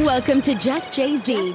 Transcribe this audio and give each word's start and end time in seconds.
Welcome 0.00 0.40
to 0.42 0.54
Just 0.54 0.94
Jay 0.94 1.16
Z. 1.16 1.54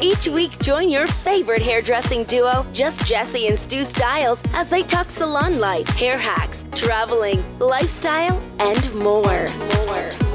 Each 0.00 0.26
week, 0.26 0.58
join 0.58 0.88
your 0.88 1.06
favorite 1.06 1.60
hairdressing 1.60 2.24
duo, 2.24 2.64
Just 2.72 3.06
Jesse 3.06 3.48
and 3.48 3.58
Stu 3.58 3.84
Styles, 3.84 4.40
as 4.54 4.70
they 4.70 4.80
talk 4.80 5.10
salon 5.10 5.58
life, 5.58 5.86
hair 5.90 6.16
hacks, 6.16 6.64
traveling, 6.74 7.44
lifestyle, 7.58 8.42
and 8.58 8.94
more. 8.94 9.50
More. 9.84 10.27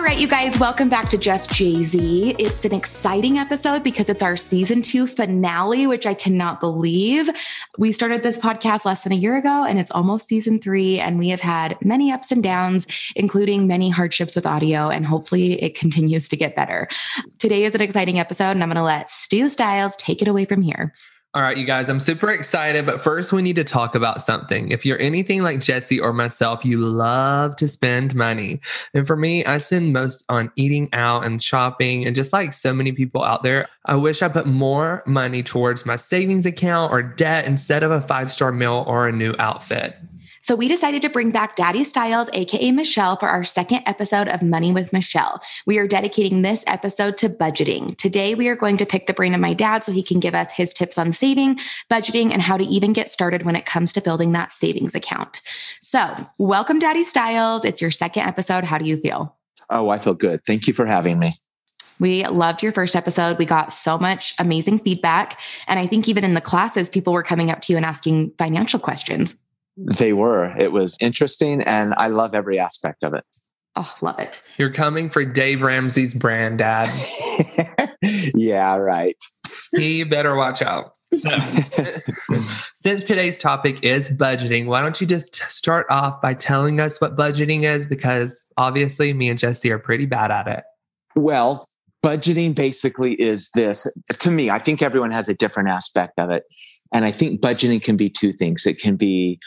All 0.00 0.06
right, 0.06 0.18
you 0.18 0.28
guys, 0.28 0.58
welcome 0.58 0.88
back 0.88 1.10
to 1.10 1.18
Just 1.18 1.52
Jay 1.52 1.84
Z. 1.84 2.34
It's 2.38 2.64
an 2.64 2.72
exciting 2.72 3.36
episode 3.36 3.84
because 3.84 4.08
it's 4.08 4.22
our 4.22 4.34
season 4.34 4.80
two 4.80 5.06
finale, 5.06 5.86
which 5.86 6.06
I 6.06 6.14
cannot 6.14 6.58
believe. 6.58 7.28
We 7.76 7.92
started 7.92 8.22
this 8.22 8.40
podcast 8.40 8.86
less 8.86 9.02
than 9.02 9.12
a 9.12 9.16
year 9.16 9.36
ago, 9.36 9.62
and 9.64 9.78
it's 9.78 9.90
almost 9.90 10.26
season 10.26 10.58
three. 10.58 10.98
And 10.98 11.18
we 11.18 11.28
have 11.28 11.42
had 11.42 11.76
many 11.84 12.10
ups 12.10 12.32
and 12.32 12.42
downs, 12.42 12.86
including 13.14 13.66
many 13.66 13.90
hardships 13.90 14.34
with 14.34 14.46
audio, 14.46 14.88
and 14.88 15.04
hopefully 15.04 15.62
it 15.62 15.74
continues 15.74 16.28
to 16.28 16.36
get 16.36 16.56
better. 16.56 16.88
Today 17.38 17.64
is 17.64 17.74
an 17.74 17.82
exciting 17.82 18.18
episode, 18.18 18.52
and 18.52 18.62
I'm 18.62 18.70
going 18.70 18.76
to 18.76 18.82
let 18.82 19.10
Stu 19.10 19.50
Styles 19.50 19.96
take 19.96 20.22
it 20.22 20.28
away 20.28 20.46
from 20.46 20.62
here. 20.62 20.94
All 21.32 21.42
right, 21.42 21.56
you 21.56 21.64
guys, 21.64 21.88
I'm 21.88 22.00
super 22.00 22.28
excited, 22.28 22.84
but 22.84 23.00
first 23.00 23.32
we 23.32 23.40
need 23.40 23.54
to 23.54 23.62
talk 23.62 23.94
about 23.94 24.20
something. 24.20 24.72
If 24.72 24.84
you're 24.84 24.98
anything 24.98 25.44
like 25.44 25.60
Jesse 25.60 26.00
or 26.00 26.12
myself, 26.12 26.64
you 26.64 26.80
love 26.80 27.54
to 27.56 27.68
spend 27.68 28.16
money. 28.16 28.60
And 28.94 29.06
for 29.06 29.16
me, 29.16 29.44
I 29.44 29.58
spend 29.58 29.92
most 29.92 30.24
on 30.28 30.50
eating 30.56 30.88
out 30.92 31.24
and 31.24 31.40
shopping. 31.40 32.04
And 32.04 32.16
just 32.16 32.32
like 32.32 32.52
so 32.52 32.72
many 32.72 32.90
people 32.90 33.22
out 33.22 33.44
there, 33.44 33.68
I 33.86 33.94
wish 33.94 34.22
I 34.22 34.28
put 34.28 34.46
more 34.46 35.04
money 35.06 35.44
towards 35.44 35.86
my 35.86 35.94
savings 35.94 36.46
account 36.46 36.92
or 36.92 37.00
debt 37.00 37.46
instead 37.46 37.84
of 37.84 37.92
a 37.92 38.00
five 38.00 38.32
star 38.32 38.50
meal 38.50 38.82
or 38.88 39.06
a 39.06 39.12
new 39.12 39.36
outfit. 39.38 39.94
So 40.42 40.54
we 40.56 40.68
decided 40.68 41.02
to 41.02 41.10
bring 41.10 41.32
back 41.32 41.54
Daddy 41.54 41.84
Styles, 41.84 42.30
aka 42.32 42.70
Michelle, 42.70 43.16
for 43.16 43.28
our 43.28 43.44
second 43.44 43.82
episode 43.84 44.26
of 44.26 44.40
Money 44.40 44.72
with 44.72 44.90
Michelle. 44.90 45.42
We 45.66 45.76
are 45.76 45.86
dedicating 45.86 46.40
this 46.40 46.64
episode 46.66 47.18
to 47.18 47.28
budgeting. 47.28 47.96
Today, 47.98 48.34
we 48.34 48.48
are 48.48 48.56
going 48.56 48.78
to 48.78 48.86
pick 48.86 49.06
the 49.06 49.12
brain 49.12 49.34
of 49.34 49.40
my 49.40 49.52
dad 49.52 49.84
so 49.84 49.92
he 49.92 50.02
can 50.02 50.18
give 50.18 50.34
us 50.34 50.50
his 50.50 50.72
tips 50.72 50.96
on 50.96 51.12
saving, 51.12 51.58
budgeting, 51.90 52.32
and 52.32 52.40
how 52.40 52.56
to 52.56 52.64
even 52.64 52.94
get 52.94 53.10
started 53.10 53.42
when 53.42 53.54
it 53.54 53.66
comes 53.66 53.92
to 53.92 54.00
building 54.00 54.32
that 54.32 54.50
savings 54.50 54.94
account. 54.94 55.42
So, 55.82 56.26
welcome, 56.38 56.78
Daddy 56.78 57.04
Styles. 57.04 57.66
It's 57.66 57.82
your 57.82 57.90
second 57.90 58.22
episode. 58.22 58.64
How 58.64 58.78
do 58.78 58.86
you 58.86 58.96
feel? 58.96 59.36
Oh, 59.68 59.90
I 59.90 59.98
feel 59.98 60.14
good. 60.14 60.40
Thank 60.46 60.66
you 60.66 60.72
for 60.72 60.86
having 60.86 61.18
me. 61.18 61.32
We 61.98 62.26
loved 62.26 62.62
your 62.62 62.72
first 62.72 62.96
episode. 62.96 63.38
We 63.38 63.44
got 63.44 63.74
so 63.74 63.98
much 63.98 64.34
amazing 64.38 64.78
feedback. 64.78 65.38
And 65.68 65.78
I 65.78 65.86
think 65.86 66.08
even 66.08 66.24
in 66.24 66.32
the 66.32 66.40
classes, 66.40 66.88
people 66.88 67.12
were 67.12 67.22
coming 67.22 67.50
up 67.50 67.60
to 67.62 67.74
you 67.74 67.76
and 67.76 67.84
asking 67.84 68.32
financial 68.38 68.80
questions. 68.80 69.38
They 69.96 70.12
were. 70.12 70.54
It 70.58 70.72
was 70.72 70.96
interesting, 71.00 71.62
and 71.62 71.94
I 71.96 72.08
love 72.08 72.34
every 72.34 72.58
aspect 72.58 73.02
of 73.04 73.14
it. 73.14 73.24
Oh, 73.76 73.90
love 74.02 74.18
it. 74.18 74.42
You're 74.58 74.72
coming 74.72 75.08
for 75.10 75.24
Dave 75.24 75.62
Ramsey's 75.62 76.14
brand, 76.14 76.58
Dad. 76.58 76.88
yeah, 78.34 78.76
right. 78.76 79.16
He 79.76 80.04
better 80.04 80.34
watch 80.34 80.60
out. 80.60 80.92
So, 81.14 81.30
since 82.74 83.04
today's 83.04 83.38
topic 83.38 83.82
is 83.82 84.10
budgeting, 84.10 84.66
why 84.66 84.80
don't 84.80 85.00
you 85.00 85.06
just 85.06 85.36
start 85.48 85.86
off 85.90 86.20
by 86.20 86.34
telling 86.34 86.80
us 86.80 87.00
what 87.00 87.16
budgeting 87.16 87.62
is? 87.62 87.86
Because 87.86 88.44
obviously, 88.56 89.12
me 89.12 89.28
and 89.28 89.38
Jesse 89.38 89.70
are 89.70 89.78
pretty 89.78 90.06
bad 90.06 90.30
at 90.30 90.46
it. 90.46 90.64
Well, 91.16 91.68
budgeting 92.04 92.54
basically 92.54 93.14
is 93.14 93.50
this 93.52 93.92
to 94.18 94.30
me, 94.30 94.50
I 94.50 94.58
think 94.58 94.82
everyone 94.82 95.10
has 95.10 95.28
a 95.28 95.34
different 95.34 95.68
aspect 95.68 96.18
of 96.18 96.30
it. 96.30 96.44
And 96.92 97.04
I 97.04 97.12
think 97.12 97.40
budgeting 97.40 97.82
can 97.82 97.96
be 97.96 98.10
two 98.10 98.32
things 98.32 98.66
it 98.66 98.80
can 98.80 98.96
be 98.96 99.38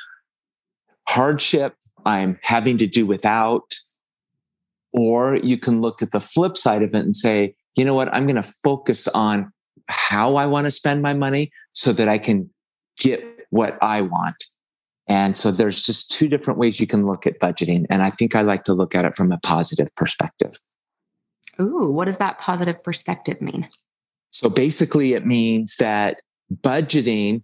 hardship 1.08 1.76
I'm 2.06 2.40
having 2.42 2.78
to 2.80 2.88
do 2.88 3.06
without. 3.06 3.74
Or 4.94 5.38
you 5.38 5.58
can 5.58 5.82
look 5.82 6.02
at 6.02 6.12
the 6.12 6.20
flip 6.20 6.56
side 6.58 6.84
of 6.84 6.94
it 6.94 7.04
and 7.04 7.16
say, 7.16 7.56
you 7.76 7.84
know 7.84 7.96
what? 7.96 8.14
I'm 8.14 8.28
going 8.28 8.42
to 8.42 8.54
focus 8.64 9.08
on 9.08 9.52
how 9.88 10.36
I 10.36 10.46
want 10.46 10.66
to 10.66 10.72
spend 10.72 11.02
my 11.02 11.14
money 11.14 11.52
so 11.74 11.94
that 11.94 12.08
I 12.08 12.18
can 12.18 12.50
get 13.00 13.26
what 13.50 13.78
I 13.82 14.02
want. 14.02 14.36
And 15.08 15.36
so 15.36 15.52
there's 15.52 15.82
just 15.82 16.12
two 16.12 16.28
different 16.28 16.60
ways 16.60 16.80
you 16.80 16.88
can 16.88 17.06
look 17.06 17.28
at 17.28 17.40
budgeting. 17.40 17.86
And 17.90 18.02
I 18.02 18.10
think 18.10 18.36
I 18.36 18.42
like 18.42 18.64
to 18.66 18.74
look 18.74 18.96
at 18.96 19.04
it 19.04 19.16
from 19.16 19.32
a 19.32 19.40
positive 19.40 19.94
perspective. 19.96 20.52
Ooh, 21.60 21.92
what 21.92 22.06
does 22.06 22.20
that 22.20 22.40
positive 22.40 22.82
perspective 22.84 23.42
mean? 23.42 23.68
So 24.30 24.50
basically, 24.50 25.14
it 25.14 25.26
means 25.26 25.76
that 25.78 26.22
budgeting 26.62 27.44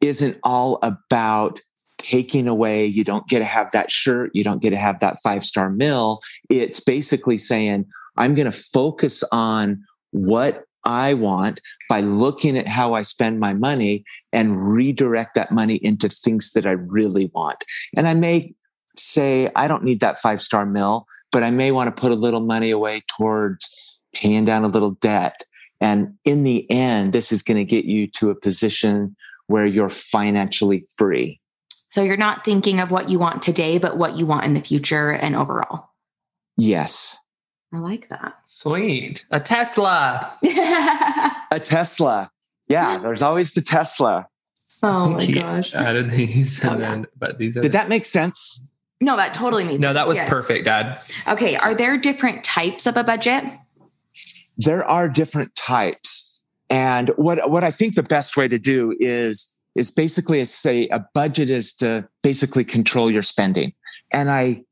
isn't 0.00 0.38
all 0.44 0.78
about 0.82 1.60
taking 2.08 2.48
away, 2.48 2.86
you 2.86 3.04
don't 3.04 3.28
get 3.28 3.40
to 3.40 3.44
have 3.44 3.70
that 3.72 3.90
shirt, 3.90 4.30
you 4.32 4.42
don't 4.42 4.62
get 4.62 4.70
to 4.70 4.76
have 4.76 4.98
that 5.00 5.18
five 5.22 5.44
star 5.44 5.70
meal. 5.70 6.20
It's 6.48 6.80
basically 6.80 7.36
saying, 7.36 7.84
I'm 8.16 8.34
going 8.34 8.50
to 8.50 8.58
focus 8.58 9.22
on 9.30 9.84
what 10.12 10.64
I 10.84 11.14
want 11.14 11.60
by 11.88 12.00
looking 12.00 12.56
at 12.56 12.66
how 12.66 12.94
I 12.94 13.02
spend 13.02 13.40
my 13.40 13.52
money 13.52 14.04
and 14.32 14.72
redirect 14.72 15.34
that 15.34 15.52
money 15.52 15.76
into 15.76 16.08
things 16.08 16.52
that 16.52 16.66
I 16.66 16.72
really 16.72 17.30
want. 17.34 17.62
And 17.94 18.08
I 18.08 18.14
may 18.14 18.54
say, 18.96 19.50
I 19.54 19.68
don't 19.68 19.84
need 19.84 20.00
that 20.00 20.22
five 20.22 20.42
star 20.42 20.64
meal, 20.64 21.06
but 21.30 21.42
I 21.42 21.50
may 21.50 21.72
want 21.72 21.94
to 21.94 22.00
put 22.00 22.10
a 22.10 22.16
little 22.16 22.40
money 22.40 22.70
away 22.70 23.02
towards 23.16 23.78
paying 24.14 24.46
down 24.46 24.64
a 24.64 24.68
little 24.68 24.92
debt. 24.92 25.42
And 25.80 26.14
in 26.24 26.42
the 26.42 26.68
end, 26.70 27.12
this 27.12 27.32
is 27.32 27.42
going 27.42 27.58
to 27.58 27.64
get 27.64 27.84
you 27.84 28.06
to 28.18 28.30
a 28.30 28.34
position 28.34 29.14
where 29.46 29.66
you're 29.66 29.90
financially 29.90 30.86
free. 30.96 31.40
So 31.98 32.04
you're 32.04 32.16
not 32.16 32.44
thinking 32.44 32.78
of 32.78 32.92
what 32.92 33.08
you 33.08 33.18
want 33.18 33.42
today, 33.42 33.78
but 33.78 33.96
what 33.96 34.16
you 34.16 34.24
want 34.24 34.44
in 34.44 34.54
the 34.54 34.60
future 34.60 35.10
and 35.10 35.34
overall. 35.34 35.90
Yes. 36.56 37.18
I 37.74 37.78
like 37.78 38.08
that. 38.10 38.38
Sweet. 38.46 39.24
A 39.32 39.40
Tesla. 39.40 40.32
a 41.50 41.58
Tesla. 41.58 42.30
Yeah, 42.68 42.98
there's 42.98 43.20
always 43.20 43.52
the 43.54 43.62
Tesla. 43.62 44.28
Oh 44.80 45.08
my 45.08 45.26
gosh. 45.26 45.74
Added 45.74 46.12
these 46.12 46.62
and 46.62 46.76
oh, 46.76 46.78
then 46.78 47.06
but 47.18 47.36
these 47.38 47.56
are 47.56 47.62
Did 47.62 47.72
that 47.72 47.88
make 47.88 48.06
sense? 48.06 48.60
No, 49.00 49.16
that 49.16 49.34
totally 49.34 49.64
made 49.64 49.72
sense. 49.72 49.80
No, 49.80 49.88
sense. 49.88 49.94
that 49.96 50.06
was 50.06 50.18
yes. 50.18 50.30
perfect, 50.30 50.66
Dad. 50.66 51.00
Okay. 51.26 51.56
Are 51.56 51.74
there 51.74 51.98
different 51.98 52.44
types 52.44 52.86
of 52.86 52.96
a 52.96 53.02
budget? 53.02 53.42
There 54.56 54.84
are 54.84 55.08
different 55.08 55.52
types. 55.56 56.38
And 56.70 57.10
what 57.16 57.50
what 57.50 57.64
I 57.64 57.72
think 57.72 57.96
the 57.96 58.04
best 58.04 58.36
way 58.36 58.46
to 58.46 58.58
do 58.60 58.94
is 59.00 59.52
is 59.78 59.90
basically 59.90 60.40
a, 60.40 60.46
say 60.46 60.88
a 60.88 61.04
budget 61.14 61.48
is 61.48 61.72
to 61.76 62.08
basically 62.22 62.64
control 62.64 63.10
your 63.10 63.22
spending. 63.22 63.72
And 64.12 64.28
I, 64.28 64.64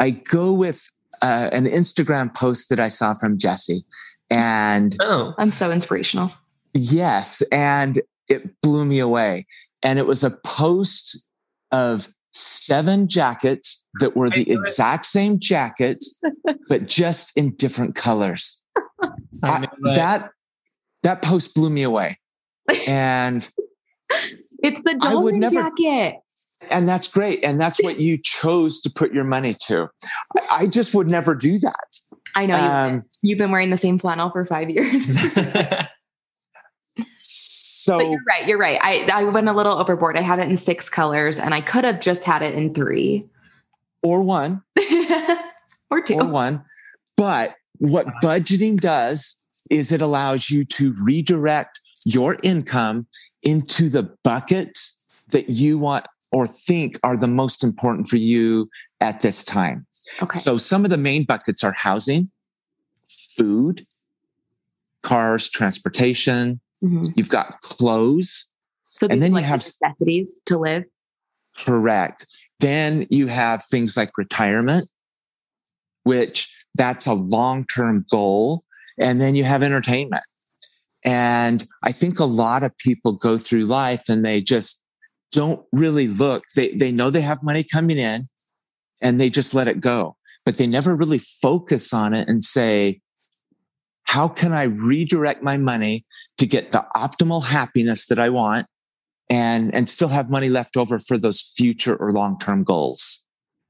I 0.00 0.10
go 0.10 0.52
with 0.52 0.90
uh, 1.22 1.50
an 1.52 1.64
Instagram 1.64 2.34
post 2.34 2.68
that 2.70 2.80
I 2.80 2.88
saw 2.88 3.14
from 3.14 3.38
Jesse, 3.38 3.84
and 4.30 4.96
oh, 5.00 5.34
I'm 5.38 5.52
so 5.52 5.70
inspirational. 5.70 6.32
Yes, 6.74 7.42
and 7.52 8.00
it 8.28 8.60
blew 8.62 8.84
me 8.84 8.98
away. 8.98 9.46
And 9.82 9.98
it 9.98 10.06
was 10.06 10.24
a 10.24 10.30
post 10.30 11.26
of 11.70 12.08
seven 12.32 13.08
jackets 13.08 13.84
that 14.00 14.16
were 14.16 14.30
the 14.30 14.50
exact 14.50 15.06
same 15.06 15.38
jackets, 15.38 16.18
but 16.68 16.86
just 16.86 17.36
in 17.36 17.54
different 17.56 17.94
colors. 17.94 18.62
I, 19.44 19.66
that 19.94 20.30
that 21.02 21.22
post 21.22 21.54
blew 21.54 21.70
me 21.70 21.82
away, 21.82 22.18
and 22.86 23.48
it's 24.62 24.82
the 24.82 24.98
I 25.02 25.14
would 25.14 25.34
never, 25.34 25.62
jacket. 25.62 26.20
And 26.70 26.88
that's 26.88 27.08
great. 27.08 27.42
And 27.44 27.58
that's 27.60 27.82
what 27.82 28.00
you 28.00 28.18
chose 28.18 28.80
to 28.82 28.90
put 28.90 29.12
your 29.12 29.24
money 29.24 29.54
to. 29.66 29.88
I 30.50 30.66
just 30.66 30.94
would 30.94 31.08
never 31.08 31.34
do 31.34 31.58
that. 31.58 31.96
I 32.34 32.46
know 32.46 32.54
um, 32.54 33.02
you've 33.22 33.38
been 33.38 33.50
wearing 33.50 33.70
the 33.70 33.76
same 33.76 33.98
flannel 33.98 34.30
for 34.30 34.44
five 34.46 34.70
years. 34.70 35.06
so 37.20 37.96
but 37.96 38.06
you're 38.06 38.20
right. 38.26 38.48
You're 38.48 38.58
right. 38.58 38.78
I, 38.80 39.08
I 39.12 39.24
went 39.24 39.48
a 39.48 39.52
little 39.52 39.76
overboard. 39.78 40.16
I 40.16 40.22
have 40.22 40.38
it 40.38 40.48
in 40.48 40.56
six 40.56 40.88
colors 40.88 41.36
and 41.38 41.52
I 41.52 41.60
could 41.60 41.84
have 41.84 42.00
just 42.00 42.24
had 42.24 42.42
it 42.42 42.54
in 42.54 42.72
three. 42.74 43.26
Or 44.02 44.22
one. 44.22 44.62
or 45.90 46.02
two. 46.02 46.14
Or 46.14 46.26
one. 46.26 46.64
But 47.16 47.54
what 47.78 48.06
budgeting 48.22 48.80
does 48.80 49.38
is 49.70 49.92
it 49.92 50.00
allows 50.00 50.50
you 50.50 50.64
to 50.64 50.94
redirect 51.02 51.80
your 52.04 52.36
income 52.42 53.06
into 53.42 53.88
the 53.88 54.14
buckets 54.22 55.04
that 55.28 55.48
you 55.48 55.78
want 55.78 56.06
or 56.30 56.46
think 56.46 56.98
are 57.02 57.16
the 57.16 57.26
most 57.26 57.62
important 57.62 58.08
for 58.08 58.16
you 58.16 58.68
at 59.00 59.20
this 59.20 59.44
time. 59.44 59.86
Okay. 60.22 60.38
So 60.38 60.56
some 60.56 60.84
of 60.84 60.90
the 60.90 60.98
main 60.98 61.24
buckets 61.24 61.62
are 61.62 61.74
housing, 61.76 62.30
food, 63.36 63.86
cars, 65.02 65.50
transportation. 65.50 66.60
Mm-hmm. 66.82 67.02
You've 67.14 67.28
got 67.28 67.52
clothes. 67.60 68.48
So 68.84 69.06
and 69.10 69.22
then 69.22 69.32
like 69.32 69.42
you 69.42 69.48
have 69.48 69.60
necessities 69.60 70.38
to 70.46 70.58
live. 70.58 70.84
Correct. 71.64 72.26
Then 72.60 73.06
you 73.10 73.26
have 73.26 73.64
things 73.64 73.96
like 73.96 74.16
retirement, 74.16 74.88
which 76.04 76.54
that's 76.74 77.06
a 77.06 77.14
long-term 77.14 78.06
goal. 78.10 78.64
And 78.98 79.20
then 79.20 79.34
you 79.34 79.44
have 79.44 79.62
entertainment. 79.62 80.24
And 81.04 81.66
I 81.82 81.92
think 81.92 82.18
a 82.18 82.24
lot 82.24 82.62
of 82.62 82.76
people 82.78 83.12
go 83.12 83.36
through 83.36 83.64
life 83.64 84.08
and 84.08 84.24
they 84.24 84.40
just 84.40 84.82
don't 85.32 85.64
really 85.72 86.06
look. 86.06 86.44
They, 86.54 86.68
they 86.68 86.92
know 86.92 87.10
they 87.10 87.22
have 87.22 87.42
money 87.42 87.64
coming 87.64 87.98
in 87.98 88.26
and 89.00 89.20
they 89.20 89.30
just 89.30 89.54
let 89.54 89.68
it 89.68 89.80
go. 89.80 90.16
but 90.44 90.56
they 90.56 90.66
never 90.66 90.96
really 90.96 91.18
focus 91.18 91.92
on 91.92 92.14
it 92.14 92.28
and 92.28 92.44
say, 92.44 93.00
how 94.04 94.28
can 94.28 94.52
I 94.52 94.64
redirect 94.64 95.42
my 95.42 95.56
money 95.56 96.04
to 96.38 96.46
get 96.46 96.72
the 96.72 96.84
optimal 96.96 97.44
happiness 97.44 98.06
that 98.06 98.18
I 98.18 98.28
want 98.28 98.66
and, 99.30 99.74
and 99.74 99.88
still 99.88 100.08
have 100.08 100.30
money 100.30 100.48
left 100.48 100.76
over 100.76 100.98
for 100.98 101.16
those 101.16 101.40
future 101.56 101.96
or 101.96 102.10
long 102.10 102.38
term 102.38 102.64
goals? 102.64 103.24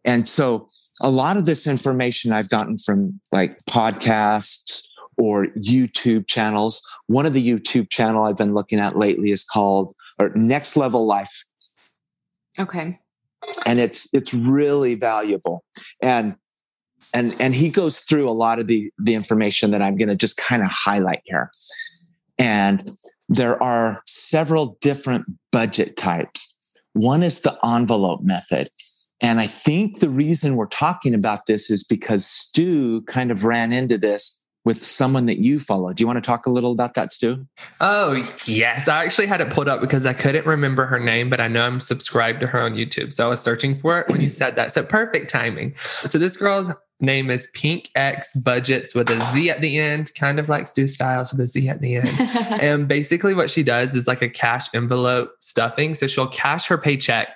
And 0.04 0.28
so 0.28 0.68
a 1.00 1.10
lot 1.10 1.36
of 1.36 1.46
this 1.46 1.66
information 1.66 2.32
I've 2.32 2.48
gotten 2.48 2.76
from 2.76 3.20
like 3.30 3.56
podcasts 3.70 4.82
or 5.18 5.48
YouTube 5.48 6.26
channels. 6.26 6.82
One 7.06 7.26
of 7.26 7.34
the 7.34 7.46
YouTube 7.46 7.90
channel 7.90 8.24
I've 8.24 8.36
been 8.36 8.54
looking 8.54 8.78
at 8.78 8.96
lately 8.96 9.30
is 9.30 9.44
called 9.44 9.92
or 10.18 10.30
Next 10.34 10.76
Level 10.76 11.06
Life. 11.06 11.44
Okay. 12.58 12.98
And 13.66 13.78
it's 13.78 14.12
it's 14.14 14.32
really 14.32 14.94
valuable. 14.94 15.64
And 16.00 16.36
and 17.12 17.34
and 17.40 17.54
he 17.54 17.68
goes 17.68 18.00
through 18.00 18.28
a 18.28 18.32
lot 18.32 18.58
of 18.58 18.66
the 18.66 18.90
the 18.98 19.14
information 19.14 19.70
that 19.72 19.82
I'm 19.82 19.96
going 19.96 20.08
to 20.08 20.16
just 20.16 20.36
kind 20.36 20.62
of 20.62 20.68
highlight 20.68 21.22
here. 21.24 21.50
And 22.38 22.90
there 23.28 23.62
are 23.62 24.02
several 24.06 24.76
different 24.80 25.26
budget 25.50 25.96
types. 25.96 26.56
One 26.92 27.22
is 27.22 27.40
the 27.40 27.58
envelope 27.64 28.22
method. 28.22 28.70
And 29.22 29.38
I 29.38 29.46
think 29.46 30.00
the 30.00 30.10
reason 30.10 30.56
we're 30.56 30.66
talking 30.66 31.14
about 31.14 31.46
this 31.46 31.70
is 31.70 31.84
because 31.84 32.26
Stu 32.26 33.02
kind 33.02 33.30
of 33.30 33.44
ran 33.44 33.72
into 33.72 33.96
this 33.96 34.41
with 34.64 34.82
someone 34.82 35.26
that 35.26 35.38
you 35.38 35.58
follow. 35.58 35.92
Do 35.92 36.02
you 36.02 36.06
want 36.06 36.18
to 36.18 36.26
talk 36.26 36.46
a 36.46 36.50
little 36.50 36.72
about 36.72 36.94
that, 36.94 37.12
Stu? 37.12 37.46
Oh, 37.80 38.14
yes. 38.46 38.86
I 38.86 39.04
actually 39.04 39.26
had 39.26 39.40
it 39.40 39.50
pulled 39.50 39.68
up 39.68 39.80
because 39.80 40.06
I 40.06 40.12
couldn't 40.12 40.46
remember 40.46 40.86
her 40.86 41.00
name, 41.00 41.28
but 41.28 41.40
I 41.40 41.48
know 41.48 41.62
I'm 41.62 41.80
subscribed 41.80 42.40
to 42.40 42.46
her 42.46 42.60
on 42.60 42.74
YouTube. 42.74 43.12
So 43.12 43.26
I 43.26 43.28
was 43.28 43.40
searching 43.40 43.76
for 43.76 43.98
it 43.98 44.08
when 44.08 44.20
you 44.20 44.28
said 44.28 44.54
that. 44.56 44.72
So 44.72 44.82
perfect 44.82 45.30
timing. 45.30 45.74
So 46.04 46.18
this 46.18 46.36
girl's 46.36 46.70
name 47.02 47.30
is 47.30 47.48
Pink 47.52 47.90
X 47.94 48.32
Budgets 48.34 48.94
with 48.94 49.10
a 49.10 49.20
Z 49.32 49.50
at 49.50 49.60
the 49.60 49.78
end, 49.78 50.14
kind 50.14 50.38
of 50.38 50.48
like 50.48 50.66
Stu 50.66 50.86
Styles 50.86 51.32
with 51.32 51.40
a 51.40 51.46
Z 51.46 51.68
at 51.68 51.80
the 51.80 51.96
end. 51.96 52.20
and 52.62 52.88
basically, 52.88 53.34
what 53.34 53.50
she 53.50 53.62
does 53.62 53.94
is 53.94 54.06
like 54.06 54.22
a 54.22 54.28
cash 54.28 54.72
envelope 54.74 55.32
stuffing. 55.40 55.94
So 55.94 56.06
she'll 56.06 56.28
cash 56.28 56.66
her 56.68 56.78
paycheck 56.78 57.28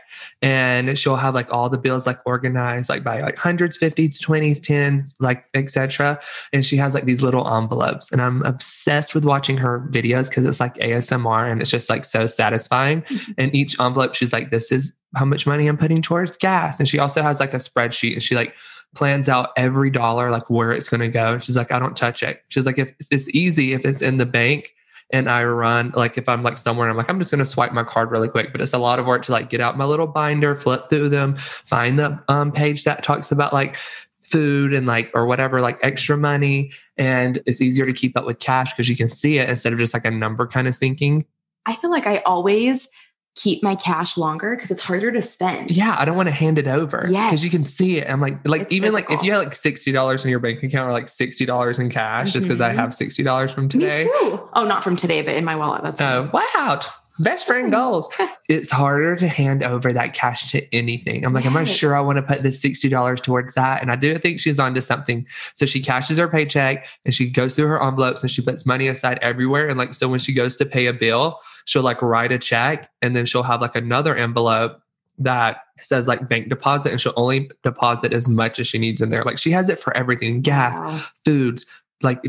and 0.43 0.99
she'll 0.99 1.17
have 1.17 1.35
like 1.35 1.53
all 1.53 1.69
the 1.69 1.79
bills 1.79 2.07
like 2.07 2.19
organized 2.27 2.89
like 2.89 3.03
by 3.03 3.21
like 3.21 3.39
hundreds, 3.39 3.77
fifties, 3.77 4.21
twenties, 4.21 4.61
tens, 4.61 5.17
like 5.21 5.45
etc. 5.55 6.19
And 6.53 6.65
she 6.65 6.77
has 6.77 6.95
like 6.95 7.05
these 7.05 7.23
little 7.23 7.49
envelopes, 7.49 8.11
and 8.13 8.21
I'm 8.21 8.43
obsessed 8.43 9.15
with 9.15 9.25
watching 9.25 9.57
her 9.59 9.89
videos 9.91 10.29
because 10.29 10.45
it's 10.45 10.61
like 10.61 10.75
ASMR 10.77 11.51
and 11.51 11.61
it's 11.61 11.71
just 11.71 11.91
like 11.91 12.05
so 12.05 12.27
satisfying. 12.27 13.03
and 13.39 13.55
each 13.55 13.79
envelope, 13.81 14.15
she's 14.15 14.33
like, 14.33 14.51
"This 14.51 14.71
is 14.71 14.93
how 15.15 15.25
much 15.25 15.47
money 15.47 15.67
I'm 15.67 15.77
putting 15.77 16.03
towards 16.03 16.37
gas," 16.37 16.79
and 16.79 16.89
she 16.89 16.99
also 16.99 17.23
has 17.23 17.41
like 17.41 17.55
a 17.55 17.59
spreadsheet, 17.59 18.15
and 18.15 18.23
she 18.23 18.35
like 18.35 18.55
plans 18.96 19.28
out 19.28 19.50
every 19.56 19.90
dollar 19.90 20.31
like 20.31 20.48
where 20.50 20.72
it's 20.72 20.88
going 20.88 21.00
to 21.00 21.08
go. 21.08 21.38
She's 21.38 21.56
like, 21.56 21.70
I 21.70 21.78
don't 21.78 21.96
touch 21.96 22.22
it. 22.22 22.43
She's 22.48 22.66
like, 22.66 22.78
if 22.78 22.93
it's 22.98 23.28
easy, 23.34 23.72
if 23.72 23.84
it's 23.84 24.02
in 24.02 24.19
the 24.19 24.26
bank, 24.26 24.72
and 25.10 25.28
I 25.28 25.44
run 25.44 25.93
like 25.94 26.19
if 26.19 26.28
I'm 26.28 26.43
like 26.43 26.58
somewhere 26.58 26.88
I'm 26.88 26.96
like 26.96 27.08
I'm 27.08 27.19
just 27.19 27.31
going 27.31 27.38
to 27.38 27.46
swipe 27.46 27.72
my 27.72 27.84
card 27.84 28.10
really 28.10 28.28
quick 28.28 28.50
but 28.50 28.60
it's 28.60 28.72
a 28.72 28.78
lot 28.78 28.98
of 28.98 29.06
work 29.06 29.22
to 29.22 29.32
like 29.32 29.50
get 29.50 29.60
out 29.60 29.78
my 29.78 29.84
little 29.84 30.06
binder 30.06 30.54
flip 30.54 30.88
through 30.88 31.10
them 31.10 31.37
find 31.37 31.98
the 31.98 32.20
um, 32.28 32.50
page 32.50 32.84
that 32.84 33.04
talks 33.04 33.31
about 33.31 33.52
like 33.52 33.76
food 34.20 34.72
and 34.72 34.87
like 34.87 35.10
or 35.14 35.26
whatever 35.26 35.60
like 35.60 35.78
extra 35.82 36.16
money 36.16 36.72
and 36.96 37.40
it's 37.46 37.60
easier 37.60 37.87
to 37.87 37.93
keep 37.93 38.19
up 38.19 38.26
with 38.26 38.40
cash 38.40 38.72
because 38.72 38.88
you 38.88 38.96
can 38.96 39.08
see 39.08 39.38
it 39.38 39.48
instead 39.48 39.72
of 39.72 39.78
just 39.78 39.94
like 39.94 40.04
a 40.04 40.10
number 40.10 40.46
kind 40.46 40.66
of 40.66 40.75
sinking 40.75 41.25
I 41.66 41.76
feel 41.76 41.90
like 41.90 42.06
I 42.06 42.19
always 42.19 42.88
keep 43.37 43.62
my 43.62 43.75
cash 43.77 44.17
longer 44.17 44.56
because 44.56 44.71
it's 44.71 44.83
harder 44.83 45.12
to 45.12 45.23
spend. 45.23 45.71
Yeah, 45.71 45.94
I 45.97 46.05
don't 46.05 46.17
want 46.17 46.29
to 46.29 46.35
hand 46.35 46.59
it 46.59 46.67
over. 46.67 47.06
Yeah, 47.09 47.29
Because 47.29 47.44
you 47.44 47.50
can 47.50 47.62
see 47.62 47.99
it. 47.99 48.11
I'm 48.11 48.21
like, 48.21 48.47
like 48.47 48.62
It's 48.62 48.73
even 48.73 48.93
like 48.93 49.11
if 49.11 49.23
you 49.23 49.33
had 49.33 49.38
like 49.38 49.55
sixty 49.55 49.93
dollars 49.93 50.25
in 50.25 50.31
your 50.31 50.41
bank 50.41 50.62
account 50.62 50.88
or 50.88 50.93
like 50.93 51.09
sixty 51.09 51.47
dollars 51.47 51.79
in 51.79 51.91
cash, 51.91 52.33
just 52.33 52.47
because 52.47 52.61
I 52.61 52.71
mm-hmm. 52.71 52.79
have 52.79 52.94
sixty 52.94 53.23
dollars 53.23 53.53
from 53.53 53.69
today. 53.69 54.09
Oh, 54.11 54.65
not 54.67 54.83
from 54.83 54.97
today, 54.97 55.23
but 55.23 55.37
in 55.37 55.44
my 55.44 55.55
wallet. 55.55 55.83
That's 55.83 56.00
Oh, 56.00 56.31
wow. 56.33 56.81
Best 57.19 57.47
friend 57.47 57.71
goals. 57.71 58.09
It's 58.49 58.71
harder 58.71 59.17
to 59.17 59.27
hand 59.27 59.65
over 59.65 59.93
that 59.93 60.15
cash 60.15 60.53
to 60.53 60.73
anything. 60.73 61.25
I'm 61.25 61.32
like, 61.32 61.44
am 61.44 61.56
I 61.56 61.62
Yes. 61.62 61.71
sure 61.71 61.97
I 61.97 62.00
want 62.00 62.19
to 62.19 62.23
put 62.23 62.44
this 62.44 62.62
$60 62.62 63.21
towards 63.21 63.55
that? 63.55 63.82
And 63.82 63.91
I 63.91 63.97
do 63.97 64.17
think 64.19 64.39
she's 64.39 64.61
onto 64.61 64.81
something. 64.81 65.27
So 65.55 65.67
she 65.67 65.82
cashes 65.82 66.19
her 66.19 66.29
paycheck 66.29 66.87
and 67.05 67.12
she 67.12 67.29
goes 67.29 67.56
through 67.56 67.67
her 67.67 67.82
envelopes 67.82 68.23
and 68.23 68.31
she 68.31 68.41
puts 68.41 68.65
money 68.67 68.87
aside 68.87 69.19
everywhere. 69.21 69.67
And 69.67 69.77
like, 69.77 69.94
so 69.94 70.06
when 70.06 70.21
she 70.21 70.32
goes 70.32 70.56
to 70.59 70.65
pay 70.65 70.87
a 70.87 70.93
bill, 70.93 71.41
she'll 71.67 71.83
like 71.83 72.01
write 72.01 72.33
a 72.33 72.39
check 72.39 72.91
and 73.03 73.15
then 73.15 73.27
she'll 73.27 73.43
have 73.45 73.61
like 73.61 73.77
another 73.77 74.17
envelope 74.17 74.81
that 75.19 75.59
says 75.79 76.09
like 76.09 76.29
bank 76.29 76.49
deposit 76.49 76.91
and 76.93 77.01
she'll 77.01 77.13
only 77.17 77.51
deposit 77.63 78.13
as 78.13 78.29
much 78.29 78.59
as 78.59 78.67
she 78.67 78.79
needs 78.79 79.01
in 79.03 79.11
there. 79.11 79.23
Like 79.25 79.39
she 79.39 79.51
has 79.51 79.69
it 79.69 79.79
for 79.79 79.95
everything 79.97 80.41
gas, 80.41 80.79
Wow. 80.79 81.01
foods, 81.25 81.67
like 82.03 82.23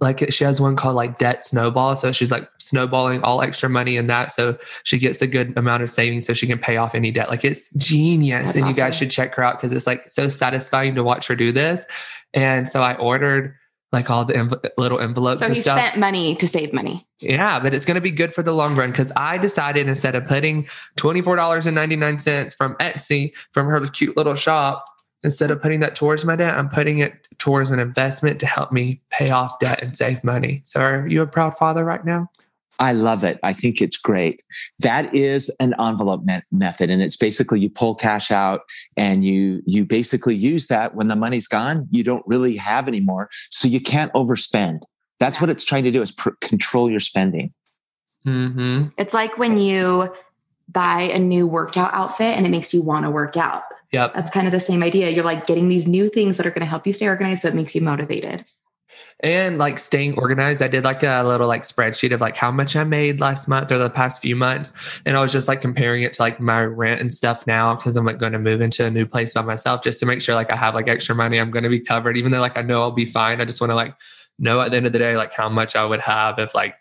like 0.00 0.32
she 0.32 0.44
has 0.44 0.60
one 0.60 0.76
called 0.76 0.96
like 0.96 1.18
debt 1.18 1.44
snowball. 1.44 1.94
So 1.94 2.10
she's 2.10 2.30
like 2.30 2.48
snowballing 2.58 3.22
all 3.22 3.42
extra 3.42 3.68
money 3.68 3.96
in 3.96 4.06
that. 4.06 4.32
So 4.32 4.56
she 4.84 4.98
gets 4.98 5.20
a 5.22 5.26
good 5.26 5.56
amount 5.58 5.82
of 5.82 5.90
savings 5.90 6.26
so 6.26 6.32
she 6.32 6.46
can 6.46 6.58
pay 6.58 6.78
off 6.78 6.94
any 6.94 7.10
debt. 7.10 7.28
Like 7.28 7.44
it's 7.44 7.68
genius. 7.76 8.46
That's 8.46 8.56
and 8.56 8.66
you 8.68 8.74
guys 8.74 8.96
should 8.96 9.10
check 9.10 9.34
her 9.34 9.42
out 9.42 9.56
because 9.58 9.72
it's 9.72 9.86
like 9.86 10.08
so 10.10 10.28
satisfying 10.28 10.94
to 10.94 11.04
watch 11.04 11.26
her 11.26 11.36
do 11.36 11.52
this. 11.52 11.84
And 12.32 12.68
so 12.68 12.82
I 12.82 12.94
ordered 12.96 13.54
like 13.94 14.10
all 14.10 14.26
the 14.26 14.34
env- 14.34 14.62
little 14.76 15.00
envelopes 15.00 15.40
So 15.40 15.46
and 15.46 15.54
he 15.54 15.60
stuff. 15.62 15.78
spent 15.78 15.98
money 15.98 16.34
to 16.34 16.46
save 16.46 16.72
money. 16.74 17.06
Yeah, 17.20 17.58
but 17.60 17.72
it's 17.72 17.86
going 17.86 17.94
to 17.94 18.00
be 18.02 18.10
good 18.10 18.34
for 18.34 18.42
the 18.42 18.52
long 18.52 18.76
run 18.76 18.90
because 18.90 19.10
I 19.16 19.38
decided 19.38 19.88
instead 19.88 20.14
of 20.14 20.26
putting 20.26 20.66
$24.99 20.98 22.56
from 22.56 22.74
Etsy 22.76 23.32
from 23.52 23.66
her 23.66 23.86
cute 23.88 24.16
little 24.16 24.34
shop, 24.34 24.84
instead 25.22 25.50
of 25.50 25.60
putting 25.62 25.80
that 25.80 25.96
towards 25.96 26.24
my 26.24 26.36
debt, 26.36 26.54
I'm 26.54 26.68
putting 26.68 26.98
it 26.98 27.14
towards 27.38 27.70
an 27.70 27.78
investment 27.78 28.38
to 28.40 28.46
help 28.46 28.72
me 28.72 29.00
pay 29.10 29.30
off 29.30 29.58
debt 29.58 29.82
and 29.82 29.96
save 29.96 30.22
money. 30.22 30.60
So 30.64 30.80
are 30.80 31.06
you 31.06 31.22
a 31.22 31.26
proud 31.26 31.56
father 31.56 31.84
right 31.84 32.04
now? 32.04 32.28
I 32.78 32.92
love 32.92 33.22
it. 33.22 33.38
I 33.42 33.52
think 33.52 33.80
it's 33.80 33.96
great. 33.96 34.42
That 34.80 35.14
is 35.14 35.54
an 35.60 35.74
envelope 35.80 36.24
me- 36.24 36.42
method, 36.50 36.90
and 36.90 37.02
it's 37.02 37.16
basically 37.16 37.60
you 37.60 37.70
pull 37.70 37.94
cash 37.94 38.30
out 38.30 38.60
and 38.96 39.24
you 39.24 39.62
you 39.66 39.84
basically 39.84 40.34
use 40.34 40.66
that 40.68 40.94
when 40.94 41.08
the 41.08 41.16
money's 41.16 41.46
gone. 41.46 41.86
You 41.90 42.04
don't 42.04 42.24
really 42.26 42.56
have 42.56 42.88
anymore, 42.88 43.30
so 43.50 43.68
you 43.68 43.80
can't 43.80 44.12
overspend. 44.12 44.80
That's 45.20 45.40
what 45.40 45.50
it's 45.50 45.64
trying 45.64 45.84
to 45.84 45.90
do: 45.90 46.02
is 46.02 46.10
pr- 46.10 46.30
control 46.40 46.90
your 46.90 47.00
spending. 47.00 47.52
Mm-hmm. 48.26 48.88
It's 48.96 49.14
like 49.14 49.38
when 49.38 49.58
you 49.58 50.12
buy 50.68 51.02
a 51.02 51.18
new 51.18 51.46
workout 51.46 51.92
outfit 51.92 52.36
and 52.36 52.46
it 52.46 52.48
makes 52.48 52.72
you 52.72 52.82
want 52.82 53.04
to 53.04 53.10
work 53.10 53.36
out. 53.36 53.64
Yep. 53.92 54.14
That's 54.14 54.30
kind 54.30 54.46
of 54.46 54.52
the 54.52 54.60
same 54.60 54.82
idea. 54.82 55.10
You're 55.10 55.24
like 55.24 55.46
getting 55.46 55.68
these 55.68 55.86
new 55.86 56.08
things 56.08 56.36
that 56.36 56.46
are 56.46 56.50
going 56.50 56.60
to 56.60 56.66
help 56.66 56.86
you 56.86 56.92
stay 56.92 57.06
organized. 57.06 57.42
So 57.42 57.48
it 57.48 57.54
makes 57.54 57.74
you 57.74 57.80
motivated. 57.80 58.44
And 59.24 59.56
like 59.56 59.78
staying 59.78 60.18
organized, 60.18 60.60
I 60.60 60.68
did 60.68 60.84
like 60.84 61.02
a 61.02 61.22
little 61.24 61.48
like 61.48 61.62
spreadsheet 61.62 62.12
of 62.12 62.20
like 62.20 62.36
how 62.36 62.50
much 62.50 62.76
I 62.76 62.84
made 62.84 63.20
last 63.20 63.48
month 63.48 63.72
or 63.72 63.78
the 63.78 63.88
past 63.88 64.20
few 64.20 64.36
months. 64.36 64.70
And 65.06 65.16
I 65.16 65.22
was 65.22 65.32
just 65.32 65.48
like 65.48 65.62
comparing 65.62 66.02
it 66.02 66.12
to 66.14 66.22
like 66.22 66.40
my 66.40 66.62
rent 66.62 67.00
and 67.00 67.10
stuff 67.10 67.46
now 67.46 67.74
because 67.74 67.96
I'm 67.96 68.04
like 68.04 68.18
going 68.18 68.34
to 68.34 68.38
move 68.38 68.60
into 68.60 68.84
a 68.84 68.90
new 68.90 69.06
place 69.06 69.32
by 69.32 69.40
myself 69.40 69.82
just 69.82 69.98
to 70.00 70.06
make 70.06 70.20
sure 70.20 70.34
like 70.34 70.52
I 70.52 70.56
have 70.56 70.74
like 70.74 70.88
extra 70.88 71.14
money. 71.14 71.38
I'm 71.38 71.50
going 71.50 71.62
to 71.62 71.70
be 71.70 71.80
covered, 71.80 72.18
even 72.18 72.32
though 72.32 72.40
like 72.42 72.58
I 72.58 72.62
know 72.62 72.82
I'll 72.82 72.92
be 72.92 73.06
fine. 73.06 73.40
I 73.40 73.46
just 73.46 73.62
want 73.62 73.70
to 73.70 73.76
like 73.76 73.94
know 74.38 74.60
at 74.60 74.70
the 74.72 74.76
end 74.76 74.86
of 74.86 74.92
the 74.92 74.98
day 74.98 75.16
like 75.16 75.32
how 75.32 75.48
much 75.48 75.74
I 75.74 75.86
would 75.86 76.00
have 76.00 76.38
if 76.38 76.54
like 76.54 76.74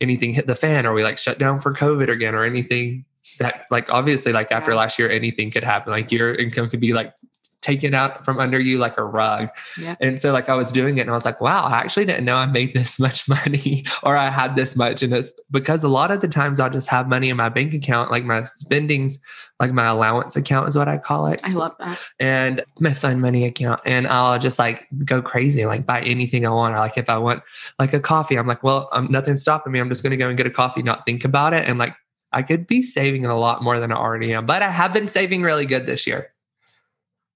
anything 0.00 0.32
hit 0.32 0.46
the 0.46 0.54
fan 0.54 0.86
or 0.86 0.92
we 0.92 1.02
like 1.02 1.18
shut 1.18 1.40
down 1.40 1.60
for 1.60 1.74
COVID 1.74 2.08
again 2.08 2.36
or 2.36 2.44
anything 2.44 3.04
that 3.38 3.66
like 3.70 3.90
obviously 3.90 4.32
like 4.32 4.52
after 4.52 4.70
Yeah. 4.70 4.76
last 4.76 4.98
year 4.98 5.10
anything 5.10 5.50
could 5.50 5.64
happen. 5.64 5.90
Like 5.92 6.12
your 6.12 6.34
income 6.36 6.70
could 6.70 6.80
be 6.80 6.92
like 6.92 7.14
taken 7.62 7.92
out 7.94 8.24
from 8.24 8.38
under 8.38 8.58
you 8.58 8.78
like 8.78 8.96
a 8.96 9.04
rug. 9.04 9.48
Yeah. 9.78 9.96
And 10.00 10.18
so 10.18 10.32
like 10.32 10.48
I 10.48 10.54
was 10.54 10.72
doing 10.72 10.98
it 10.98 11.02
and 11.02 11.10
I 11.10 11.12
was 11.12 11.24
like, 11.24 11.40
wow, 11.40 11.64
I 11.64 11.78
actually 11.78 12.06
didn't 12.06 12.24
know 12.24 12.36
I 12.36 12.46
made 12.46 12.72
this 12.72 12.98
much 12.98 13.28
money 13.28 13.84
or 14.02 14.16
I 14.16 14.30
had 14.30 14.56
this 14.56 14.76
much. 14.76 15.02
And 15.02 15.12
it's 15.12 15.32
because 15.50 15.84
a 15.84 15.88
lot 15.88 16.10
of 16.10 16.20
the 16.20 16.28
times 16.28 16.60
I'll 16.60 16.70
just 16.70 16.88
have 16.88 17.08
money 17.08 17.28
in 17.28 17.36
my 17.36 17.48
bank 17.48 17.74
account, 17.74 18.10
like 18.10 18.24
my 18.24 18.44
spendings, 18.44 19.18
like 19.58 19.72
my 19.72 19.86
allowance 19.86 20.36
account 20.36 20.68
is 20.68 20.76
what 20.76 20.88
I 20.88 20.96
call 20.96 21.26
it. 21.26 21.40
I 21.44 21.52
love 21.52 21.74
that. 21.78 21.98
And 22.18 22.62
my 22.78 22.94
fun 22.94 23.20
money 23.20 23.44
account. 23.44 23.80
And 23.84 24.06
I'll 24.06 24.38
just 24.38 24.58
like 24.58 24.86
go 25.04 25.20
crazy, 25.20 25.66
like 25.66 25.86
buy 25.86 26.00
anything 26.02 26.46
I 26.46 26.50
want. 26.50 26.74
Or 26.74 26.78
like 26.78 26.96
if 26.96 27.10
I 27.10 27.18
want 27.18 27.42
like 27.78 27.92
a 27.92 28.00
coffee, 28.00 28.36
I'm 28.36 28.46
like, 28.46 28.62
well, 28.62 28.88
I'm, 28.92 29.10
nothing's 29.10 29.42
stopping 29.42 29.72
me. 29.72 29.80
I'm 29.80 29.88
just 29.88 30.02
going 30.02 30.12
to 30.12 30.16
go 30.16 30.28
and 30.28 30.36
get 30.36 30.46
a 30.46 30.50
coffee, 30.50 30.82
not 30.82 31.04
think 31.04 31.24
about 31.24 31.52
it. 31.52 31.68
And 31.68 31.78
like 31.78 31.94
I 32.32 32.42
could 32.42 32.66
be 32.66 32.82
saving 32.82 33.26
a 33.26 33.36
lot 33.36 33.62
more 33.62 33.80
than 33.80 33.92
I 33.92 33.96
already 33.96 34.32
am, 34.32 34.46
but 34.46 34.62
I 34.62 34.70
have 34.70 34.92
been 34.92 35.08
saving 35.08 35.42
really 35.42 35.66
good 35.66 35.86
this 35.86 36.06
year. 36.06 36.32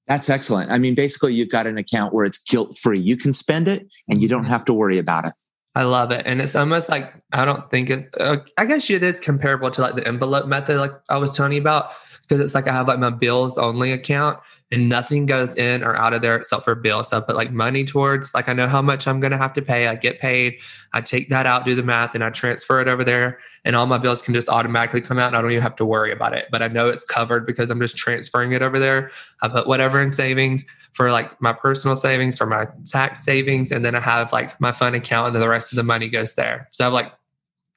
That's 0.07 0.29
excellent. 0.29 0.71
I 0.71 0.79
mean, 0.79 0.95
basically, 0.95 1.33
you've 1.35 1.49
got 1.49 1.67
an 1.67 1.79
account 1.79 2.13
where 2.13 2.25
it's 2.25 2.39
guilt 2.39 2.77
free. 2.77 3.01
You 3.01 3.17
can 3.17 3.33
spend 3.33 3.69
it, 3.69 3.87
and 4.09 4.21
you 4.21 4.29
don't 4.29 4.45
have 4.45 4.65
to 4.67 4.75
worry 4.75 4.99
about 4.99 5.25
it. 5.25 5.33
I 5.75 5.83
love 5.83 6.11
it. 6.13 6.25
And 6.27 6.41
it's 6.41 6.55
almost 6.55 6.89
like, 6.89 7.13
I 7.33 7.45
don't 7.45 7.69
think 7.71 7.91
it's, 7.91 8.05
uh, 8.21 8.37
I 8.59 8.65
guess 8.65 8.89
it 8.91 9.03
is 9.03 9.19
comparable 9.19 9.71
to 9.73 9.81
like 9.81 9.97
the 9.97 10.07
envelope 10.07 10.47
method, 10.47 10.77
like 10.77 10.93
I 11.09 11.17
was 11.17 11.35
telling 11.37 11.53
you 11.53 11.61
about. 11.61 11.91
because 12.29 12.41
it's 12.41 12.55
like 12.55 12.69
I 12.69 12.73
have 12.73 12.89
like 12.89 12.99
my 12.99 13.11
bills 13.11 13.59
only 13.59 13.93
account 13.93 14.39
and 14.71 14.89
nothing 14.89 15.27
goes 15.27 15.55
in 15.55 15.83
or 15.83 15.95
out 15.95 16.15
of 16.15 16.23
there 16.23 16.37
except 16.37 16.65
for 16.65 16.75
bills. 16.75 17.11
So 17.11 17.19
I 17.19 17.21
put 17.21 17.37
like 17.37 17.53
money 17.53 17.85
towards, 17.85 18.35
like 18.35 18.49
I 18.49 18.53
know 18.55 18.67
how 18.67 18.83
much 18.83 19.07
I'm 19.07 19.21
going 19.21 19.31
to 19.31 19.39
have 19.39 19.53
to 19.55 19.63
pay. 19.63 19.87
I 19.87 19.95
get 19.95 20.19
paid. 20.19 20.59
I 20.95 21.01
take 21.01 21.29
that 21.29 21.47
out, 21.47 21.65
do 21.65 21.75
the 21.75 21.83
math, 21.83 22.15
and 22.15 22.25
I 22.25 22.31
transfer 22.31 22.81
it 22.81 22.89
over 22.89 23.05
there. 23.05 23.39
And 23.65 23.77
all 23.77 23.87
my 23.87 23.99
bills 23.99 24.23
can 24.23 24.35
just 24.35 24.49
automatically 24.49 25.01
come 25.01 25.19
out 25.19 25.29
and 25.29 25.37
I 25.37 25.43
don't 25.43 25.51
even 25.51 25.63
have 25.63 25.77
to 25.77 25.85
worry 25.85 26.13
about 26.13 26.35
it. 26.35 26.49
But 26.51 26.63
I 26.63 26.69
know 26.69 26.89
it's 26.89 27.05
covered 27.05 27.47
because 27.47 27.71
I'm 27.71 27.81
just 27.81 27.97
transferring 27.97 28.53
it 28.53 28.63
over 28.63 28.79
there. 28.79 29.11
I 29.43 29.49
put 29.49 29.67
whatever 29.67 30.03
in 30.03 30.13
savings 30.13 30.65
for 30.95 31.11
like 31.11 31.41
my 31.41 31.53
personal 31.53 31.97
savings, 31.97 32.39
for 32.39 32.47
my 32.47 32.67
tax 32.87 33.25
savings. 33.25 33.71
And 33.71 33.85
then 33.85 33.95
I 33.95 34.01
have 34.01 34.33
like 34.33 34.61
my 34.61 34.73
fun 34.73 34.95
account 34.95 35.29
and 35.29 35.37
then 35.37 35.41
the 35.41 35.49
rest 35.49 35.73
of 35.73 35.77
the 35.77 35.83
money 35.83 36.09
goes 36.09 36.35
there. 36.35 36.69
So 36.73 36.85
I 36.85 36.87
have 36.87 36.93
like 36.93 37.13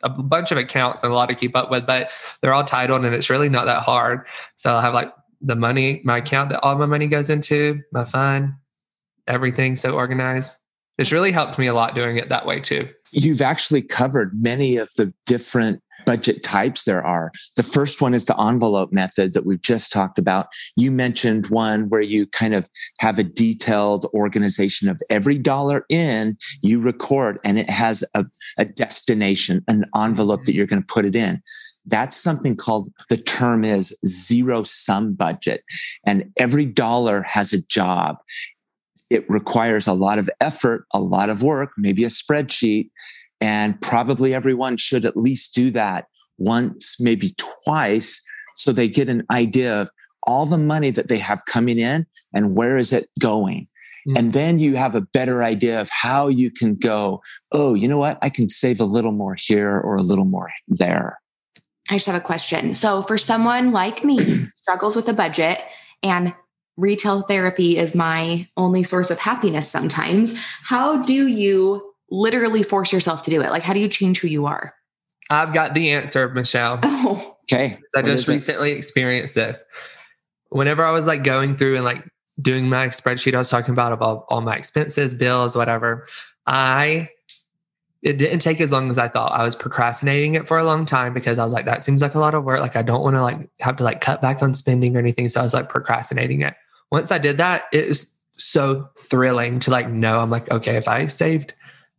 a 0.04 0.10
bunch 0.10 0.52
of 0.52 0.58
accounts 0.58 1.04
and 1.04 1.12
a 1.12 1.16
lot 1.16 1.28
to 1.28 1.36
keep 1.36 1.56
up 1.56 1.72
with, 1.72 1.86
but 1.86 2.12
they're 2.42 2.54
all 2.54 2.64
titled 2.64 3.04
and 3.04 3.14
it's 3.14 3.30
really 3.30 3.50
not 3.50 3.66
that 3.66 3.84
hard. 3.84 4.26
So 4.56 4.72
I'll 4.72 4.82
have 4.82 4.94
like 4.94 5.12
the 5.42 5.56
money, 5.56 6.02
my 6.04 6.18
account 6.18 6.50
that 6.50 6.62
all 6.62 6.78
my 6.78 6.86
money 6.86 7.08
goes 7.08 7.30
into, 7.30 7.80
my 7.92 8.06
fund, 8.06 8.54
everything 9.28 9.76
so 9.76 9.92
organized. 9.92 10.54
It's 10.98 11.12
really 11.12 11.32
helped 11.32 11.60
me 11.60 11.68
a 11.68 11.74
lot 11.74 11.94
doing 11.94 12.18
it 12.18 12.30
that 12.30 12.46
way 12.46 12.60
too. 12.60 12.90
You've 13.12 13.42
actually 13.42 13.84
covered 13.84 14.32
many 14.34 14.78
of 14.78 14.90
the 14.98 15.14
different 15.26 15.82
budget 16.08 16.42
types 16.42 16.84
there 16.84 17.06
are. 17.06 17.32
The 17.58 17.64
first 17.64 18.02
one 18.02 18.14
is 18.14 18.26
the 18.26 18.42
envelope 18.42 18.94
method 18.94 19.34
that 19.34 19.46
we've 19.46 19.62
just 19.62 19.92
talked 19.92 20.18
about. 20.18 20.48
You 20.78 20.90
mentioned 20.90 21.48
one 21.48 21.90
where 21.90 22.02
you 22.02 22.28
kind 22.28 22.56
of 22.56 22.70
have 23.00 23.20
a 23.20 23.24
detailed 23.24 24.06
organization 24.14 24.88
of 24.88 25.02
every 25.10 25.38
dollar 25.38 25.86
in 25.90 26.38
you 26.62 26.82
record 26.82 27.40
and 27.44 27.60
it 27.60 27.70
has 27.70 28.06
a, 28.14 28.26
a 28.58 28.64
destination, 28.64 29.66
an 29.68 29.84
envelope 29.96 30.46
that 30.46 30.56
you're 30.56 30.66
going 30.66 30.82
to 30.82 30.94
put 30.94 31.04
it 31.06 31.16
in. 31.16 31.42
That's 31.88 32.18
something 32.18 32.56
called 32.56 32.90
the 33.10 33.18
term 33.18 33.64
is 33.64 33.98
zero 34.06 34.64
sum 34.64 35.14
budget. 35.14 35.64
And 36.06 36.32
every 36.38 36.66
dollar 36.66 37.24
has 37.24 37.54
a 37.54 37.66
job. 37.68 38.18
It 39.10 39.26
requires 39.30 39.88
a 39.88 39.94
lot 39.94 40.20
of 40.20 40.30
effort, 40.42 40.86
a 40.94 41.00
lot 41.00 41.30
of 41.30 41.42
work, 41.42 41.72
maybe 41.78 42.04
a 42.04 42.08
spreadsheet, 42.08 42.90
and 43.40 43.80
probably 43.82 44.34
everyone 44.34 44.78
should 44.78 45.06
at 45.06 45.16
least 45.16 45.54
do 45.56 45.72
that 45.72 46.08
once, 46.38 47.00
maybe 47.00 47.36
twice, 47.64 48.24
so 48.56 48.72
they 48.72 48.90
get 48.90 49.08
an 49.08 49.24
idea 49.32 49.82
of 49.82 49.90
all 50.24 50.46
the 50.46 50.58
money 50.58 50.90
that 50.92 51.08
they 51.08 51.18
have 51.18 51.46
coming 51.46 51.80
in 51.80 52.06
and 52.34 52.56
where 52.56 52.76
is 52.76 52.92
it 52.92 53.10
going. 53.20 53.68
Mm-hmm. 54.08 54.18
And 54.18 54.34
then 54.34 54.60
you 54.60 54.76
have 54.76 54.96
a 54.96 55.02
better 55.02 55.44
idea 55.44 55.80
of 55.80 55.90
how 55.90 56.28
you 56.28 56.52
can 56.52 56.76
go, 56.76 57.22
oh, 57.52 57.74
you 57.76 57.88
know 57.88 57.98
what? 57.98 58.18
I 58.22 58.30
can 58.30 58.50
save 58.50 58.80
a 58.80 58.86
little 58.86 59.12
more 59.12 59.36
here 59.38 59.80
or 59.80 59.96
a 59.96 60.02
little 60.02 60.26
more 60.26 60.50
there. 60.68 61.20
I 61.90 61.96
just 61.96 62.06
have 62.08 62.16
a 62.16 62.22
question. 62.22 62.76
So, 62.76 63.04
for 63.04 63.18
someone 63.18 63.72
like 63.72 64.04
me, 64.04 64.18
struggles 64.50 64.96
with 64.96 65.08
a 65.08 65.14
budget 65.14 65.60
and 66.04 66.34
retail 66.78 67.24
therapy 67.24 67.78
is 67.78 67.96
my 67.96 68.48
only 68.56 68.84
source 68.84 69.10
of 69.10 69.20
happiness 69.20 69.70
sometimes, 69.70 70.36
how 70.64 71.02
do 71.02 71.28
you 71.28 71.94
literally 72.10 72.64
force 72.64 72.94
yourself 72.94 73.24
to 73.24 73.32
do 73.32 73.42
it? 73.42 73.50
Like, 73.50 73.64
how 73.64 73.74
do 73.74 73.80
you 73.80 73.90
change 73.90 74.20
who 74.20 74.28
you 74.28 74.46
are? 74.46 74.74
I've 75.30 75.54
got 75.54 75.74
the 75.74 75.92
answer, 75.92 76.30
Michelle. 76.30 76.80
Oh, 76.84 77.38
okay. 77.44 77.78
I 77.96 78.02
just 78.02 78.28
recently 78.28 78.72
it? 78.72 78.78
experienced 78.78 79.36
this. 79.36 79.64
Whenever 80.50 80.86
I 80.86 80.92
was 80.92 81.08
like 81.08 81.24
going 81.24 81.58
through 81.58 81.76
and 81.76 81.86
like 81.86 82.04
doing 82.42 82.70
my 82.70 82.88
spreadsheet, 82.88 83.34
I 83.34 83.38
was 83.38 83.50
talking 83.50 83.74
about 83.74 83.94
about 83.94 84.26
all 84.30 84.42
my 84.42 84.56
expenses, 84.56 85.14
bills, 85.14 85.56
whatever. 85.56 86.08
I 86.46 87.10
it 88.02 88.18
didn't 88.18 88.40
take 88.40 88.62
as 88.62 88.72
long 88.72 88.90
as 88.90 88.98
I 88.98 89.08
thought. 89.08 89.32
I 89.32 89.44
was 89.44 89.56
procrastinating 89.56 90.36
it 90.36 90.48
for 90.48 90.58
a 90.58 90.64
long 90.64 90.86
time 90.86 91.14
because 91.14 91.40
I 91.40 91.44
was 91.44 91.54
like, 91.54 91.66
that 91.66 91.84
seems 91.84 92.02
like 92.02 92.16
a 92.16 92.20
lot 92.20 92.36
of 92.36 92.44
work. 92.44 92.60
Like 92.60 92.76
I 92.76 92.82
don't 92.82 93.02
want 93.02 93.16
to 93.16 93.22
like 93.22 93.50
have 93.60 93.76
to 93.78 93.84
like 93.84 94.02
cut 94.02 94.22
back 94.22 94.44
on 94.44 94.54
spending 94.54 94.96
or 94.96 95.00
anything. 95.00 95.30
So 95.30 95.40
I 95.40 95.44
was 95.44 95.54
like 95.54 95.70
procrastinating 95.70 96.42
it. 96.42 96.56
Once 96.92 97.12
I 97.12 97.18
did 97.18 97.38
that, 97.38 97.64
it 97.74 97.88
was 97.88 98.08
so 98.38 98.88
thrilling 99.10 99.60
to 99.60 99.72
like 99.72 99.90
know 99.90 100.20
I'm 100.20 100.30
like, 100.30 100.50
okay, 100.52 100.78
if 100.78 100.88
I 100.88 101.08
saved 101.08 101.54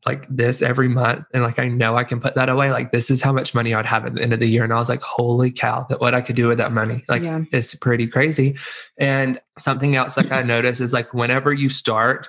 like 0.07 0.27
this 0.31 0.63
every 0.63 0.89
month 0.89 1.27
and 1.35 1.43
like 1.43 1.59
I 1.59 1.69
know 1.69 1.97
I 1.97 2.05
can 2.05 2.21
put 2.21 2.35
that 2.37 2.49
away. 2.49 2.71
Like 2.71 2.93
this 2.93 3.11
is 3.11 3.23
how 3.23 3.33
much 3.33 3.55
money 3.55 3.75
I'd 3.75 3.85
have 3.85 4.07
at 4.07 4.15
the 4.15 4.23
end 4.23 4.33
of 4.33 4.41
the 4.41 4.47
year. 4.47 4.65
And 4.65 4.73
I 4.73 4.77
was 4.77 4.89
like, 4.89 5.03
holy 5.03 5.51
cow, 5.51 5.85
that 5.89 6.01
what 6.01 6.15
I 6.15 6.21
could 6.21 6.37
do 6.37 6.47
with 6.47 6.59
that 6.59 6.73
money. 6.73 7.05
Like 7.09 7.23
yeah. 7.23 7.43
it's 7.53 7.75
pretty 7.75 8.07
crazy. 8.07 8.57
And 8.97 9.41
something 9.59 9.97
else 9.97 10.17
like 10.17 10.31
I 10.31 10.43
noticed 10.43 10.81
is 10.81 10.93
like 10.93 11.13
whenever 11.13 11.53
you 11.53 11.69
start 11.69 12.29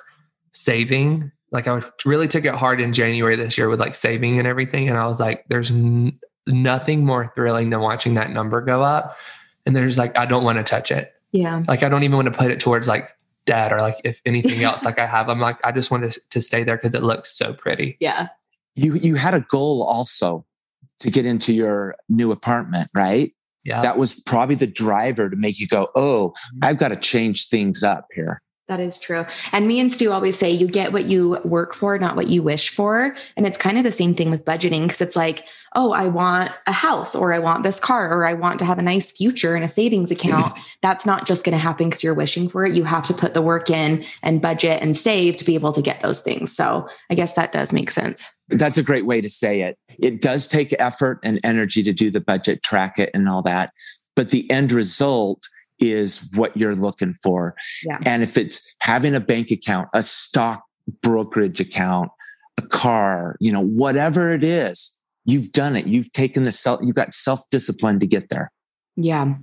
saving, 0.53 1.31
like 1.51 1.68
I 1.68 1.82
really 2.06 2.27
took 2.27 2.46
it 2.46 2.53
hard 2.53 2.79
in 2.79 2.94
January 2.94 3.36
this 3.36 3.58
year 3.58 3.70
with 3.70 3.79
like 3.79 3.96
saving 3.96 4.38
and 4.38 4.48
everything. 4.48 4.88
And 4.88 4.98
I 4.98 5.06
was 5.06 5.20
like, 5.20 5.46
there's 5.50 5.72
n- 5.72 6.13
nothing 6.48 7.06
more 7.06 7.32
thrilling 7.36 7.70
than 7.70 7.79
watching 7.79 8.13
that 8.15 8.32
number 8.32 8.62
go 8.62 8.84
up. 8.84 9.18
And 9.65 9.75
there's 9.75 9.98
like, 9.98 10.18
I 10.18 10.25
don't 10.25 10.44
want 10.44 10.58
to 10.58 10.63
touch 10.63 10.91
it. 10.91 11.13
Yeah. 11.32 11.63
Like 11.68 11.84
I 11.84 11.89
don't 11.89 12.03
even 12.03 12.15
want 12.15 12.32
to 12.32 12.38
put 12.38 12.51
it 12.51 12.60
towards 12.60 12.88
like 12.88 13.10
debt 13.46 13.74
or 13.74 13.79
like 13.79 14.00
if 14.03 14.20
anything 14.25 14.63
else 14.63 14.86
like 14.86 15.00
I 15.00 15.06
have. 15.06 15.29
I'm 15.29 15.39
like, 15.39 15.58
I 15.63 15.72
just 15.72 15.91
wanted 15.91 16.18
to 16.29 16.41
stay 16.41 16.63
there 16.63 16.77
because 16.77 16.94
it 16.94 17.03
looks 17.03 17.36
so 17.38 17.53
pretty. 17.53 17.98
Yeah. 18.00 18.29
You 18.75 18.96
you 18.96 19.15
had 19.15 19.34
a 19.34 19.41
goal 19.41 19.84
also 19.84 20.46
to 21.00 21.12
get 21.12 21.25
into 21.25 21.53
your 21.53 21.96
new 22.10 22.32
apartment, 22.32 22.88
right? 22.94 23.34
Yeah. 23.63 23.82
That 23.82 23.98
was 23.98 24.20
probably 24.22 24.56
the 24.56 24.68
driver 24.68 25.29
to 25.29 25.36
make 25.36 25.60
you 25.60 25.68
go, 25.68 25.89
oh, 25.96 26.29
mm-hmm. 26.29 26.60
I've 26.63 26.77
got 26.77 26.89
to 26.89 26.96
change 26.96 27.48
things 27.50 27.84
up 27.84 28.08
here. 28.13 28.41
That 28.69 28.79
is 28.79 28.99
true. 28.99 29.23
And 29.51 29.67
me 29.67 29.79
and 29.79 29.91
Stu 29.91 30.11
always 30.11 30.38
say 30.38 30.51
you 30.51 30.67
get 30.67 30.93
what 30.93 31.05
you 31.05 31.39
work 31.43 31.73
for, 31.73 31.97
not 31.97 32.15
what 32.15 32.29
you 32.29 32.43
wish 32.43 32.69
for. 32.69 33.15
And 33.35 33.47
it's 33.47 33.57
kind 33.57 33.79
of 33.79 33.83
the 33.83 33.91
same 33.91 34.13
thing 34.13 34.29
with 34.29 34.45
budgeting 34.45 34.83
because 34.83 35.01
it's 35.01 35.15
like, 35.15 35.47
oh, 35.75 35.91
I 35.91 36.05
want 36.05 36.51
a 36.67 36.71
house 36.71 37.15
or 37.15 37.33
I 37.33 37.39
want 37.39 37.63
this 37.63 37.79
car 37.79 38.15
or 38.15 38.27
I 38.27 38.35
want 38.35 38.59
to 38.59 38.65
have 38.65 38.77
a 38.77 38.83
nice 38.83 39.11
future 39.11 39.55
in 39.55 39.63
a 39.63 39.69
savings 39.69 40.11
account. 40.11 40.55
That's 40.83 41.03
not 41.03 41.25
just 41.25 41.43
going 41.43 41.53
to 41.53 41.59
happen 41.59 41.89
because 41.89 42.03
you're 42.03 42.13
wishing 42.13 42.47
for 42.47 42.63
it. 42.63 42.75
You 42.75 42.83
have 42.83 43.07
to 43.07 43.13
put 43.13 43.33
the 43.33 43.41
work 43.41 43.71
in 43.71 44.05
and 44.21 44.39
budget 44.39 44.83
and 44.83 44.95
save 44.95 45.38
to 45.38 45.45
be 45.45 45.55
able 45.55 45.73
to 45.73 45.81
get 45.81 46.01
those 46.01 46.21
things. 46.21 46.55
So 46.55 46.88
I 47.09 47.15
guess 47.15 47.33
that 47.33 47.51
does 47.51 47.73
make 47.73 47.89
sense. 47.89 48.23
That's 48.49 48.77
a 48.77 48.83
great 48.83 49.07
way 49.07 49.19
to 49.19 49.29
say 49.29 49.61
it. 49.61 49.79
It 49.97 50.21
does 50.21 50.47
take 50.47 50.75
effort 50.77 51.19
and 51.23 51.39
energy 51.43 51.81
to 51.81 51.91
do 51.91 52.11
the 52.11 52.21
budget, 52.21 52.61
track 52.61 52.99
it, 52.99 53.09
and 53.15 53.27
all 53.27 53.41
that. 53.41 53.73
But 54.15 54.29
the 54.29 54.49
end 54.51 54.71
result 54.71 55.49
is 55.79 56.29
what 56.33 56.55
you're 56.55 56.75
looking 56.75 57.13
for. 57.24 57.55
Yeah. 57.83 58.00
And 58.05 58.24
if 58.24 58.38
it's 58.38 58.74
having 58.81 59.15
a 59.15 59.19
bank 59.19 59.51
account, 59.51 59.89
a 59.93 60.01
stock 60.01 60.63
brokerage 61.01 61.59
account, 61.59 62.09
a 62.57 62.67
car, 62.67 63.36
you 63.39 63.51
know, 63.51 63.65
whatever 63.65 64.33
it 64.33 64.43
is, 64.43 64.98
you've 65.25 65.51
done 65.51 65.75
it. 65.75 65.88
You've 65.88 66.12
taken 66.12 66.43
the 66.43 66.51
self, 66.51 66.79
you've 66.83 66.95
got 66.95 67.13
self 67.13 67.41
discipline 67.50 68.00
to 68.00 68.07
get 68.07 68.29
there. 68.29 68.51
Yeah. 68.95 69.36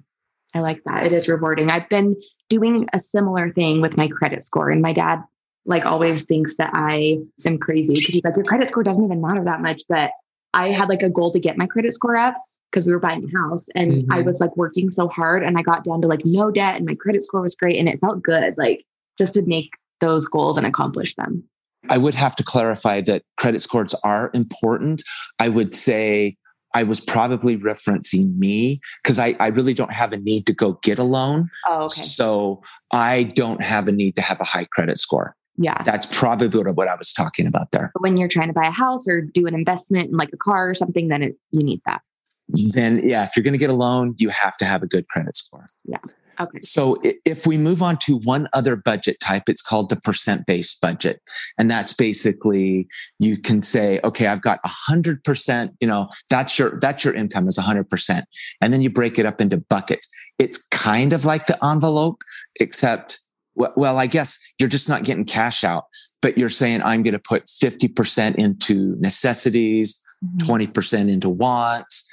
I 0.55 0.61
like 0.61 0.83
that. 0.85 1.07
It 1.07 1.13
is 1.13 1.29
rewarding. 1.29 1.71
I've 1.71 1.89
been 1.89 2.17
doing 2.49 2.87
a 2.93 2.99
similar 2.99 3.53
thing 3.53 3.81
with 3.81 3.97
my 3.97 4.09
credit 4.09 4.43
score. 4.43 4.71
And 4.71 4.81
my 4.81 4.93
dad, 4.93 5.23
like, 5.65 5.85
always 5.85 6.23
thinks 6.25 6.55
that 6.57 6.71
I 6.73 7.19
am 7.45 7.59
crazy 7.59 7.95
because 7.95 8.15
he's 8.15 8.25
like, 8.25 8.37
your 8.37 8.45
credit 8.45 8.69
score 8.69 8.83
doesn't 8.83 9.05
even 9.05 9.21
matter 9.21 9.45
that 9.45 9.61
much. 9.61 9.83
But 9.89 10.13
I 10.55 10.71
had 10.71 10.89
like 10.89 11.03
a 11.03 11.11
goal 11.11 11.33
to 11.33 11.41
get 11.41 11.59
my 11.59 11.67
credit 11.67 11.93
score 11.93 12.17
up 12.17 12.37
because 12.71 12.87
we 12.87 12.93
were 12.93 13.01
buying 13.01 13.25
a 13.25 13.39
house 13.39 13.69
and 13.75 13.93
mm-hmm. 13.93 14.13
I 14.13 14.23
was 14.23 14.41
like 14.41 14.57
working 14.57 14.91
so 14.91 15.09
hard 15.09 15.43
and 15.43 15.57
I 15.59 15.63
got 15.63 15.85
down 15.85 16.01
to 16.03 16.09
like 16.09 16.23
no 16.25 16.51
debt 16.51 16.77
and 16.77 16.85
my 16.85 16.95
credit 16.95 17.23
score 17.23 17.41
was 17.41 17.55
great 17.55 17.79
and 17.79 17.89
it 17.89 18.01
felt 18.01 18.23
good 18.23 18.55
like 18.59 18.85
just 19.19 19.35
to 19.35 19.43
make 19.43 19.71
those 20.01 20.29
goals 20.29 20.57
and 20.57 20.67
accomplish 20.67 21.15
them. 21.15 21.45
I 21.89 21.99
would 21.99 22.15
have 22.15 22.37
to 22.37 22.45
clarify 22.45 23.01
that 23.03 23.23
credit 23.37 23.63
scores 23.63 23.95
are 24.05 24.31
important. 24.35 25.03
I 25.39 25.49
would 25.49 25.75
say 25.75 26.37
I 26.75 26.83
was 26.83 27.01
probably 27.01 27.57
referencing 27.57 28.37
me 28.37 28.81
because 29.03 29.19
I, 29.19 29.37
I 29.41 29.49
really 29.49 29.73
don't 29.73 29.93
have 29.93 30.13
a 30.13 30.19
need 30.19 30.47
to 30.47 30.53
go 30.53 30.75
get 30.83 30.99
a 30.99 31.05
loan. 31.05 31.49
Oh, 31.67 31.85
okay. 31.85 32.03
So 32.03 32.63
I 32.93 33.33
don't 33.35 33.63
have 33.63 33.89
a 33.89 33.93
need 33.93 34.17
to 34.17 34.23
have 34.23 34.41
a 34.41 34.45
high 34.45 34.67
credit 34.67 34.99
score. 34.99 35.37
Yeah. 35.57 35.79
That's 35.85 36.07
probably 36.15 36.49
what 36.49 36.89
I 36.89 36.97
was 36.97 37.15
talking 37.15 37.47
about 37.47 37.71
there. 37.71 37.91
But 37.95 38.03
when 38.03 38.19
you're 38.19 38.29
trying 38.29 38.49
to 38.49 38.53
buy 38.53 38.67
a 38.67 38.73
house 38.73 39.09
or 39.09 39.23
do 39.23 39.47
an 39.47 39.55
investment 39.55 40.11
in 40.11 40.17
like 40.17 40.31
a 40.35 40.37
car 40.37 40.69
or 40.69 40.75
something, 40.75 41.09
then 41.09 41.23
it, 41.23 41.37
you 41.51 41.63
need 41.63 41.81
that 41.87 42.03
then 42.49 43.07
yeah, 43.09 43.25
if 43.25 43.31
you're 43.37 43.45
going 43.45 43.55
to 43.55 43.59
get 43.59 43.71
a 43.71 43.75
loan, 43.75 44.15
you 44.19 44.29
have 44.29 44.57
to 44.59 44.65
have 44.65 44.83
a 44.83 44.87
good 44.87 45.09
credit 45.09 45.37
score. 45.37 45.67
Yeah. 45.85 45.99
Okay. 46.39 46.59
So 46.61 47.01
if 47.25 47.47
we 47.47 47.57
move 47.57 47.83
on 47.83 47.97
to 47.99 48.19
one 48.25 48.49
other 48.53 48.77
budget 48.77 49.19
type, 49.21 49.45
it's 49.49 49.63
called 49.63 49.89
the 49.89 49.97
percent 49.97 50.47
based 50.47 50.81
budget. 50.81 51.21
And 51.59 51.71
that's 51.71 51.93
basically 51.93 52.89
you 53.19 53.39
can 53.39 53.63
say, 53.63 54.01
okay, 54.05 54.27
I've 54.27 54.43
got 54.43 54.61
a 54.65 54.69
hundred 54.69 55.25
percent, 55.25 55.73
you 55.81 55.89
know, 55.89 56.09
that's 56.29 56.59
your, 56.59 56.79
that's 56.79 57.05
your 57.05 57.15
income 57.15 57.49
is 57.49 57.59
a 57.59 57.63
hundred 57.63 57.89
percent. 57.89 58.27
And 58.61 58.73
then 58.73 58.83
you 58.83 58.91
break 58.91 59.19
it 59.19 59.27
up 59.27 59.41
into 59.41 59.59
buckets. 59.59 60.09
It's 60.39 60.67
kind 60.69 61.13
of 61.13 61.25
like 61.25 61.47
the 61.47 61.59
envelope, 61.65 62.21
except, 62.61 63.21
well, 63.55 63.97
I 63.97 64.07
guess 64.07 64.39
you're 64.59 64.69
just 64.69 64.89
not 64.89 65.05
getting 65.05 65.25
cash 65.25 65.65
out, 65.65 65.85
but 66.21 66.37
you're 66.37 66.51
saying 66.51 66.83
I'm 66.83 67.03
going 67.03 67.15
to 67.15 67.19
put 67.19 67.47
50% 67.47 68.35
into 68.35 68.97
necessities, 68.99 69.99
mm-hmm. 70.23 70.53
20% 70.53 71.09
into 71.09 71.31
wants, 71.31 72.07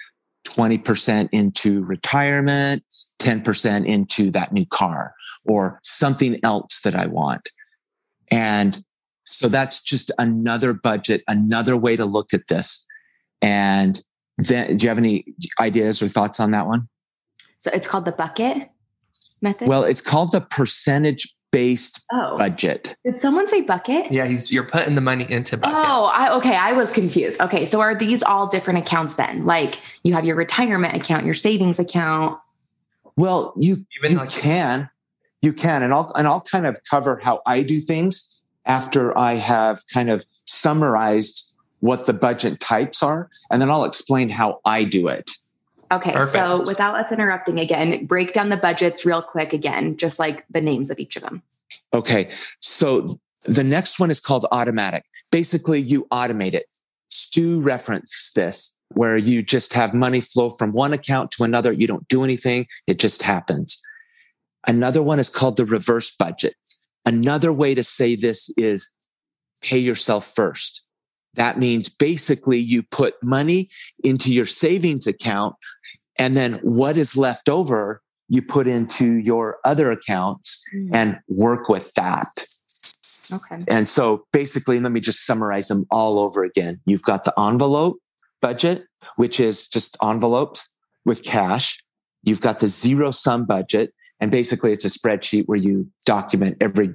20% 0.46 1.30
into 1.32 1.84
retirement, 1.84 2.84
10% 3.20 3.86
into 3.86 4.32
that 4.32 4.52
new 4.52 4.66
car 4.66 5.14
or 5.46 5.80
something 5.84 6.40
else 6.44 6.82
that 6.82 6.96
I 6.96 7.08
want. 7.08 7.50
And 8.32 8.84
so 9.26 9.48
that's 9.48 9.82
just 9.82 10.12
another 10.18 10.74
budget, 10.74 11.24
another 11.28 11.78
way 11.78 11.96
to 11.96 12.06
look 12.06 12.34
at 12.34 12.48
this. 12.48 12.86
And 13.42 14.02
then, 14.38 14.78
do 14.78 14.84
you 14.84 14.90
have 14.90 14.98
any 14.98 15.26
ideas 15.62 16.02
or 16.02 16.08
thoughts 16.08 16.40
on 16.40 16.52
that 16.52 16.68
one? 16.68 16.88
So 17.60 17.72
it's 17.74 17.88
called 17.88 18.06
the 18.06 18.12
bucket 18.12 18.70
method. 19.42 19.68
Well, 19.68 19.84
it's 19.84 20.02
called 20.02 20.32
the 20.32 20.42
percentage 20.42 21.34
based 21.54 22.04
oh, 22.12 22.36
budget. 22.36 22.98
did 23.06 23.18
someone 23.18 23.48
say 23.48 23.62
bucket? 23.62 24.12
Yeah, 24.12 24.26
he's 24.26 24.52
you're 24.52 24.66
putting 24.66 24.96
the 24.96 25.02
money 25.02 25.26
into 25.32 25.56
buckets. 25.56 25.78
Oh, 25.78 26.06
I, 26.06 26.34
okay. 26.38 26.56
I 26.56 26.74
was 26.74 26.92
confused. 26.92 27.40
Okay, 27.40 27.66
so 27.66 27.80
are 27.80 27.96
these 27.96 28.24
all 28.24 28.48
different 28.48 28.80
accounts 28.80 29.16
then? 29.16 29.46
Like 29.46 29.80
you 30.04 30.14
have 30.16 30.26
your 30.26 30.36
retirement 30.36 30.96
account, 30.96 31.26
your 31.26 31.36
savings 31.36 31.80
account. 31.80 32.40
Well, 33.16 33.54
you 33.56 33.86
Even 34.00 34.12
you 34.12 34.18
like- 34.18 34.32
can, 34.32 34.90
you 35.42 35.54
can, 35.54 35.84
and 35.84 35.94
I'll 35.94 36.12
and 36.16 36.28
I'll 36.28 36.42
kind 36.42 36.66
of 36.66 36.78
cover 36.90 37.22
how 37.24 37.42
I 37.46 37.62
do 37.62 37.80
things 37.80 38.28
after 38.66 39.16
I 39.18 39.36
have 39.36 39.84
kind 39.94 40.10
of 40.10 40.26
summarized 40.46 41.54
what 41.82 42.08
the 42.08 42.14
budget 42.14 42.60
types 42.60 43.04
are, 43.04 43.30
and 43.52 43.62
then 43.62 43.70
I'll 43.70 43.86
explain 43.86 44.30
how 44.30 44.60
I 44.66 44.86
do 44.86 45.08
it. 45.08 45.30
Okay, 45.94 46.24
so 46.24 46.58
without 46.58 46.96
us 46.96 47.12
interrupting 47.12 47.60
again, 47.60 48.06
break 48.08 48.34
down 48.34 48.50
the 48.50 48.58
budgets 48.58 49.06
real 49.06 49.22
quick 49.22 49.54
again, 49.54 49.96
just 49.96 50.18
like 50.18 50.44
the 50.50 50.60
names 50.60 50.90
of 50.90 50.98
each 50.98 51.16
of 51.16 51.22
them. 51.22 51.44
Okay, 51.94 52.32
so 52.62 53.06
the 53.46 53.64
next 53.64 54.00
one 54.00 54.10
is 54.10 54.20
called 54.20 54.48
automatic. 54.52 55.04
Basically, 55.32 55.80
you 55.80 56.08
automate 56.12 56.54
it. 56.54 56.66
Stu 57.10 57.62
referenced 57.62 58.34
this, 58.34 58.76
where 58.90 59.18
you 59.18 59.44
just 59.44 59.74
have 59.74 59.94
money 59.94 60.20
flow 60.20 60.50
from 60.50 60.72
one 60.72 60.94
account 60.94 61.30
to 61.32 61.44
another. 61.44 61.72
You 61.72 61.86
don't 61.86 62.08
do 62.08 62.24
anything; 62.24 62.66
it 62.88 62.98
just 62.98 63.22
happens. 63.22 63.80
Another 64.68 65.04
one 65.04 65.20
is 65.20 65.30
called 65.30 65.58
the 65.58 65.66
reverse 65.66 66.16
budget. 66.16 66.56
Another 67.06 67.54
way 67.54 67.76
to 67.76 67.84
say 67.84 68.16
this 68.16 68.50
is 68.58 68.92
pay 69.62 69.78
yourself 69.78 70.26
first. 70.26 70.84
That 71.36 71.58
means 71.58 71.90
basically 71.90 72.60
you 72.60 72.84
put 72.84 73.16
money 73.24 73.70
into 74.04 74.32
your 74.32 74.46
savings 74.46 75.08
account 75.08 75.56
and 76.18 76.38
then 76.38 76.60
what 76.62 76.96
is 76.98 77.18
left 77.18 77.50
over, 77.50 78.02
you 78.30 78.42
put 78.42 78.68
into 78.68 79.18
your 79.18 79.58
other 79.66 79.92
accounts 79.92 80.64
hmm. 80.72 80.94
and 80.94 81.20
work 81.28 81.70
with 81.70 81.94
that. 81.96 82.46
Okay. 83.34 83.64
And 83.68 83.88
so 83.88 84.26
basically, 84.32 84.80
let 84.80 84.92
me 84.92 85.00
just 85.00 85.26
summarize 85.26 85.68
them 85.70 85.86
all 85.90 86.20
over 86.20 86.44
again. 86.44 86.80
You've 86.86 87.04
got 87.04 87.24
the 87.24 87.34
envelope 87.40 87.98
budget, 88.42 88.86
which 89.16 89.40
is 89.40 89.68
just 89.68 89.98
envelopes 90.04 90.72
with 91.06 91.24
cash. 91.24 91.82
You've 92.24 92.42
got 92.42 92.60
the 92.60 92.68
zero 92.68 93.12
sum 93.12 93.46
budget. 93.46 93.94
And 94.20 94.32
basically 94.32 94.72
it's 94.72 94.86
a 94.86 94.90
spreadsheet 94.90 95.46
where 95.48 95.58
you 95.58 95.90
document 96.06 96.58
every, 96.62 96.94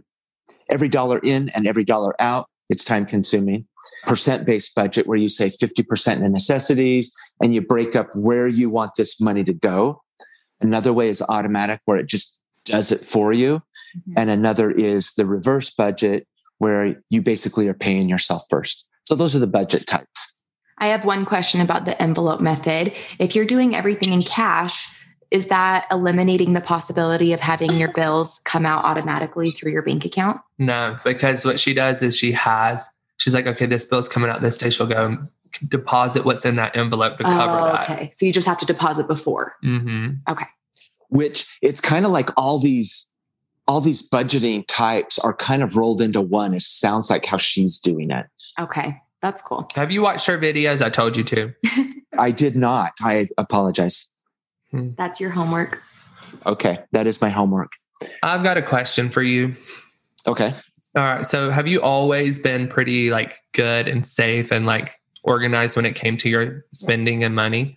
every 0.70 0.88
dollar 0.88 1.18
in 1.18 1.48
and 1.50 1.66
every 1.66 1.84
dollar 1.84 2.14
out. 2.20 2.48
It's 2.68 2.84
time 2.84 3.06
consuming. 3.06 3.66
Percent 4.06 4.46
based 4.46 4.74
budget 4.74 5.06
where 5.06 5.18
you 5.18 5.28
say 5.28 5.50
50% 5.50 6.22
in 6.22 6.32
necessities 6.32 7.14
and 7.42 7.54
you 7.54 7.60
break 7.60 7.96
up 7.96 8.08
where 8.14 8.46
you 8.46 8.68
want 8.70 8.92
this 8.96 9.20
money 9.20 9.44
to 9.44 9.52
go. 9.52 10.02
Another 10.60 10.92
way 10.92 11.08
is 11.08 11.22
automatic 11.28 11.80
where 11.84 11.96
it 11.96 12.08
just 12.08 12.38
does 12.64 12.92
it 12.92 13.00
for 13.00 13.32
you. 13.32 13.62
Mhm. 13.96 14.14
And 14.16 14.30
another 14.30 14.70
is 14.70 15.12
the 15.12 15.24
reverse 15.24 15.70
budget 15.70 16.26
where 16.58 17.00
you 17.08 17.22
basically 17.22 17.68
are 17.68 17.74
paying 17.74 18.08
yourself 18.08 18.42
first. 18.50 18.86
So 19.04 19.14
those 19.14 19.34
are 19.34 19.38
the 19.38 19.46
budget 19.46 19.86
types. 19.86 20.34
I 20.78 20.88
have 20.88 21.04
one 21.04 21.24
question 21.24 21.60
about 21.60 21.86
the 21.86 22.00
envelope 22.00 22.40
method. 22.40 22.92
If 23.18 23.34
you're 23.34 23.44
doing 23.44 23.74
everything 23.74 24.12
in 24.12 24.22
cash, 24.22 24.86
is 25.30 25.48
that 25.48 25.86
eliminating 25.90 26.52
the 26.54 26.60
possibility 26.60 27.32
of 27.32 27.40
having 27.40 27.70
your 27.76 27.92
bills 27.92 28.40
come 28.44 28.64
out 28.64 28.84
automatically 28.84 29.50
through 29.50 29.72
your 29.72 29.82
bank 29.82 30.04
account? 30.04 30.40
No, 30.58 30.98
because 31.04 31.44
what 31.44 31.60
she 31.60 31.74
does 31.74 32.00
is 32.02 32.16
she 32.16 32.32
has, 32.32 32.86
she's 33.18 33.34
like, 33.34 33.46
okay, 33.46 33.66
this 33.66 33.84
bill's 33.84 34.08
coming 34.08 34.30
out 34.30 34.40
this 34.40 34.56
day. 34.56 34.70
She'll 34.70 34.86
go 34.86 35.18
deposit 35.68 36.24
what's 36.24 36.44
in 36.44 36.56
that 36.56 36.76
envelope 36.76 37.18
to 37.18 37.24
cover 37.24 37.58
Oh, 37.60 37.64
that. 37.64 37.90
okay. 37.90 38.10
So 38.14 38.26
you 38.26 38.32
just 38.32 38.46
have 38.46 38.58
to 38.58 38.66
deposit 38.66 39.06
before. 39.08 39.56
hmm 39.62 40.10
Okay. 40.28 40.44
which 41.08 41.58
it's 41.62 41.80
kind 41.80 42.04
of 42.04 42.10
like 42.12 42.30
all 42.36 42.58
these 42.58 43.08
all 43.66 43.80
these 43.82 44.08
budgeting 44.08 44.64
types 44.66 45.18
are 45.18 45.34
kind 45.34 45.62
of 45.62 45.76
rolled 45.76 46.00
into 46.00 46.20
one 46.22 46.54
it 46.54 46.62
sounds 46.62 47.10
like 47.10 47.26
how 47.26 47.36
she's 47.36 47.78
doing 47.78 48.10
it 48.10 48.26
Okay. 48.58 49.00
That's 49.20 49.40
cool. 49.42 49.68
Have 49.74 49.90
you 49.90 50.00
watched 50.02 50.26
her 50.26 50.38
videos? 50.38 50.80
I 50.80 50.90
told 50.90 51.16
you 51.16 51.24
to. 51.24 51.52
i 52.18 52.30
did 52.30 52.56
not 52.56 52.92
i 53.02 53.28
apologize 53.38 54.08
Hmm. 54.70 54.90
That's 54.96 55.20
your 55.20 55.30
homework. 55.30 55.82
okay 56.46 56.78
that 56.92 57.06
is 57.06 57.20
my 57.22 57.28
homework 57.30 57.72
I've 58.22 58.42
got 58.44 58.56
a 58.56 58.62
question 58.62 59.10
for 59.10 59.22
you. 59.22 59.56
okay 60.26 60.52
All 60.96 61.02
right. 61.04 61.26
So 61.26 61.50
have 61.50 61.66
you 61.66 61.80
always 61.80 62.38
been 62.38 62.68
pretty 62.68 63.10
like 63.10 63.38
good 63.52 63.88
and 63.88 64.06
safe 64.06 64.52
and 64.52 64.66
like 64.66 64.94
organized 65.24 65.74
when 65.76 65.84
it 65.86 65.94
came 65.96 66.16
to 66.18 66.28
your 66.28 66.64
spending 66.74 67.24
and 67.24 67.34
money? 67.34 67.76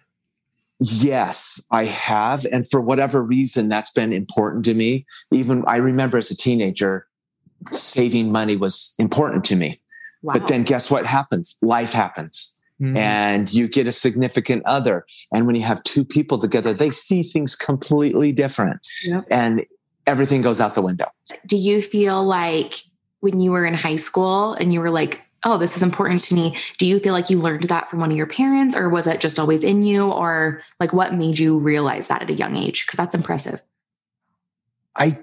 yes 0.84 1.63
i 1.70 1.86
have 1.86 2.44
and 2.52 2.68
for 2.68 2.82
whatever 2.82 3.22
reason 3.22 3.70
that's 3.70 3.92
been 3.94 4.12
important 4.12 4.66
to 4.66 4.74
me 4.74 5.06
even 5.32 5.63
i 5.68 5.78
remember 5.78 6.18
as 6.18 6.32
a 6.32 6.36
teenager 6.36 7.06
saving 7.70 8.32
money 8.32 8.56
was 8.56 8.96
important 8.98 9.46
to 9.46 9.56
me 9.56 9.80
Wow. 10.24 10.34
but 10.34 10.48
then 10.48 10.63
guess 10.63 10.89
what 10.89 11.06
happens 11.06 11.56
life 11.62 11.94
happens 11.94 12.56
Mhm. 12.82 12.98
and 12.98 13.54
you 13.54 13.67
get 13.67 13.86
a 13.88 13.91
significant 13.91 14.63
other. 14.65 15.06
And 15.32 15.46
when 15.46 15.56
you 15.56 15.62
have 15.62 15.84
two 15.84 16.04
people 16.04 16.39
together, 16.39 16.74
they 16.74 16.89
see 16.91 17.22
things 17.24 17.56
completely 17.56 18.32
different 18.32 18.88
Yep. 19.04 19.26
and 19.30 19.65
everything 20.08 20.41
goes 20.41 20.60
out 20.60 20.74
the 20.74 20.82
window. 20.82 21.06
do 21.48 21.56
you 21.58 21.82
feel 21.82 22.24
like 22.26 22.84
when 23.22 23.39
you 23.39 23.52
were 23.52 23.65
in 23.65 23.74
high 23.74 23.96
school 23.98 24.54
and 24.54 24.74
you 24.74 24.80
were 24.82 24.89
like, 24.89 25.22
oh, 25.44 25.58
this 25.58 25.76
is 25.78 25.84
important 25.84 26.20
to 26.24 26.36
me, 26.36 26.60
do 26.80 26.86
you 26.86 27.00
feel 27.00 27.13
like 27.13 27.30
you 27.30 27.39
learned 27.39 27.63
that 27.70 27.89
from 27.89 28.00
one 28.00 28.12
of 28.12 28.17
your 28.17 28.28
parents 28.28 28.76
or 28.76 28.89
was 28.89 29.08
it 29.08 29.20
just 29.22 29.39
always 29.39 29.63
in 29.63 29.82
you? 29.84 30.12
Or 30.12 30.62
like 30.80 30.91
what 30.91 31.13
made 31.13 31.38
you 31.39 31.58
realize 31.60 32.08
that 32.08 32.22
at 32.24 32.30
a 32.30 32.34
young 32.34 32.56
age? 32.58 32.86
Because 32.86 32.98
that's 32.98 33.15
impressive. 33.15 33.62
I 34.96 35.17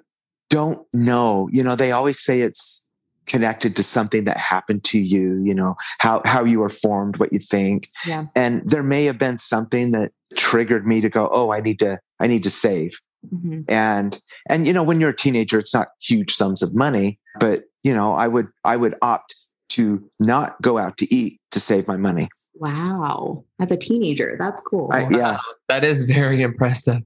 don't 0.51 0.87
know. 0.94 1.49
You 1.53 1.62
know, 1.62 1.77
they 1.77 1.92
always 1.92 2.18
say 2.18 2.40
it's 2.40 2.85
connected 3.29 3.77
to 3.77 3.83
something 3.83 4.25
that 4.25 4.37
happened 4.38 4.83
to 4.85 4.99
you, 4.99 5.41
you 5.45 5.55
know, 5.55 5.77
how, 5.99 6.23
how 6.25 6.45
you 6.45 6.59
were 6.59 6.69
formed, 6.69 7.19
what 7.19 7.33
you 7.33 7.38
think. 7.38 7.88
Yeah. 8.07 8.27
And 8.35 8.69
there 8.69 8.83
may 8.83 9.05
have 9.05 9.19
been 9.19 9.38
something 9.38 9.93
that 9.93 10.12
triggered 10.37 10.87
me 10.87 11.01
to 11.01 11.09
go, 11.09 11.29
oh, 11.33 11.53
I 11.53 11.61
need 11.61 11.79
to, 11.81 11.99
I 12.21 12.27
need 12.27 12.43
to 12.45 12.51
save. 12.51 12.93
Mhm. 13.35 13.64
and 13.69 14.21
and 14.49 14.64
you 14.64 14.73
know 14.73 14.85
when 14.85 15.01
you're 15.01 15.11
a 15.11 15.17
teenager 15.17 15.59
it's 15.59 15.75
not 15.75 15.88
huge 16.01 16.37
sums 16.37 16.62
of 16.62 16.73
money 16.73 17.19
but 17.41 17.64
you 17.83 17.93
know 17.93 18.14
i 18.14 18.29
would 18.29 18.47
i 18.64 18.77
would 18.77 18.95
opt 19.03 19.35
to 19.71 20.09
not 20.21 20.55
go 20.62 20.79
out 20.79 20.97
to 20.99 21.12
eat 21.12 21.41
to 21.51 21.59
save 21.59 21.88
my 21.88 21.97
money 21.97 22.29
Wow. 22.55 23.45
As 23.61 23.73
a 23.73 23.77
teenager, 23.77 24.37
that's 24.38 24.62
cool. 24.62 24.88
I, 24.93 25.09
yeah 25.11 25.38
That 25.67 25.85
is 25.85 26.05
very 26.05 26.43
impressive. 26.43 27.03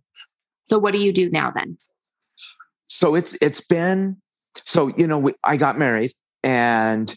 so 0.66 0.78
what 0.78 0.92
do 0.92 0.98
you 1.00 1.14
do 1.14 1.30
now 1.30 1.50
then? 1.50 1.78
so 2.88 3.14
it's 3.14 3.34
it's 3.40 3.64
been 3.66 4.18
so 4.54 4.92
you 4.96 5.06
know 5.06 5.18
we, 5.18 5.34
i 5.44 5.56
got 5.56 5.78
married 5.78 6.12
and 6.42 7.16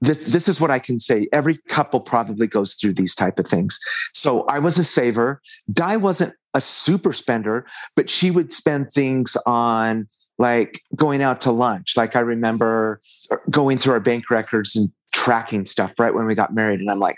this 0.00 0.26
this 0.26 0.48
is 0.48 0.60
what 0.60 0.70
i 0.70 0.78
can 0.78 0.98
say. 1.00 1.28
Every 1.32 1.58
couple 1.68 2.00
probably 2.00 2.46
goes 2.46 2.74
through 2.74 2.94
these 2.94 3.14
type 3.14 3.38
of 3.38 3.46
things. 3.46 3.78
So 4.14 4.44
i 4.44 4.58
was 4.58 4.78
a 4.78 4.84
saver. 4.84 5.40
Di 5.72 5.96
wasn't 5.96 6.34
a 6.54 6.60
super 6.60 7.12
spender 7.12 7.66
but 7.94 8.08
she 8.08 8.30
would 8.30 8.52
spend 8.52 8.90
things 8.90 9.36
on 9.46 10.06
like 10.38 10.80
going 10.94 11.22
out 11.22 11.40
to 11.42 11.50
lunch. 11.50 11.96
Like 11.96 12.16
i 12.16 12.20
remember 12.20 13.00
uh, 13.30 13.36
going 13.50 13.78
through 13.78 13.94
our 13.94 14.00
bank 14.00 14.30
records 14.30 14.76
and 14.76 14.90
tracking 15.12 15.66
stuff 15.66 15.98
right 15.98 16.14
when 16.14 16.26
we 16.26 16.34
got 16.34 16.54
married 16.54 16.80
and 16.80 16.90
i'm 16.90 16.98
like 16.98 17.16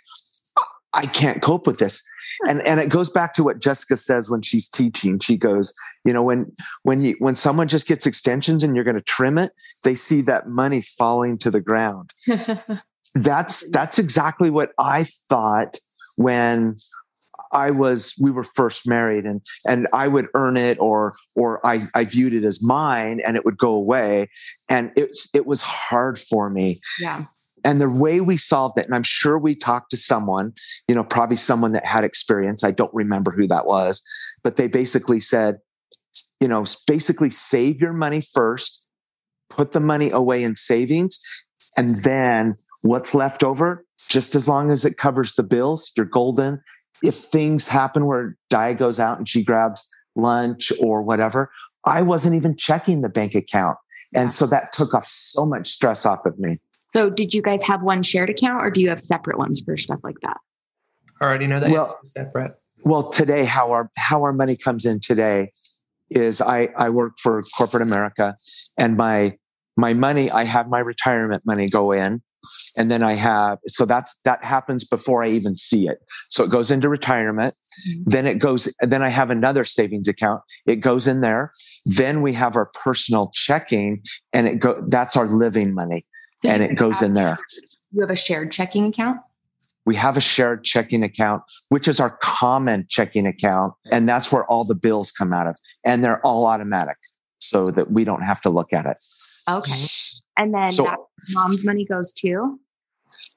i 0.92 1.04
can't 1.04 1.42
cope 1.42 1.66
with 1.66 1.78
this 1.78 2.06
and 2.48 2.66
and 2.66 2.80
it 2.80 2.88
goes 2.88 3.10
back 3.10 3.34
to 3.34 3.44
what 3.44 3.60
jessica 3.60 3.96
says 3.96 4.30
when 4.30 4.42
she's 4.42 4.68
teaching. 4.68 5.18
She 5.18 5.36
goes 5.36 5.72
you 6.04 6.12
know 6.12 6.22
when 6.22 6.52
when 6.82 7.02
you 7.02 7.16
when 7.18 7.36
someone 7.36 7.68
just 7.68 7.88
gets 7.88 8.06
extensions 8.06 8.62
and 8.62 8.74
you're 8.74 8.84
going 8.84 8.96
to 8.96 9.02
trim 9.02 9.38
it 9.38 9.52
they 9.84 9.94
see 9.94 10.20
that 10.22 10.48
money 10.48 10.80
falling 10.80 11.38
to 11.38 11.50
the 11.50 11.60
ground. 11.60 12.12
That's 13.14 13.68
that's 13.70 13.98
exactly 13.98 14.50
what 14.50 14.70
i 14.78 15.04
thought 15.28 15.78
when 16.16 16.76
i 17.52 17.70
was 17.70 18.14
we 18.20 18.30
were 18.30 18.44
first 18.44 18.86
married 18.86 19.24
and 19.24 19.40
and 19.66 19.88
i 19.94 20.06
would 20.06 20.28
earn 20.34 20.58
it 20.58 20.78
or 20.78 21.14
or 21.34 21.66
i 21.66 21.88
i 21.94 22.04
viewed 22.04 22.34
it 22.34 22.44
as 22.44 22.62
mine 22.62 23.20
and 23.24 23.36
it 23.36 23.44
would 23.44 23.56
go 23.56 23.70
away. 23.74 24.28
And 24.68 24.92
it's 24.94 25.28
it 25.34 25.46
was 25.46 25.62
hard 25.62 26.18
for 26.18 26.50
me. 26.50 26.80
Yeah. 27.00 27.22
And 27.64 27.80
the 27.80 27.90
way 27.90 28.20
we 28.20 28.36
solved 28.36 28.78
it 28.78 28.86
and 28.86 28.94
i'm 28.94 29.02
sure 29.02 29.38
we 29.38 29.54
talked 29.54 29.90
to 29.90 29.96
someone 29.96 30.52
you 30.88 30.94
know 30.94 31.04
probably 31.04 31.36
someone 31.36 31.72
that 31.72 31.84
had 31.84 32.04
experience 32.04 32.64
i 32.64 32.70
don't 32.70 32.92
remember 32.94 33.30
who 33.30 33.46
that 33.46 33.66
was 33.66 34.02
but 34.42 34.56
they 34.56 34.68
basically 34.68 35.20
said 35.20 35.58
you 36.40 36.48
know 36.48 36.64
basically 36.86 37.30
save 37.30 37.80
your 37.80 37.92
money 37.92 38.20
first 38.20 38.84
put 39.50 39.72
the 39.72 39.80
money 39.80 40.10
away 40.10 40.42
in 40.42 40.54
savings 40.56 41.20
and 41.76 41.88
then 42.02 42.54
what's 42.82 43.14
left 43.14 43.42
over 43.42 43.84
just 44.08 44.34
as 44.34 44.48
long 44.48 44.70
as 44.70 44.84
it 44.84 44.96
covers 44.96 45.34
the 45.34 45.42
bills 45.42 45.92
you're 45.96 46.06
golden. 46.06 46.60
If 47.02 47.14
things 47.14 47.68
happen 47.68 48.06
where 48.06 48.36
di 48.50 48.74
goes 48.74 48.98
out 48.98 49.18
and 49.18 49.28
she 49.28 49.44
grabs 49.44 49.88
lunch 50.16 50.72
or 50.80 51.02
whatever 51.02 51.50
i 51.84 52.02
wasn't 52.02 52.34
even 52.34 52.56
checking 52.56 53.02
the 53.02 53.08
bank 53.08 53.34
account. 53.34 53.78
And 54.14 54.32
so 54.32 54.46
that 54.46 54.72
took 54.72 54.94
off 54.94 55.04
so 55.04 55.46
much 55.46 55.68
stress 55.68 56.04
off 56.06 56.26
of 56.26 56.38
me 56.38 56.58
So 56.94 57.10
did 57.10 57.34
you 57.34 57.42
guys 57.42 57.62
have 57.64 57.82
one 57.82 58.02
shared 58.02 58.30
account 58.30 58.64
or 58.64 58.70
do 58.70 58.80
you 58.80 58.88
have 58.88 59.00
separate 59.00 59.38
ones 59.38 59.60
for 59.64 59.76
stuff 59.76 60.00
like 60.02 60.16
that? 60.22 60.38
I 61.20 61.24
already 61.24 61.46
know 61.46 61.60
that 61.60 61.70
Well- 61.70 61.98
separate. 62.04 62.54
Well, 62.84 63.10
today, 63.10 63.44
how 63.44 63.72
our 63.72 63.90
how 63.96 64.22
our 64.22 64.32
money 64.32 64.56
comes 64.56 64.84
in 64.86 65.00
today 65.00 65.50
is 66.10 66.40
I 66.40 66.68
I 66.76 66.90
work 66.90 67.14
for 67.18 67.42
corporate 67.56 67.82
America, 67.82 68.36
and 68.76 68.96
my 68.96 69.36
my 69.76 69.94
money 69.94 70.30
I 70.30 70.44
have 70.44 70.68
my 70.68 70.78
retirement 70.78 71.44
money 71.44 71.68
go 71.68 71.92
in, 71.92 72.22
and 72.76 72.90
then 72.90 73.02
I 73.02 73.14
have 73.14 73.58
so 73.66 73.84
that's 73.84 74.20
that 74.24 74.44
happens 74.44 74.84
before 74.84 75.22
I 75.24 75.28
even 75.30 75.56
see 75.56 75.88
it. 75.88 75.98
So 76.28 76.44
it 76.44 76.50
goes 76.50 76.70
into 76.70 76.88
retirement, 76.88 77.54
mm-hmm. 77.88 78.10
then 78.10 78.26
it 78.26 78.38
goes. 78.38 78.72
Then 78.80 79.02
I 79.02 79.08
have 79.08 79.30
another 79.30 79.64
savings 79.64 80.08
account. 80.08 80.42
It 80.66 80.76
goes 80.76 81.06
in 81.06 81.20
there. 81.20 81.50
Then 81.84 82.22
we 82.22 82.32
have 82.34 82.54
our 82.54 82.66
personal 82.66 83.30
checking, 83.34 84.02
and 84.32 84.46
it 84.46 84.60
go 84.60 84.84
that's 84.86 85.16
our 85.16 85.26
living 85.26 85.74
money, 85.74 86.06
and 86.44 86.62
it 86.62 86.76
goes 86.76 87.02
in 87.02 87.14
there. 87.14 87.38
You 87.92 88.02
have 88.02 88.10
a 88.10 88.16
shared 88.16 88.52
checking 88.52 88.86
account 88.86 89.18
we 89.88 89.96
have 89.96 90.18
a 90.18 90.20
shared 90.20 90.64
checking 90.64 91.02
account, 91.02 91.42
which 91.70 91.88
is 91.88 91.98
our 91.98 92.18
common 92.20 92.84
checking 92.90 93.26
account. 93.26 93.72
And 93.90 94.06
that's 94.06 94.30
where 94.30 94.44
all 94.44 94.64
the 94.64 94.74
bills 94.74 95.10
come 95.10 95.32
out 95.32 95.46
of. 95.46 95.56
And 95.82 96.04
they're 96.04 96.20
all 96.26 96.44
automatic 96.44 96.98
so 97.38 97.70
that 97.70 97.90
we 97.90 98.04
don't 98.04 98.20
have 98.20 98.42
to 98.42 98.50
look 98.50 98.74
at 98.74 98.84
it. 98.84 99.00
Okay. 99.48 99.72
And 100.36 100.52
then 100.52 100.72
so, 100.72 100.84
mom's 101.32 101.64
money 101.64 101.86
goes 101.86 102.12
too? 102.12 102.60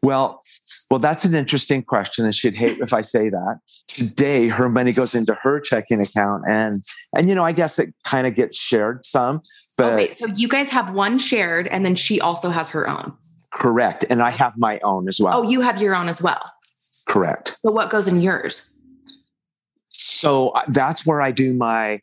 Well, 0.04 0.42
well, 0.90 1.00
that's 1.00 1.26
an 1.26 1.36
interesting 1.36 1.84
question, 1.84 2.26
and 2.26 2.34
she'd 2.34 2.56
hate 2.56 2.80
if 2.80 2.92
I 2.92 3.02
say 3.02 3.30
that. 3.30 3.60
Today, 3.88 4.48
her 4.48 4.68
money 4.68 4.94
goes 4.94 5.14
into 5.14 5.36
her 5.36 5.60
checking 5.60 6.00
account, 6.00 6.44
and 6.50 6.76
and 7.16 7.30
you 7.30 7.36
know, 7.36 7.44
I 7.44 7.52
guess 7.52 7.78
it 7.78 7.94
kind 8.04 8.26
of 8.26 8.34
gets 8.34 8.58
shared 8.58 9.06
some. 9.06 9.42
But 9.78 9.94
okay, 9.94 10.12
so 10.12 10.26
you 10.26 10.48
guys 10.48 10.70
have 10.70 10.94
one 10.94 11.20
shared, 11.20 11.68
and 11.68 11.86
then 11.86 11.96
she 11.96 12.20
also 12.20 12.50
has 12.50 12.70
her 12.70 12.90
own. 12.90 13.14
Correct. 13.52 14.06
And 14.10 14.22
I 14.22 14.32
have 14.32 14.54
my 14.58 14.80
own 14.84 15.08
as 15.08 15.20
well. 15.20 15.40
Oh, 15.40 15.44
you 15.44 15.62
have 15.62 15.80
your 15.80 15.94
own 15.94 16.10
as 16.10 16.22
well. 16.22 16.52
Correct. 17.08 17.58
So 17.62 17.72
what 17.72 17.90
goes 17.90 18.08
in 18.08 18.22
yours? 18.22 18.74
So 19.90 20.50
uh, 20.50 20.64
that's 20.70 21.06
where 21.06 21.22
I 21.22 21.32
do 21.32 21.56
my 21.56 22.00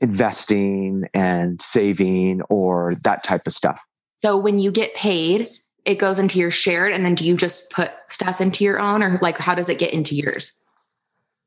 investing 0.00 1.08
and 1.14 1.62
saving 1.62 2.42
or 2.50 2.94
that 3.04 3.22
type 3.24 3.42
of 3.46 3.52
stuff. 3.52 3.80
So 4.18 4.36
when 4.36 4.58
you 4.58 4.70
get 4.70 4.94
paid, 4.94 5.46
it 5.84 5.96
goes 5.96 6.18
into 6.18 6.38
your 6.38 6.50
shared 6.50 6.92
and 6.92 7.04
then 7.04 7.14
do 7.14 7.24
you 7.24 7.36
just 7.36 7.70
put 7.70 7.90
stuff 8.08 8.40
into 8.40 8.64
your 8.64 8.78
own 8.78 9.02
or 9.02 9.18
like 9.22 9.38
how 9.38 9.54
does 9.54 9.68
it 9.68 9.78
get 9.78 9.92
into 9.92 10.14
yours? 10.14 10.56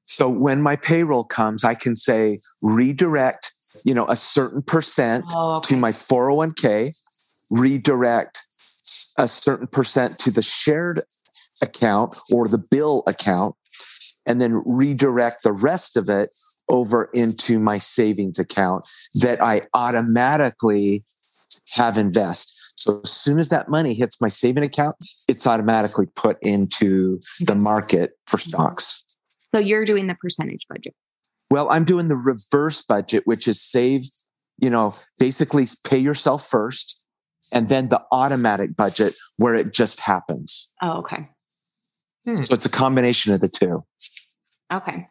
So 0.06 0.28
when 0.30 0.62
my 0.62 0.76
payroll 0.76 1.24
comes, 1.24 1.64
I 1.64 1.76
can 1.76 1.96
say 1.96 2.38
redirect, 2.62 3.54
you 3.86 3.94
know, 3.94 4.06
a 4.08 4.16
certain 4.16 4.62
percent 4.62 5.26
oh, 5.34 5.58
okay. 5.58 5.76
to 5.76 5.78
my 5.78 5.92
401k, 5.92 6.98
redirect 7.50 8.40
a 9.18 9.28
certain 9.28 9.68
percent 9.68 10.20
to 10.20 10.32
the 10.32 10.42
shared 10.42 11.04
account 11.62 12.18
or 12.32 12.48
the 12.48 12.64
bill 12.70 13.04
account 13.08 13.56
and 14.26 14.40
then 14.42 14.62
redirect 14.66 15.44
the 15.44 15.52
rest 15.52 15.98
of 15.98 16.10
it 16.10 16.36
over 16.70 17.10
into 17.14 17.60
my 17.60 17.78
savings 17.78 18.40
account 18.40 18.86
that 19.16 19.42
I 19.42 19.64
automatically 19.74 21.04
have 21.76 21.98
invest. 21.98 22.80
So 22.80 23.02
as 23.04 23.12
soon 23.12 23.40
as 23.40 23.50
that 23.50 23.70
money 23.70 23.94
hits 23.94 24.20
my 24.22 24.28
saving 24.28 24.64
account, 24.64 24.96
it's 25.28 25.48
automatically 25.48 26.08
put 26.16 26.38
into 26.42 27.20
the 27.42 27.56
market 27.56 28.12
for 28.28 28.38
stocks. 28.38 29.04
So 29.52 29.60
you're 29.60 29.86
doing 29.86 30.08
the 30.08 30.16
percentage 30.16 30.66
budget. 30.70 30.94
Well, 31.50 31.68
I'm 31.70 31.86
doing 31.86 32.08
the 32.08 32.16
reverse 32.16 32.82
budget, 32.82 33.24
which 33.26 33.48
is 33.48 33.62
save, 33.62 34.04
you 34.60 34.70
know, 34.70 34.94
basically 35.20 35.66
pay 35.84 36.00
yourself 36.00 36.48
first 36.48 37.00
and 37.54 37.70
then 37.70 37.90
the 37.90 38.02
automatic 38.12 38.76
budget 38.76 39.14
where 39.38 39.56
it 39.56 39.74
just 39.74 40.00
happens. 40.00 40.72
Oh, 40.82 41.00
okay. 41.00 41.30
Hmm. 42.26 42.44
So 42.44 42.54
it's 42.54 42.66
a 42.66 42.70
combination 42.70 43.34
of 43.34 43.42
the 43.42 43.50
two. 43.50 43.82
Okay. 44.72 45.08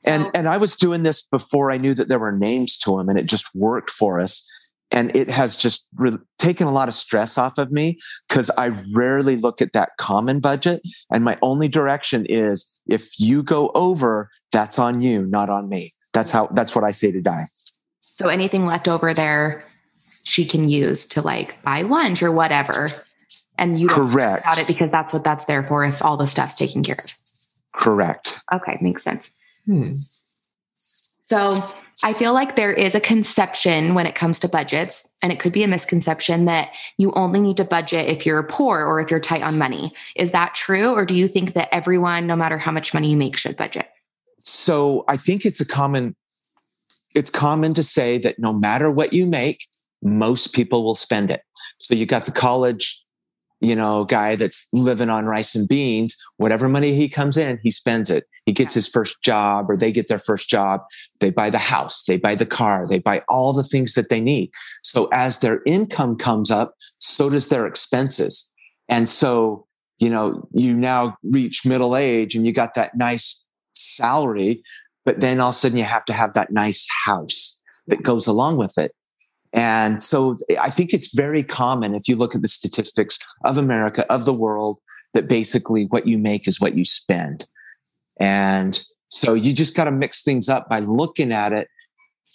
So- 0.00 0.10
and 0.10 0.30
and 0.34 0.48
I 0.48 0.56
was 0.56 0.76
doing 0.76 1.02
this 1.02 1.26
before 1.26 1.70
I 1.70 1.76
knew 1.76 1.94
that 1.94 2.08
there 2.08 2.18
were 2.18 2.32
names 2.32 2.76
to 2.78 2.96
them, 2.96 3.08
and 3.08 3.18
it 3.18 3.26
just 3.26 3.46
worked 3.54 3.90
for 3.90 4.20
us. 4.20 4.46
And 4.90 5.14
it 5.16 5.28
has 5.28 5.56
just 5.56 5.88
re- 5.96 6.18
taken 6.38 6.66
a 6.66 6.72
lot 6.72 6.88
of 6.88 6.94
stress 6.94 7.36
off 7.36 7.58
of 7.58 7.72
me 7.72 7.98
because 8.28 8.50
I 8.58 8.80
rarely 8.94 9.36
look 9.36 9.60
at 9.60 9.72
that 9.72 9.90
common 9.98 10.40
budget. 10.40 10.82
And 11.10 11.24
my 11.24 11.38
only 11.42 11.68
direction 11.68 12.26
is 12.28 12.78
if 12.86 13.18
you 13.18 13.42
go 13.42 13.70
over, 13.74 14.30
that's 14.52 14.78
on 14.78 15.02
you, 15.02 15.26
not 15.26 15.50
on 15.50 15.68
me. 15.68 15.94
That's 16.12 16.30
how, 16.30 16.48
that's 16.48 16.74
what 16.74 16.84
I 16.84 16.92
say 16.92 17.10
to 17.10 17.20
Di. 17.20 17.42
So 18.00 18.28
anything 18.28 18.66
left 18.66 18.86
over 18.86 19.12
there, 19.12 19.64
she 20.22 20.46
can 20.46 20.68
use 20.68 21.06
to 21.06 21.22
like 21.22 21.60
buy 21.62 21.82
lunch 21.82 22.22
or 22.22 22.30
whatever. 22.30 22.88
And 23.58 23.78
you 23.78 23.88
don't 23.88 24.08
Correct. 24.08 24.44
about 24.44 24.58
it 24.58 24.66
because 24.66 24.90
that's 24.90 25.12
what 25.12 25.24
that's 25.24 25.44
there 25.46 25.66
for 25.66 25.84
if 25.84 26.02
all 26.02 26.16
the 26.16 26.26
stuff's 26.26 26.56
taken 26.56 26.82
care 26.82 26.94
of. 26.94 27.14
Correct. 27.72 28.40
Okay, 28.52 28.78
makes 28.80 29.02
sense. 29.02 29.30
Hmm. 29.66 29.90
So 31.26 31.52
I 32.02 32.12
feel 32.12 32.34
like 32.34 32.54
there 32.54 32.72
is 32.72 32.94
a 32.94 33.00
conception 33.00 33.94
when 33.94 34.06
it 34.06 34.14
comes 34.14 34.38
to 34.40 34.48
budgets, 34.48 35.08
and 35.22 35.32
it 35.32 35.40
could 35.40 35.54
be 35.54 35.62
a 35.62 35.68
misconception 35.68 36.44
that 36.44 36.68
you 36.98 37.12
only 37.16 37.40
need 37.40 37.56
to 37.56 37.64
budget 37.64 38.08
if 38.08 38.26
you're 38.26 38.42
poor 38.42 38.84
or 38.84 39.00
if 39.00 39.10
you're 39.10 39.20
tight 39.20 39.42
on 39.42 39.58
money. 39.58 39.94
Is 40.16 40.32
that 40.32 40.54
true? 40.54 40.92
Or 40.92 41.06
do 41.06 41.14
you 41.14 41.26
think 41.26 41.54
that 41.54 41.70
everyone, 41.72 42.26
no 42.26 42.36
matter 42.36 42.58
how 42.58 42.72
much 42.72 42.92
money 42.92 43.10
you 43.10 43.16
make, 43.16 43.38
should 43.38 43.56
budget? 43.56 43.88
So 44.40 45.04
I 45.08 45.16
think 45.16 45.46
it's 45.46 45.62
a 45.62 45.66
common, 45.66 46.14
it's 47.14 47.30
common 47.30 47.72
to 47.74 47.82
say 47.82 48.18
that 48.18 48.38
no 48.38 48.52
matter 48.52 48.90
what 48.90 49.14
you 49.14 49.26
make, 49.26 49.66
most 50.02 50.52
people 50.52 50.84
will 50.84 50.94
spend 50.94 51.30
it. 51.30 51.40
So 51.78 51.94
you 51.94 52.04
got 52.04 52.26
the 52.26 52.32
college, 52.32 53.03
you 53.64 53.74
know, 53.74 54.04
guy 54.04 54.36
that's 54.36 54.68
living 54.74 55.08
on 55.08 55.24
rice 55.24 55.54
and 55.54 55.66
beans. 55.66 56.16
Whatever 56.36 56.68
money 56.68 56.94
he 56.94 57.08
comes 57.08 57.38
in, 57.38 57.58
he 57.62 57.70
spends 57.70 58.10
it. 58.10 58.24
He 58.44 58.52
gets 58.52 58.74
his 58.74 58.86
first 58.86 59.22
job 59.22 59.70
or 59.70 59.76
they 59.76 59.90
get 59.90 60.08
their 60.08 60.18
first 60.18 60.50
job. 60.50 60.82
They 61.20 61.30
buy 61.30 61.48
the 61.48 61.58
house, 61.58 62.04
they 62.04 62.18
buy 62.18 62.34
the 62.34 62.44
car, 62.44 62.86
they 62.86 62.98
buy 62.98 63.22
all 63.26 63.54
the 63.54 63.64
things 63.64 63.94
that 63.94 64.10
they 64.10 64.20
need. 64.20 64.50
So 64.82 65.08
as 65.12 65.40
their 65.40 65.62
income 65.64 66.16
comes 66.16 66.50
up, 66.50 66.74
so 66.98 67.30
does 67.30 67.48
their 67.48 67.66
expenses. 67.66 68.50
And 68.90 69.08
so, 69.08 69.66
you 69.98 70.10
know, 70.10 70.46
you 70.52 70.74
now 70.74 71.16
reach 71.22 71.64
middle 71.64 71.96
age 71.96 72.34
and 72.34 72.44
you 72.46 72.52
got 72.52 72.74
that 72.74 72.94
nice 72.96 73.46
salary, 73.74 74.62
but 75.06 75.20
then 75.20 75.40
all 75.40 75.48
of 75.48 75.54
a 75.54 75.56
sudden 75.56 75.78
you 75.78 75.84
have 75.84 76.04
to 76.04 76.12
have 76.12 76.34
that 76.34 76.52
nice 76.52 76.86
house 77.06 77.62
that 77.86 78.02
goes 78.02 78.26
along 78.26 78.58
with 78.58 78.76
it. 78.76 78.94
And 79.54 80.02
so 80.02 80.36
I 80.60 80.68
think 80.68 80.92
it's 80.92 81.14
very 81.14 81.44
common 81.44 81.94
if 81.94 82.08
you 82.08 82.16
look 82.16 82.34
at 82.34 82.42
the 82.42 82.48
statistics 82.48 83.18
of 83.44 83.56
America, 83.56 84.04
of 84.12 84.24
the 84.24 84.34
world, 84.34 84.78
that 85.14 85.28
basically 85.28 85.84
what 85.86 86.08
you 86.08 86.18
make 86.18 86.48
is 86.48 86.60
what 86.60 86.76
you 86.76 86.84
spend. 86.84 87.46
And 88.18 88.82
so 89.08 89.34
you 89.34 89.52
just 89.52 89.76
got 89.76 89.84
to 89.84 89.92
mix 89.92 90.22
things 90.22 90.48
up 90.48 90.68
by 90.68 90.80
looking 90.80 91.32
at 91.32 91.52
it, 91.52 91.68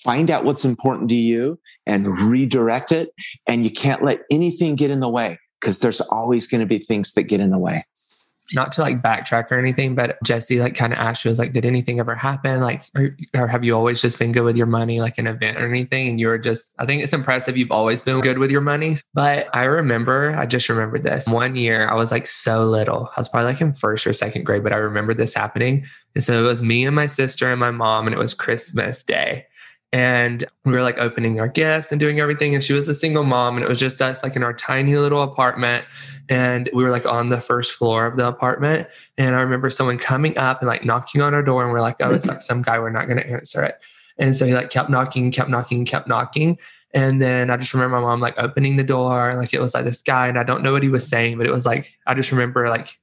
find 0.02 0.32
out 0.32 0.46
what's 0.46 0.64
important 0.64 1.10
to 1.10 1.16
you 1.16 1.60
and 1.86 2.08
redirect 2.32 2.94
it. 2.94 3.10
And 3.48 3.66
you 3.66 3.72
can't 3.72 4.02
let 4.02 4.22
anything 4.32 4.76
get 4.76 4.90
in 4.90 5.02
the 5.02 5.10
way 5.10 5.38
because 5.60 5.80
there's 5.80 6.00
always 6.00 6.48
going 6.48 6.62
to 6.62 6.68
be 6.68 6.80
things 6.80 7.14
that 7.14 7.24
get 7.24 7.42
in 7.42 7.50
the 7.50 7.60
way 7.60 7.84
not 8.54 8.72
to 8.74 8.82
like 8.82 9.02
backtrack 9.02 9.52
or 9.52 9.60
anything, 9.60 9.96
but 9.96 10.18
Jesse 10.24 10.60
like 10.60 10.76
kind 10.76 10.94
of 10.94 11.00
asked 11.00 11.24
you 11.24 11.30
was 11.30 11.40
like, 11.40 11.54
did 11.54 11.66
anything 11.66 12.00
ever 12.00 12.16
happen? 12.16 12.62
Like, 12.62 12.84
or, 12.96 13.16
or, 13.36 13.48
have 13.48 13.64
you 13.64 13.76
always 13.76 14.02
just 14.02 14.18
been 14.20 14.32
good 14.32 14.44
with 14.44 14.58
your 14.58 14.66
money, 14.66 15.00
like 15.00 15.18
an 15.18 15.28
event 15.28 15.58
or 15.58 15.68
anything? 15.68 16.10
And 16.10 16.20
you 16.20 16.28
were 16.28 16.38
just, 16.38 16.74
I 16.80 16.86
think 16.86 17.04
it's 17.04 17.14
impressive. 17.14 17.58
You've 17.58 17.72
always 17.72 18.02
been 18.02 18.22
good 18.22 18.38
with 18.38 18.52
your 18.52 18.62
money. 18.62 18.96
But 19.14 19.48
I 19.54 19.64
remember, 19.64 20.36
I 20.36 20.46
just 20.46 20.70
remembered 20.70 21.04
this 21.04 21.28
one 21.28 21.56
year. 21.56 21.88
I 21.88 21.96
was 21.96 22.12
like 22.12 22.28
so 22.28 22.66
little. 22.66 23.10
I 23.16 23.20
was 23.20 23.30
probably 23.30 23.52
like 23.52 23.62
in 23.62 23.74
first 23.74 24.08
or 24.08 24.14
second 24.14 24.44
grade, 24.44 24.64
but 24.64 24.74
I 24.74 24.78
remember 24.78 25.14
this 25.14 25.34
happening. 25.34 25.86
And 26.16 26.24
so 26.24 26.40
it 26.40 26.48
was 26.48 26.64
me 26.64 26.86
and 26.86 26.96
my 26.96 27.08
sister 27.08 27.50
and 27.50 27.60
my 27.60 27.72
mom, 27.72 28.08
and 28.08 28.14
it 28.14 28.20
was 28.20 28.34
Christmas 28.34 29.04
Day 29.04 29.46
and 29.92 30.46
we 30.66 30.72
were 30.72 30.84
like 30.84 30.98
opening 31.00 31.40
our 31.40 31.48
gifts 31.48 31.92
and 31.92 32.00
doing 32.00 32.20
everything 32.20 32.54
and 32.54 32.64
she 32.64 32.74
was 32.74 32.88
a 32.88 32.96
single 32.96 33.24
mom 33.24 33.56
and 33.56 33.66
it 33.66 33.70
was 33.70 33.80
just 33.80 34.02
us 34.02 34.22
like 34.22 34.36
in 34.36 34.44
our 34.44 34.54
tiny 34.54 34.96
little 34.96 35.24
apartment 35.24 35.86
and 36.30 36.70
we 36.74 36.84
were 36.84 36.92
like 36.92 37.08
on 37.08 37.30
the 37.30 37.42
first 37.42 37.72
floor 37.74 38.06
of 38.06 38.16
the 38.16 38.28
apartment. 38.28 38.88
And 39.18 39.36
i 39.36 39.42
remember 39.42 39.70
someone 39.70 39.98
coming 39.98 40.38
up 40.38 40.62
and 40.62 40.68
like 40.68 40.86
knocking 40.86 41.22
on 41.22 41.34
our 41.34 41.42
door 41.42 41.64
and 41.64 41.72
we're 41.72 41.82
like 41.82 41.96
oh 42.02 42.14
it's 42.14 42.28
like 42.28 42.44
some 42.44 42.62
guy 42.62 42.78
we're 42.78 42.92
not 42.92 43.08
going 43.08 43.18
to 43.18 43.28
answer 43.28 43.64
it. 43.64 43.80
And 44.18 44.36
so 44.36 44.46
he 44.46 44.54
like 44.54 44.70
kept 44.70 44.90
knocking 44.90 45.32
kept 45.32 45.50
knocking 45.50 45.86
kept 45.86 46.08
knocking. 46.08 46.58
And 46.94 47.22
then 47.22 47.50
i 47.50 47.58
just 47.58 47.74
remember 47.74 48.00
my 48.00 48.04
mom 48.04 48.20
like 48.20 48.36
opening 48.38 48.78
the 48.78 48.84
door 48.84 49.30
and 49.30 49.40
like 49.40 49.54
it 49.54 49.62
was 49.62 49.74
like 49.74 49.86
this 49.86 50.02
guy 50.02 50.28
and 50.28 50.38
i 50.38 50.44
don't 50.44 50.64
know 50.64 50.72
what 50.72 50.84
he 50.84 50.90
was 50.90 51.08
saying 51.08 51.38
but 51.38 51.46
it 51.48 51.52
was 51.52 51.66
like 51.66 51.94
i 52.08 52.14
just 52.14 52.32
remember 52.32 52.68
like 52.68 53.00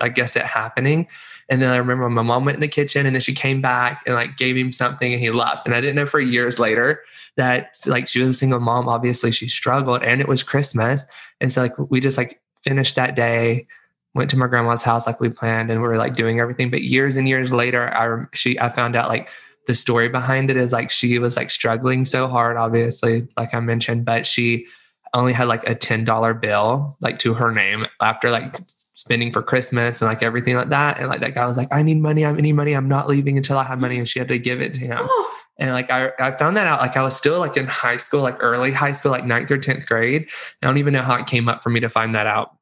i 0.00 0.08
guess 0.08 0.34
it 0.34 0.42
happening 0.42 1.06
and 1.48 1.62
then 1.62 1.70
I 1.70 1.76
remember 1.76 2.08
my 2.10 2.22
mom 2.22 2.44
went 2.44 2.56
in 2.56 2.60
the 2.60 2.68
kitchen 2.68 3.06
and 3.06 3.14
then 3.14 3.22
she 3.22 3.34
came 3.34 3.60
back 3.60 4.02
and 4.06 4.14
like 4.14 4.36
gave 4.36 4.56
him 4.56 4.72
something 4.72 5.12
and 5.12 5.22
he 5.22 5.30
left. 5.30 5.66
And 5.66 5.74
I 5.74 5.80
didn't 5.80 5.96
know 5.96 6.06
for 6.06 6.20
years 6.20 6.58
later 6.58 7.02
that 7.36 7.78
like 7.86 8.06
she 8.06 8.20
was 8.20 8.28
a 8.28 8.34
single 8.34 8.60
mom. 8.60 8.88
Obviously 8.88 9.32
she 9.32 9.48
struggled 9.48 10.02
and 10.02 10.20
it 10.20 10.28
was 10.28 10.42
Christmas. 10.42 11.06
And 11.40 11.52
so 11.52 11.62
like 11.62 11.78
we 11.90 12.00
just 12.00 12.18
like 12.18 12.40
finished 12.64 12.96
that 12.96 13.16
day, 13.16 13.66
went 14.14 14.28
to 14.30 14.36
my 14.36 14.46
grandma's 14.46 14.82
house 14.82 15.06
like 15.06 15.20
we 15.20 15.30
planned, 15.30 15.70
and 15.70 15.80
we 15.80 15.88
were 15.88 15.96
like 15.96 16.16
doing 16.16 16.40
everything. 16.40 16.70
But 16.70 16.82
years 16.82 17.16
and 17.16 17.28
years 17.28 17.50
later, 17.50 17.88
I 17.94 18.26
she 18.34 18.58
I 18.58 18.68
found 18.70 18.96
out 18.96 19.08
like 19.08 19.30
the 19.66 19.74
story 19.74 20.08
behind 20.08 20.50
it 20.50 20.56
is 20.56 20.72
like 20.72 20.90
she 20.90 21.18
was 21.18 21.36
like 21.36 21.50
struggling 21.50 22.04
so 22.04 22.26
hard, 22.26 22.56
obviously, 22.56 23.28
like 23.36 23.54
I 23.54 23.60
mentioned, 23.60 24.04
but 24.04 24.26
she 24.26 24.66
only 25.14 25.32
had 25.32 25.48
like 25.48 25.66
a 25.68 25.74
$10 25.74 26.40
bill 26.40 26.94
like 27.00 27.18
to 27.20 27.34
her 27.34 27.52
name 27.52 27.86
after 28.00 28.30
like 28.30 28.60
spending 28.98 29.32
for 29.32 29.42
Christmas 29.42 30.02
and 30.02 30.08
like 30.08 30.24
everything 30.24 30.56
like 30.56 30.70
that. 30.70 30.98
And 30.98 31.06
like 31.08 31.20
that 31.20 31.32
guy 31.32 31.46
was 31.46 31.56
like, 31.56 31.68
I 31.70 31.82
need 31.82 31.98
money. 32.00 32.24
I 32.24 32.32
need 32.32 32.52
money. 32.54 32.72
I'm 32.74 32.88
not 32.88 33.08
leaving 33.08 33.36
until 33.36 33.56
I 33.56 33.62
have 33.62 33.78
money. 33.78 33.96
And 33.96 34.08
she 34.08 34.18
had 34.18 34.26
to 34.26 34.40
give 34.40 34.60
it 34.60 34.74
to 34.74 34.80
him. 34.80 34.98
Oh, 35.00 35.34
And 35.58 35.70
like 35.70 35.88
I, 35.88 36.10
I 36.18 36.36
found 36.36 36.56
that 36.56 36.66
out 36.66 36.80
like 36.80 36.96
I 36.96 37.02
was 37.02 37.16
still 37.16 37.38
like 37.38 37.56
in 37.56 37.64
high 37.64 37.96
school, 37.98 38.22
like 38.22 38.36
early 38.40 38.72
high 38.72 38.90
school, 38.90 39.12
like 39.12 39.24
ninth 39.24 39.52
or 39.52 39.56
10th 39.56 39.86
grade. 39.86 40.28
I 40.62 40.66
don't 40.66 40.78
even 40.78 40.92
know 40.92 41.02
how 41.02 41.14
it 41.14 41.28
came 41.28 41.48
up 41.48 41.62
for 41.62 41.70
me 41.70 41.78
to 41.78 41.88
find 41.88 42.12
that 42.16 42.26
out. 42.26 42.56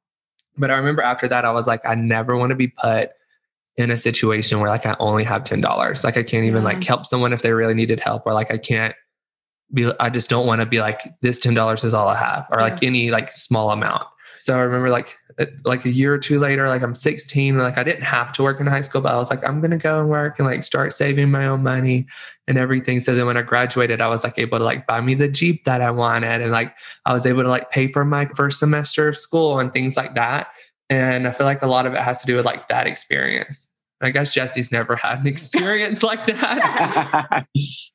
But 0.58 0.70
I 0.70 0.76
remember 0.76 1.00
after 1.00 1.26
that, 1.26 1.46
I 1.46 1.52
was 1.52 1.66
like, 1.66 1.80
I 1.86 1.94
never 1.94 2.36
want 2.36 2.50
to 2.50 2.54
be 2.54 2.68
put 2.68 3.10
in 3.78 3.90
a 3.90 3.96
situation 3.96 4.60
where 4.60 4.68
like 4.68 4.84
I 4.84 4.94
only 5.00 5.24
have 5.24 5.42
$10. 5.42 6.04
Like 6.04 6.18
I 6.18 6.22
can't 6.22 6.44
even 6.44 6.62
Yeah. 6.62 6.68
like 6.74 6.84
help 6.84 7.06
someone 7.06 7.32
if 7.32 7.40
they 7.40 7.52
really 7.52 7.74
needed 7.74 7.98
help, 7.98 8.24
or 8.26 8.34
like 8.34 8.50
I 8.52 8.58
can't 8.58 8.94
be 9.72 9.90
I 9.98 10.10
just 10.10 10.28
don't 10.28 10.46
want 10.46 10.60
to 10.60 10.66
be 10.66 10.80
like 10.80 11.00
this 11.22 11.40
$10 11.40 11.84
is 11.84 11.94
all 11.94 12.08
I 12.08 12.16
have, 12.18 12.46
or 12.52 12.60
like 12.60 12.82
any 12.82 13.10
like 13.10 13.32
small 13.32 13.70
amount. 13.70 14.04
So 14.38 14.54
I 14.54 14.60
remember 14.62 14.90
like 14.90 15.14
Uh, 15.38 15.46
like 15.64 15.84
a 15.84 15.90
year 15.90 16.14
or 16.14 16.18
two 16.18 16.38
later, 16.38 16.68
like 16.68 16.82
I'm 16.82 16.94
16, 16.94 17.58
like 17.58 17.76
I 17.76 17.82
didn't 17.82 18.04
have 18.04 18.32
to 18.34 18.42
work 18.42 18.58
in 18.58 18.66
high 18.66 18.80
school, 18.80 19.02
but 19.02 19.12
I 19.12 19.16
was 19.16 19.28
like, 19.28 19.46
I'm 19.46 19.60
gonna 19.60 19.76
go 19.76 20.00
and 20.00 20.08
work 20.08 20.38
and 20.38 20.48
like 20.48 20.64
start 20.64 20.94
saving 20.94 21.30
my 21.30 21.46
own 21.46 21.62
money 21.62 22.06
and 22.48 22.56
everything. 22.56 23.00
So 23.00 23.14
then 23.14 23.26
when 23.26 23.36
I 23.36 23.42
graduated, 23.42 24.00
I 24.00 24.08
was 24.08 24.24
like 24.24 24.38
able 24.38 24.58
to 24.58 24.64
like 24.64 24.86
buy 24.86 25.00
me 25.00 25.14
the 25.14 25.28
Jeep 25.28 25.64
that 25.64 25.82
I 25.82 25.90
wanted. 25.90 26.40
And 26.40 26.52
like 26.52 26.74
I 27.04 27.12
was 27.12 27.26
able 27.26 27.42
to 27.42 27.48
like 27.48 27.70
pay 27.70 27.92
for 27.92 28.04
my 28.04 28.26
first 28.34 28.58
semester 28.58 29.08
of 29.08 29.16
school 29.16 29.58
and 29.58 29.72
things 29.72 29.96
like 29.96 30.14
that. 30.14 30.48
And 30.88 31.26
I 31.26 31.32
feel 31.32 31.46
like 31.46 31.62
a 31.62 31.66
lot 31.66 31.86
of 31.86 31.94
it 31.94 32.00
has 32.00 32.20
to 32.20 32.26
do 32.26 32.36
with 32.36 32.44
like 32.44 32.68
that 32.68 32.86
experience. 32.86 33.66
I 34.00 34.10
guess 34.10 34.32
Jesse's 34.32 34.70
never 34.70 34.96
had 34.96 35.20
an 35.20 35.26
experience 35.26 36.02
like 36.02 36.26
that. 36.26 37.46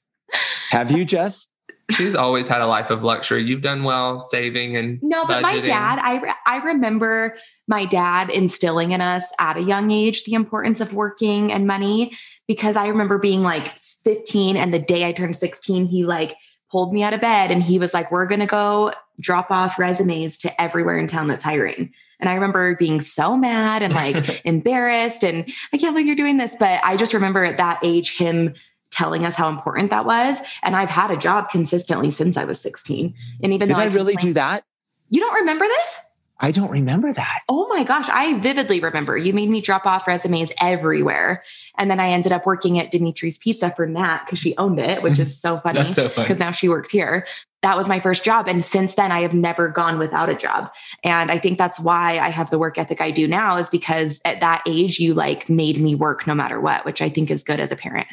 have 0.69 0.91
you, 0.91 1.05
Jess? 1.05 1.50
She's 1.91 2.15
always 2.15 2.47
had 2.47 2.61
a 2.61 2.67
life 2.67 2.89
of 2.89 3.03
luxury. 3.03 3.43
You've 3.43 3.61
done 3.61 3.83
well 3.83 4.21
saving 4.21 4.75
and 4.75 5.01
No, 5.01 5.25
but 5.25 5.41
my 5.41 5.59
dad, 5.59 5.99
I 5.99 6.19
re- 6.19 6.33
I 6.45 6.57
remember 6.57 7.37
my 7.67 7.85
dad 7.85 8.29
instilling 8.29 8.91
in 8.91 9.01
us 9.01 9.31
at 9.39 9.57
a 9.57 9.61
young 9.61 9.91
age 9.91 10.23
the 10.23 10.33
importance 10.33 10.81
of 10.81 10.93
working 10.93 11.51
and 11.51 11.67
money 11.67 12.17
because 12.47 12.75
I 12.75 12.87
remember 12.87 13.17
being 13.17 13.41
like 13.41 13.67
15 14.03 14.57
and 14.57 14.73
the 14.73 14.79
day 14.79 15.07
I 15.07 15.11
turned 15.13 15.35
16, 15.35 15.85
he 15.85 16.03
like 16.03 16.35
pulled 16.71 16.93
me 16.93 17.03
out 17.03 17.13
of 17.13 17.21
bed 17.21 17.51
and 17.51 17.61
he 17.63 17.79
was 17.79 17.93
like, 17.93 18.11
"We're 18.11 18.27
going 18.27 18.39
to 18.39 18.45
go 18.45 18.93
drop 19.19 19.51
off 19.51 19.77
resumes 19.77 20.37
to 20.39 20.61
everywhere 20.61 20.97
in 20.97 21.07
town 21.07 21.27
that's 21.27 21.43
hiring." 21.43 21.93
And 22.19 22.29
I 22.29 22.35
remember 22.35 22.75
being 22.75 23.01
so 23.01 23.35
mad 23.35 23.81
and 23.81 23.93
like 23.93 24.41
embarrassed 24.45 25.23
and 25.23 25.51
I 25.73 25.77
can't 25.77 25.93
believe 25.93 26.07
you're 26.07 26.15
doing 26.15 26.37
this, 26.37 26.55
but 26.55 26.79
I 26.83 26.95
just 26.95 27.13
remember 27.13 27.43
at 27.43 27.57
that 27.57 27.79
age 27.83 28.17
him 28.17 28.53
telling 28.91 29.25
us 29.25 29.35
how 29.35 29.49
important 29.49 29.89
that 29.89 30.05
was 30.05 30.39
and 30.63 30.75
I've 30.75 30.89
had 30.89 31.11
a 31.11 31.17
job 31.17 31.49
consistently 31.49 32.11
since 32.11 32.37
I 32.37 32.43
was 32.43 32.59
16. 32.59 33.13
And 33.41 33.53
even 33.53 33.67
Did 33.67 33.77
though 33.77 33.81
I 33.81 33.87
really 33.87 34.15
do 34.15 34.33
that? 34.33 34.63
you 35.09 35.19
don't 35.19 35.35
remember 35.35 35.65
this? 35.65 35.95
I 36.43 36.51
don't 36.51 36.71
remember 36.71 37.13
that. 37.13 37.39
Oh 37.47 37.67
my 37.67 37.83
gosh, 37.83 38.09
I 38.09 38.39
vividly 38.39 38.79
remember 38.79 39.15
you 39.15 39.31
made 39.31 39.49
me 39.49 39.61
drop 39.61 39.85
off 39.85 40.07
resumes 40.07 40.51
everywhere. 40.59 41.43
And 41.77 41.89
then 41.89 41.99
I 41.99 42.09
ended 42.09 42.31
up 42.31 42.47
working 42.47 42.79
at 42.79 42.91
Dimitri's 42.91 43.37
Pizza 43.37 43.69
for 43.75 43.85
Nat 43.85 44.23
because 44.25 44.39
she 44.39 44.57
owned 44.57 44.79
it, 44.79 45.03
which 45.03 45.19
is 45.19 45.39
so 45.39 45.57
funny 45.63 45.79
That's 45.79 45.93
so 45.93 46.09
funny. 46.09 46.25
because 46.25 46.39
now 46.39 46.51
she 46.51 46.67
works 46.67 46.89
here. 46.89 47.27
That 47.61 47.77
was 47.77 47.87
my 47.87 47.99
first 47.99 48.23
job. 48.23 48.47
And 48.47 48.65
since 48.65 48.95
then, 48.95 49.11
I 49.11 49.21
have 49.21 49.35
never 49.35 49.67
gone 49.69 49.99
without 49.99 50.29
a 50.29 50.33
job. 50.33 50.71
And 51.03 51.29
I 51.29 51.37
think 51.37 51.59
that's 51.59 51.79
why 51.79 52.17
I 52.17 52.29
have 52.29 52.49
the 52.49 52.57
work 52.57 52.79
ethic 52.79 53.01
I 53.01 53.11
do 53.11 53.27
now, 53.27 53.57
is 53.57 53.69
because 53.69 54.19
at 54.25 54.39
that 54.39 54.63
age, 54.65 54.97
you 54.97 55.13
like 55.13 55.47
made 55.47 55.79
me 55.79 55.93
work 55.93 56.25
no 56.25 56.33
matter 56.33 56.59
what, 56.59 56.85
which 56.85 57.03
I 57.03 57.09
think 57.09 57.29
is 57.29 57.43
good 57.43 57.59
as 57.59 57.71
a 57.71 57.75
parent. 57.75 58.07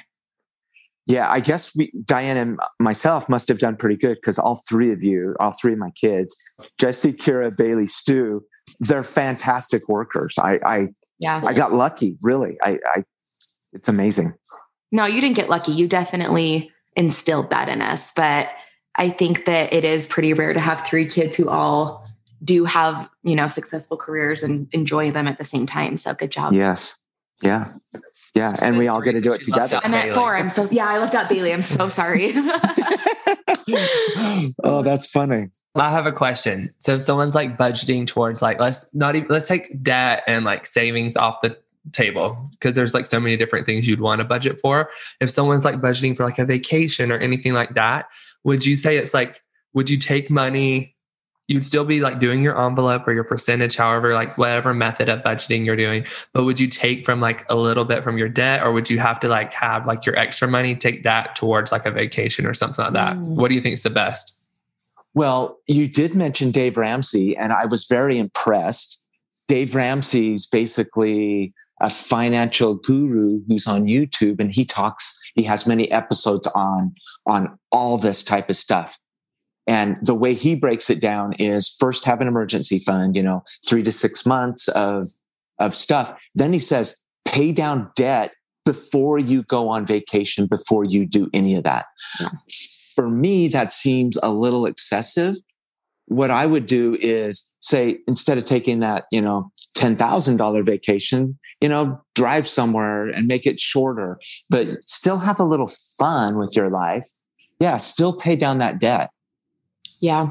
Yeah, 1.08 1.30
I 1.30 1.40
guess 1.40 1.74
we, 1.74 1.90
Diane 2.04 2.36
and 2.36 2.60
myself 2.80 3.30
must 3.30 3.48
have 3.48 3.58
done 3.58 3.76
pretty 3.76 3.96
good 3.96 4.18
because 4.20 4.38
all 4.38 4.60
three 4.68 4.92
of 4.92 5.02
you, 5.02 5.34
all 5.40 5.52
three 5.52 5.72
of 5.72 5.78
my 5.78 5.90
kids, 5.92 6.36
Jesse, 6.78 7.14
Kira, 7.14 7.56
Bailey, 7.56 7.86
Stu, 7.86 8.44
they're 8.78 9.02
fantastic 9.02 9.88
workers. 9.88 10.36
I, 10.38 10.60
I, 10.66 10.88
Yeah. 11.18 11.40
I 11.44 11.54
got 11.54 11.72
lucky, 11.72 12.18
really. 12.22 12.58
I, 12.62 12.78
I, 12.94 13.04
it's 13.72 13.88
amazing. 13.88 14.34
No, 14.92 15.06
you 15.06 15.22
didn't 15.22 15.36
get 15.36 15.48
lucky. 15.48 15.72
You 15.72 15.88
definitely 15.88 16.70
instilled 16.94 17.48
that 17.50 17.70
in 17.70 17.80
us. 17.80 18.12
But 18.14 18.50
I 18.96 19.08
think 19.08 19.46
that 19.46 19.72
it 19.72 19.84
is 19.84 20.06
pretty 20.06 20.34
rare 20.34 20.52
to 20.52 20.60
have 20.60 20.86
three 20.86 21.06
kids 21.06 21.36
who 21.36 21.48
all 21.48 22.06
do 22.44 22.66
have, 22.66 23.08
you 23.22 23.34
know, 23.34 23.48
successful 23.48 23.96
careers 23.96 24.42
and 24.42 24.68
enjoy 24.72 25.10
them 25.10 25.26
at 25.26 25.38
the 25.38 25.44
same 25.44 25.64
time. 25.66 25.96
So 25.96 26.12
good 26.12 26.30
job. 26.30 26.52
Yes. 26.52 26.98
Yeah. 27.42 27.64
Yeah. 28.34 28.54
And 28.62 28.78
we 28.78 28.88
all 28.88 29.00
get 29.00 29.12
to 29.12 29.20
do 29.20 29.32
it 29.32 29.42
together. 29.42 29.80
I'm 29.82 29.94
at 29.94 30.14
four. 30.14 30.36
I'm 30.36 30.50
so 30.50 30.66
yeah, 30.70 30.86
I 30.86 30.98
left 30.98 31.14
out 31.14 31.28
Bailey. 31.28 31.52
I'm 31.52 31.62
so 31.62 31.88
sorry. 31.88 32.32
oh, 34.64 34.82
that's 34.82 35.06
funny. 35.06 35.48
I 35.74 35.90
have 35.90 36.06
a 36.06 36.12
question. 36.12 36.74
So 36.80 36.96
if 36.96 37.02
someone's 37.02 37.34
like 37.34 37.56
budgeting 37.56 38.06
towards 38.06 38.42
like 38.42 38.60
let's 38.60 38.86
not 38.92 39.16
even 39.16 39.28
let's 39.28 39.46
take 39.46 39.82
debt 39.82 40.24
and 40.26 40.44
like 40.44 40.66
savings 40.66 41.16
off 41.16 41.40
the 41.42 41.56
table 41.92 42.50
because 42.52 42.76
there's 42.76 42.94
like 42.94 43.06
so 43.06 43.20
many 43.20 43.36
different 43.36 43.66
things 43.66 43.88
you'd 43.88 44.00
want 44.00 44.20
to 44.20 44.24
budget 44.24 44.60
for. 44.60 44.90
If 45.20 45.30
someone's 45.30 45.64
like 45.64 45.76
budgeting 45.76 46.16
for 46.16 46.24
like 46.24 46.38
a 46.38 46.44
vacation 46.44 47.12
or 47.12 47.18
anything 47.18 47.52
like 47.52 47.74
that, 47.74 48.08
would 48.44 48.66
you 48.66 48.76
say 48.76 48.96
it's 48.96 49.14
like 49.14 49.40
would 49.74 49.90
you 49.90 49.98
take 49.98 50.30
money 50.30 50.96
you'd 51.48 51.64
still 51.64 51.84
be 51.84 52.00
like 52.00 52.20
doing 52.20 52.42
your 52.42 52.56
envelope 52.66 53.08
or 53.08 53.12
your 53.12 53.24
percentage 53.24 53.74
however 53.76 54.12
like 54.12 54.38
whatever 54.38 54.72
method 54.72 55.08
of 55.08 55.20
budgeting 55.22 55.64
you're 55.64 55.76
doing 55.76 56.04
but 56.32 56.44
would 56.44 56.60
you 56.60 56.68
take 56.68 57.04
from 57.04 57.20
like 57.20 57.44
a 57.50 57.56
little 57.56 57.84
bit 57.84 58.04
from 58.04 58.16
your 58.18 58.28
debt 58.28 58.62
or 58.62 58.70
would 58.72 58.88
you 58.88 58.98
have 58.98 59.18
to 59.18 59.28
like 59.28 59.52
have 59.52 59.86
like 59.86 60.06
your 60.06 60.16
extra 60.16 60.46
money 60.46 60.76
take 60.76 61.02
that 61.02 61.34
towards 61.34 61.72
like 61.72 61.86
a 61.86 61.90
vacation 61.90 62.46
or 62.46 62.54
something 62.54 62.84
like 62.84 62.94
that 62.94 63.16
Mm. 63.16 63.34
what 63.34 63.48
do 63.48 63.54
you 63.54 63.60
think 63.60 63.72
is 63.72 63.82
the 63.82 63.90
best 63.90 64.34
Well, 65.14 65.58
you 65.66 65.88
did 65.88 66.14
mention 66.14 66.50
Dave 66.52 66.76
Ramsey, 66.76 67.34
and 67.36 67.50
I 67.52 67.64
was 67.64 67.86
very 67.86 68.18
impressed. 68.18 69.00
Dave 69.48 69.74
Ramsey's 69.74 70.46
basically 70.46 71.52
a 71.80 71.88
financial 71.90 72.74
guru 72.74 73.40
who's 73.48 73.66
on 73.66 73.88
YouTube, 73.88 74.38
and 74.38 74.52
he 74.52 74.64
talks. 74.64 75.18
He 75.34 75.42
has 75.44 75.66
many 75.66 75.90
episodes 75.90 76.46
on 76.54 76.94
on 77.26 77.58
all 77.72 77.98
this 77.98 78.22
type 78.22 78.48
of 78.48 78.56
stuff. 78.56 78.98
And 79.68 79.98
the 80.02 80.14
way 80.14 80.34
he 80.34 80.56
breaks 80.56 80.90
it 80.90 81.00
down 81.00 81.34
is 81.34 81.68
first 81.78 82.04
have 82.06 82.20
an 82.20 82.26
emergency 82.26 82.80
fund, 82.80 83.14
you 83.14 83.22
know, 83.22 83.44
three 83.64 83.84
to 83.84 83.92
six 83.92 84.26
months 84.26 84.66
of 84.68 85.08
of 85.58 85.74
stuff. 85.74 86.18
Then 86.34 86.52
he 86.52 86.58
says 86.58 86.98
pay 87.24 87.52
down 87.52 87.90
debt 87.96 88.32
before 88.64 89.18
you 89.18 89.42
go 89.44 89.68
on 89.68 89.86
vacation, 89.86 90.46
before 90.46 90.84
you 90.84 91.06
do 91.06 91.30
any 91.32 91.56
of 91.56 91.64
that. 91.64 91.86
Yeah. 92.20 92.30
For 92.94 93.08
me, 93.08 93.48
that 93.48 93.72
seems 93.72 94.18
a 94.22 94.30
little 94.30 94.66
excessive. 94.66 95.36
What 96.06 96.30
I 96.30 96.46
would 96.46 96.66
do 96.66 96.96
is 97.00 97.52
say, 97.60 97.98
instead 98.08 98.38
of 98.38 98.44
taking 98.44 98.80
that, 98.80 99.04
you 99.12 99.20
know, 99.20 99.52
$10,000 99.76 100.66
vacation, 100.66 101.38
you 101.60 101.68
know, 101.68 102.00
drive 102.14 102.48
somewhere 102.48 103.08
and 103.08 103.26
make 103.26 103.46
it 103.46 103.60
shorter, 103.60 104.18
but 104.48 104.82
still 104.82 105.18
have 105.18 105.38
a 105.38 105.44
little 105.44 105.70
fun 105.98 106.38
with 106.38 106.56
your 106.56 106.70
life. 106.70 107.06
Yeah, 107.60 107.76
still 107.76 108.16
pay 108.16 108.36
down 108.36 108.58
that 108.58 108.80
debt. 108.80 109.10
Yeah. 110.00 110.30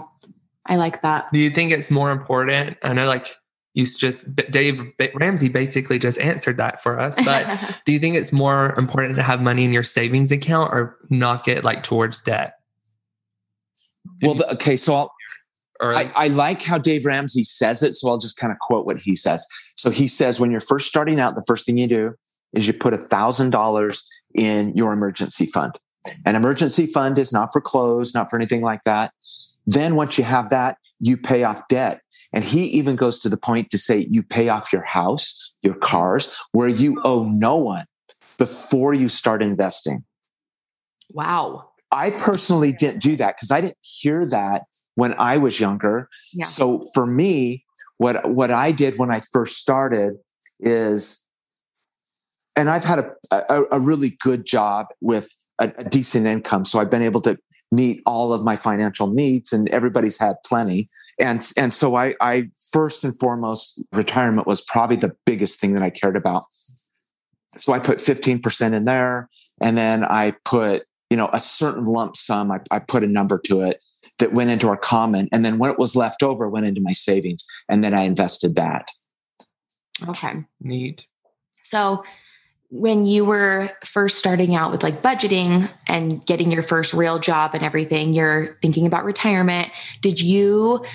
I 0.66 0.76
like 0.76 1.02
that. 1.02 1.32
Do 1.32 1.40
you 1.40 1.50
think 1.50 1.72
it's 1.72 1.90
more 1.90 2.12
important? 2.12 2.78
I 2.84 2.94
know, 2.94 3.06
like 3.06 3.38
you 3.74 3.86
just 3.86 4.36
Dave 4.52 4.82
Ramsey 5.16 5.50
basically 5.50 6.00
just 6.00 6.20
answered 6.20 6.58
that 6.58 6.82
for 6.82 7.00
us. 7.00 7.16
But 7.24 7.76
do 7.86 7.92
you 7.92 8.00
think 8.00 8.16
it's 8.16 8.34
more 8.34 8.74
important 8.78 9.16
to 9.16 9.24
have 9.24 9.42
money 9.42 9.64
in 9.64 9.72
your 9.72 9.84
savings 9.84 10.32
account 10.32 10.74
or 10.74 10.98
knock 11.10 11.48
it 11.48 11.64
like 11.64 11.84
towards 11.84 12.22
debt? 12.22 12.56
Well, 14.22 14.34
the, 14.34 14.52
okay, 14.54 14.78
so 14.78 14.96
I'll, 14.96 15.12
Or 15.80 15.94
I, 15.94 16.12
I 16.16 16.28
like 16.30 16.62
how 16.62 16.78
Dave 16.78 17.06
Ramsey 17.06 17.44
says 17.44 17.84
it, 17.84 17.94
so 17.94 18.10
I'll 18.10 18.18
just 18.18 18.38
kind 18.38 18.52
of 18.52 18.60
quote 18.60 18.86
what 18.86 18.98
he 18.98 19.16
says. 19.16 19.46
So 19.76 19.90
he 19.90 20.08
says, 20.08 20.40
when 20.40 20.50
you're 20.50 20.60
first 20.60 20.88
starting 20.88 21.20
out, 21.20 21.36
the 21.36 21.44
first 21.46 21.66
thing 21.66 21.78
you 21.78 21.88
do 21.88 22.14
is 22.54 22.68
you 22.68 22.74
put 22.74 22.94
a 22.94 22.98
thousand 22.98 23.52
dollars 23.52 24.08
in 24.34 24.74
your 24.76 24.92
emergency 24.92 25.46
fund. 25.46 25.78
An 26.26 26.36
emergency 26.36 26.88
fund 26.88 27.20
is 27.20 27.32
not 27.32 27.50
for 27.52 27.62
clothes, 27.62 28.14
not 28.14 28.30
for 28.30 28.38
anything 28.38 28.62
like 28.62 28.82
that. 28.86 29.12
Then 29.68 29.96
once 29.96 30.18
you 30.18 30.24
have 30.24 30.50
that, 30.50 30.78
you 31.00 31.18
pay 31.18 31.44
off 31.44 31.68
debt. 31.68 32.02
And 32.34 32.44
he 32.44 32.66
even 32.66 32.96
goes 32.96 33.20
to 33.20 33.30
the 33.30 33.38
point 33.38 33.70
to 33.72 33.78
say 33.78 34.08
you 34.10 34.24
pay 34.24 34.50
off 34.50 34.74
your 34.74 34.84
house, 34.84 35.54
your 35.62 35.76
cars, 35.76 36.36
where 36.52 36.68
you 36.68 37.00
owe 37.04 37.30
no 37.32 37.56
one 37.56 37.86
before 38.38 38.94
you 38.94 39.10
start 39.10 39.44
investing. 39.44 40.04
wow. 41.10 41.70
I 41.90 42.10
personally 42.10 42.74
didn't 42.74 43.02
do 43.02 43.16
that 43.16 43.38
because 43.38 43.50
I 43.50 43.62
didn't 43.62 43.78
hear 43.82 44.26
that 44.26 44.64
when 44.96 45.14
I 45.14 45.38
was 45.38 45.58
younger. 45.58 46.10
Yeah. 46.34 46.44
So 46.44 46.84
for 46.94 47.06
me, 47.06 47.64
what 47.98 48.30
what 48.30 48.52
I 48.52 48.74
did 48.74 48.98
when 48.98 49.10
I 49.10 49.22
first 49.32 49.56
started 49.56 50.16
is, 50.60 51.24
and 52.58 52.70
I've 52.70 52.84
had 52.84 53.00
a 53.00 53.12
a, 53.32 53.64
a 53.72 53.80
really 53.80 54.18
good 54.22 54.46
job 54.46 54.88
with 55.00 55.34
a, 55.60 55.72
a 55.78 55.86
decent 55.86 56.26
income, 56.26 56.66
so 56.66 56.78
I've 56.80 56.92
been 56.92 57.02
able 57.02 57.22
to 57.22 57.38
meet 57.72 58.02
all 58.06 58.34
of 58.34 58.44
my 58.44 58.56
financial 58.56 59.08
needs, 59.08 59.54
and 59.54 59.70
everybody's 59.70 60.18
had 60.18 60.36
plenty. 60.46 60.90
And 61.20 61.52
and 61.58 61.74
so 61.74 61.96
I 61.96 62.14
I 62.22 62.50
first 62.72 63.04
and 63.04 63.18
foremost, 63.18 63.82
retirement 63.92 64.48
was 64.48 64.62
probably 64.62 64.98
the 64.98 65.16
biggest 65.26 65.60
thing 65.60 65.74
that 65.74 65.84
I 65.84 65.90
cared 65.90 66.16
about. 66.16 66.46
So 67.58 67.74
I 67.74 67.80
put 67.80 68.02
fifteen 68.02 68.42
percent 68.42 68.76
in 68.76 68.86
there, 68.86 69.30
and 69.62 69.78
then 69.78 70.04
I 70.06 70.36
put 70.46 70.86
you 71.10 71.18
know 71.18 71.30
a 71.34 71.40
certain 71.40 71.84
lump 71.84 72.16
sum. 72.16 72.52
I, 72.52 72.60
I 72.72 72.80
put 72.80 73.04
a 73.04 73.08
number 73.08 73.40
to 73.46 73.62
it 73.62 73.82
that 74.20 74.34
went 74.34 74.50
into 74.50 74.68
our 74.68 74.78
common. 74.78 75.30
And 75.32 75.46
then 75.46 75.58
what 75.58 75.80
was 75.80 75.96
left 75.96 76.24
over 76.24 76.50
went 76.50 76.66
into 76.66 76.82
my 76.82 76.92
savings. 76.92 77.46
And 77.70 77.84
then 77.84 77.94
I 77.94 78.02
invested 78.02 78.56
that. 78.56 78.90
Okay. 80.08 80.44
Neat. 80.62 81.06
So, 81.64 82.04
when 82.70 83.06
you 83.06 83.24
were 83.24 83.70
first 83.86 84.18
starting 84.18 84.56
out 84.56 84.72
with 84.72 84.84
like 84.84 85.02
budgeting 85.02 85.70
and 85.88 86.26
getting 86.26 86.52
your 86.52 86.64
first 86.64 86.94
real 86.94 87.18
job 87.18 87.52
and 87.54 87.64
everything, 87.64 88.14
you're 88.14 88.58
thinking 88.62 88.86
about 88.86 89.06
retirement. 89.06 89.70
Did 90.02 90.22
you 90.22 90.86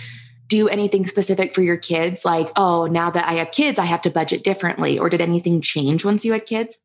do 0.49 0.69
anything 0.69 1.07
specific 1.07 1.55
for 1.55 1.63
your 1.63 1.79
kids? 1.79 2.27
Like, 2.27 2.51
oh, 2.57 2.87
now 2.87 3.11
that 3.11 3.27
I 3.27 3.35
have 3.35 3.53
kids, 3.53 3.79
I 3.79 3.87
have 3.87 4.03
to 4.03 4.11
budget 4.11 4.45
differently. 4.45 4.99
Or 4.99 5.09
did 5.09 5.23
anything 5.23 5.63
change 5.63 6.05
once 6.05 6.25
you 6.25 6.33
had 6.33 6.45
kids? 6.45 6.77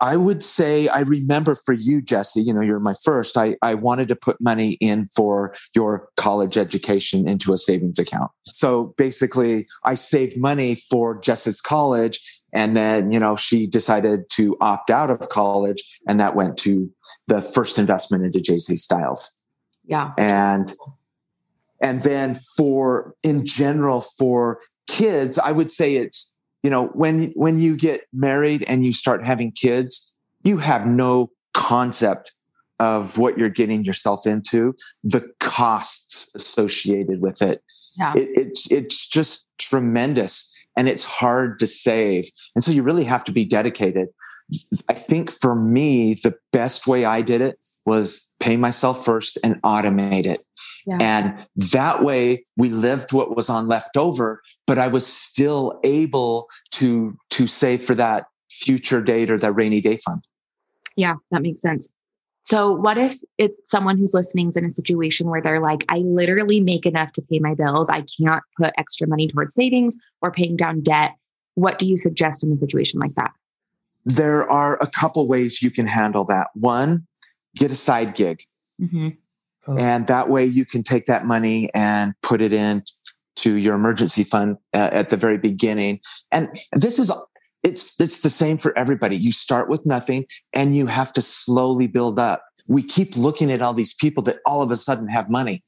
I 0.00 0.16
would 0.16 0.42
say 0.42 0.88
I 0.88 1.00
remember 1.00 1.54
for 1.54 1.72
you, 1.72 2.02
Jesse, 2.02 2.42
you 2.42 2.52
know, 2.52 2.60
you're 2.60 2.80
my 2.80 2.94
first. 3.02 3.36
I, 3.36 3.56
I 3.62 3.74
wanted 3.74 4.08
to 4.08 4.16
put 4.16 4.36
money 4.40 4.72
in 4.80 5.06
for 5.14 5.54
your 5.74 6.08
college 6.16 6.58
education 6.58 7.26
into 7.26 7.52
a 7.52 7.56
savings 7.56 7.98
account. 7.98 8.30
So 8.50 8.94
basically, 8.98 9.66
I 9.84 9.94
saved 9.94 10.34
money 10.38 10.82
for 10.90 11.18
Jess's 11.20 11.62
college. 11.62 12.20
And 12.56 12.76
then, 12.76 13.12
you 13.12 13.20
know, 13.20 13.36
she 13.36 13.66
decided 13.66 14.30
to 14.30 14.56
opt 14.62 14.90
out 14.90 15.10
of 15.10 15.28
college, 15.28 15.84
and 16.08 16.18
that 16.18 16.34
went 16.34 16.56
to 16.58 16.90
the 17.26 17.42
first 17.42 17.78
investment 17.78 18.24
into 18.24 18.38
JZ 18.38 18.78
Styles. 18.78 19.36
Yeah. 19.84 20.12
And 20.16 20.74
and 21.82 22.00
then 22.00 22.34
for 22.56 23.14
in 23.22 23.44
general 23.44 24.00
for 24.00 24.60
kids, 24.88 25.38
I 25.38 25.52
would 25.52 25.70
say 25.70 25.96
it's 25.96 26.32
you 26.62 26.70
know 26.70 26.86
when 26.88 27.32
when 27.36 27.58
you 27.58 27.76
get 27.76 28.06
married 28.12 28.64
and 28.66 28.86
you 28.86 28.92
start 28.92 29.24
having 29.24 29.52
kids 29.52 30.12
you 30.46 30.58
have 30.58 30.86
no 30.86 31.30
concept 31.54 32.32
of 32.78 33.18
what 33.18 33.36
you're 33.36 33.48
getting 33.48 33.84
yourself 33.84 34.26
into 34.26 34.76
the 35.02 35.28
costs 35.40 36.30
associated 36.34 37.20
with 37.20 37.42
it, 37.42 37.62
yeah. 37.98 38.12
it 38.16 38.28
it's 38.34 38.70
it's 38.70 39.06
just 39.06 39.48
tremendous 39.58 40.52
and 40.76 40.88
it's 40.88 41.04
hard 41.04 41.58
to 41.58 41.66
save 41.66 42.24
and 42.54 42.62
so 42.64 42.70
you 42.72 42.82
really 42.82 43.04
have 43.04 43.24
to 43.24 43.32
be 43.32 43.44
dedicated 43.44 44.08
i 44.88 44.92
think 44.94 45.30
for 45.30 45.54
me 45.54 46.14
the 46.22 46.34
best 46.52 46.86
way 46.86 47.04
i 47.04 47.20
did 47.22 47.40
it 47.40 47.58
was 47.84 48.32
pay 48.40 48.56
myself 48.56 49.04
first 49.04 49.38
and 49.44 49.60
automate 49.62 50.26
it 50.26 50.44
Yeah. 50.86 50.98
and 51.00 51.46
that 51.72 52.02
way 52.02 52.44
we 52.56 52.68
lived 52.68 53.12
what 53.12 53.34
was 53.36 53.48
on 53.50 53.66
left 53.68 53.96
over 53.96 54.42
but 54.66 54.78
i 54.78 54.88
was 54.88 55.06
still 55.06 55.80
able 55.84 56.48
to 56.72 57.16
to 57.30 57.46
save 57.46 57.84
for 57.86 57.94
that 57.94 58.26
future 58.50 59.02
date 59.02 59.30
or 59.30 59.38
that 59.38 59.52
rainy 59.52 59.80
day 59.80 59.98
fund 60.04 60.22
Yeah, 60.96 61.16
that 61.30 61.42
makes 61.42 61.60
sense. 61.60 61.88
So, 62.46 62.72
what 62.72 62.96
if 62.96 63.18
it's 63.38 63.70
someone 63.70 63.98
who's 63.98 64.14
listening 64.14 64.48
is 64.48 64.56
in 64.56 64.64
a 64.64 64.70
situation 64.70 65.28
where 65.28 65.42
they're 65.42 65.60
like, 65.60 65.84
I 65.88 65.98
literally 65.98 66.60
make 66.60 66.86
enough 66.86 67.12
to 67.12 67.22
pay 67.22 67.38
my 67.40 67.54
bills. 67.54 67.88
I 67.88 68.04
can't 68.20 68.42
put 68.56 68.72
extra 68.78 69.06
money 69.06 69.28
towards 69.28 69.54
savings 69.54 69.96
or 70.22 70.30
paying 70.30 70.56
down 70.56 70.80
debt. 70.80 71.12
What 71.54 71.78
do 71.78 71.86
you 71.86 71.98
suggest 71.98 72.44
in 72.44 72.52
a 72.52 72.56
situation 72.56 73.00
like 73.00 73.14
that? 73.16 73.32
there 74.08 74.48
are 74.48 74.78
a 74.80 74.86
couple 74.86 75.28
ways 75.28 75.60
you 75.62 75.70
can 75.70 75.86
handle 75.86 76.24
that 76.24 76.46
one 76.54 77.04
get 77.56 77.70
a 77.70 77.76
side 77.76 78.14
gig 78.14 78.42
Mm-hmm. 78.80 79.08
Oh. 79.66 79.76
and 79.78 80.06
that 80.06 80.28
way 80.28 80.44
you 80.44 80.64
can 80.66 80.82
take 80.82 81.06
that 81.06 81.24
money 81.24 81.70
and 81.74 82.12
put 82.22 82.40
it 82.42 82.52
in 82.52 82.84
to 83.36 83.54
your 83.54 83.74
emergency 83.74 84.22
fund 84.22 84.58
uh, 84.74 84.90
at 84.92 85.08
the 85.08 85.16
very 85.16 85.38
beginning 85.38 86.00
and 86.30 86.48
this 86.72 86.98
is 86.98 87.10
it's 87.66 88.00
it's 88.00 88.20
the 88.20 88.30
same 88.30 88.58
for 88.58 88.76
everybody 88.78 89.16
you 89.16 89.32
start 89.32 89.68
with 89.68 89.82
nothing 89.84 90.24
and 90.54 90.74
you 90.76 90.86
have 90.86 91.12
to 91.12 91.22
slowly 91.22 91.86
build 91.86 92.18
up 92.18 92.42
we 92.68 92.82
keep 92.82 93.16
looking 93.16 93.50
at 93.52 93.62
all 93.62 93.74
these 93.74 93.94
people 93.94 94.22
that 94.22 94.38
all 94.46 94.62
of 94.62 94.70
a 94.70 94.76
sudden 94.76 95.08
have 95.08 95.30
money 95.30 95.62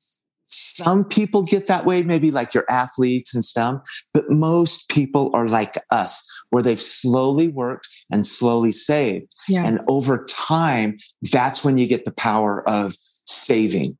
some 0.50 1.04
people 1.04 1.42
get 1.42 1.66
that 1.66 1.84
way 1.84 2.02
maybe 2.02 2.30
like 2.30 2.54
your 2.54 2.64
athletes 2.70 3.34
and 3.34 3.44
stuff 3.44 3.76
but 4.14 4.24
most 4.30 4.88
people 4.88 5.30
are 5.34 5.48
like 5.48 5.76
us 5.90 6.24
where 6.50 6.62
they've 6.62 6.80
slowly 6.80 7.48
worked 7.48 7.86
and 8.12 8.26
slowly 8.26 8.72
saved 8.72 9.28
Yeah. 9.48 9.64
and 9.66 9.80
over 9.88 10.24
time, 10.28 10.96
that's 11.32 11.62
when 11.64 11.76
you 11.78 11.86
get 11.86 12.04
the 12.06 12.12
power 12.12 12.66
of 12.68 12.94
saving. 13.26 13.98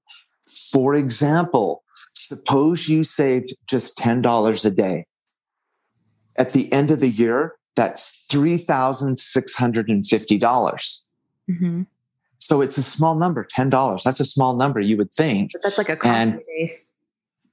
For 0.73 0.95
example, 0.95 1.83
suppose 2.15 2.89
you 2.89 3.05
saved 3.05 3.55
just 3.69 3.99
$10 3.99 4.65
a 4.65 4.71
day. 4.71 5.05
At 6.37 6.53
the 6.53 6.73
end 6.73 6.91
of 6.91 7.01
the 7.01 7.11
year, 7.11 7.58
that's 7.79 8.27
$3,650. 8.31 11.03
hmm 11.49 11.83
So 12.39 12.61
it's 12.61 12.77
a 12.79 12.83
small 12.83 13.15
number, 13.15 13.45
$10. 13.45 14.03
That's 14.03 14.19
a 14.21 14.25
small 14.25 14.57
number, 14.57 14.81
you 14.81 14.97
would 14.99 15.13
think. 15.15 15.53
But 15.53 15.63
that's 15.63 15.79
like 15.79 15.89
a 15.89 15.97
coffee 15.97 16.15
And- 16.15 16.39
day, 16.41 16.73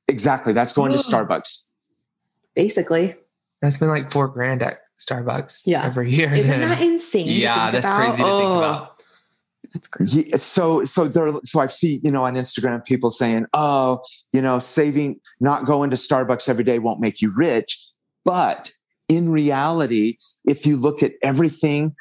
Exactly. 0.07 0.53
That's 0.53 0.71
going 0.73 0.91
to 0.95 0.99
Oh. 0.99 1.01
Starbucks. 1.01 1.67
basically. 2.53 3.15
That's 3.61 3.77
been 3.77 3.87
like 3.89 4.11
four 4.11 4.27
grand 4.27 4.61
at 4.61 4.81
Starbucks 4.99 5.61
Yeah. 5.65 5.83
every 5.85 6.11
year. 6.11 6.31
Isn't 6.33 6.47
then. 6.59 6.69
that 6.69 6.79
insane? 6.81 7.27
yeah, 7.27 7.71
that's 7.71 7.85
about? 7.87 7.97
crazy 7.97 8.11
to 8.11 8.17
think 8.29 8.49
Oh, 8.49 8.57
about. 8.59 9.01
That's 9.73 9.87
crazy. 9.87 10.25
Yeah, 10.29 10.35
so 10.37 10.83
so 10.85 11.05
there 11.07 11.27
so 11.43 11.59
I 11.59 11.65
see 11.67 11.99
you 12.03 12.11
know 12.11 12.23
on 12.23 12.35
Instagram 12.35 12.85
people 12.85 13.09
saying 13.11 13.45
oh 13.53 14.01
you 14.31 14.41
know 14.43 14.59
saving 14.59 15.19
not 15.41 15.65
going 15.65 15.89
to 15.89 15.95
Starbucks 15.97 16.47
every 16.47 16.63
day 16.63 16.77
won't 16.79 17.01
make 17.01 17.19
you 17.21 17.31
rich 17.35 17.85
but 18.23 18.71
in 19.09 19.29
reality 19.29 20.17
if 20.45 20.65
you 20.65 20.77
look 20.77 21.03
at 21.03 21.13
everything 21.21 21.95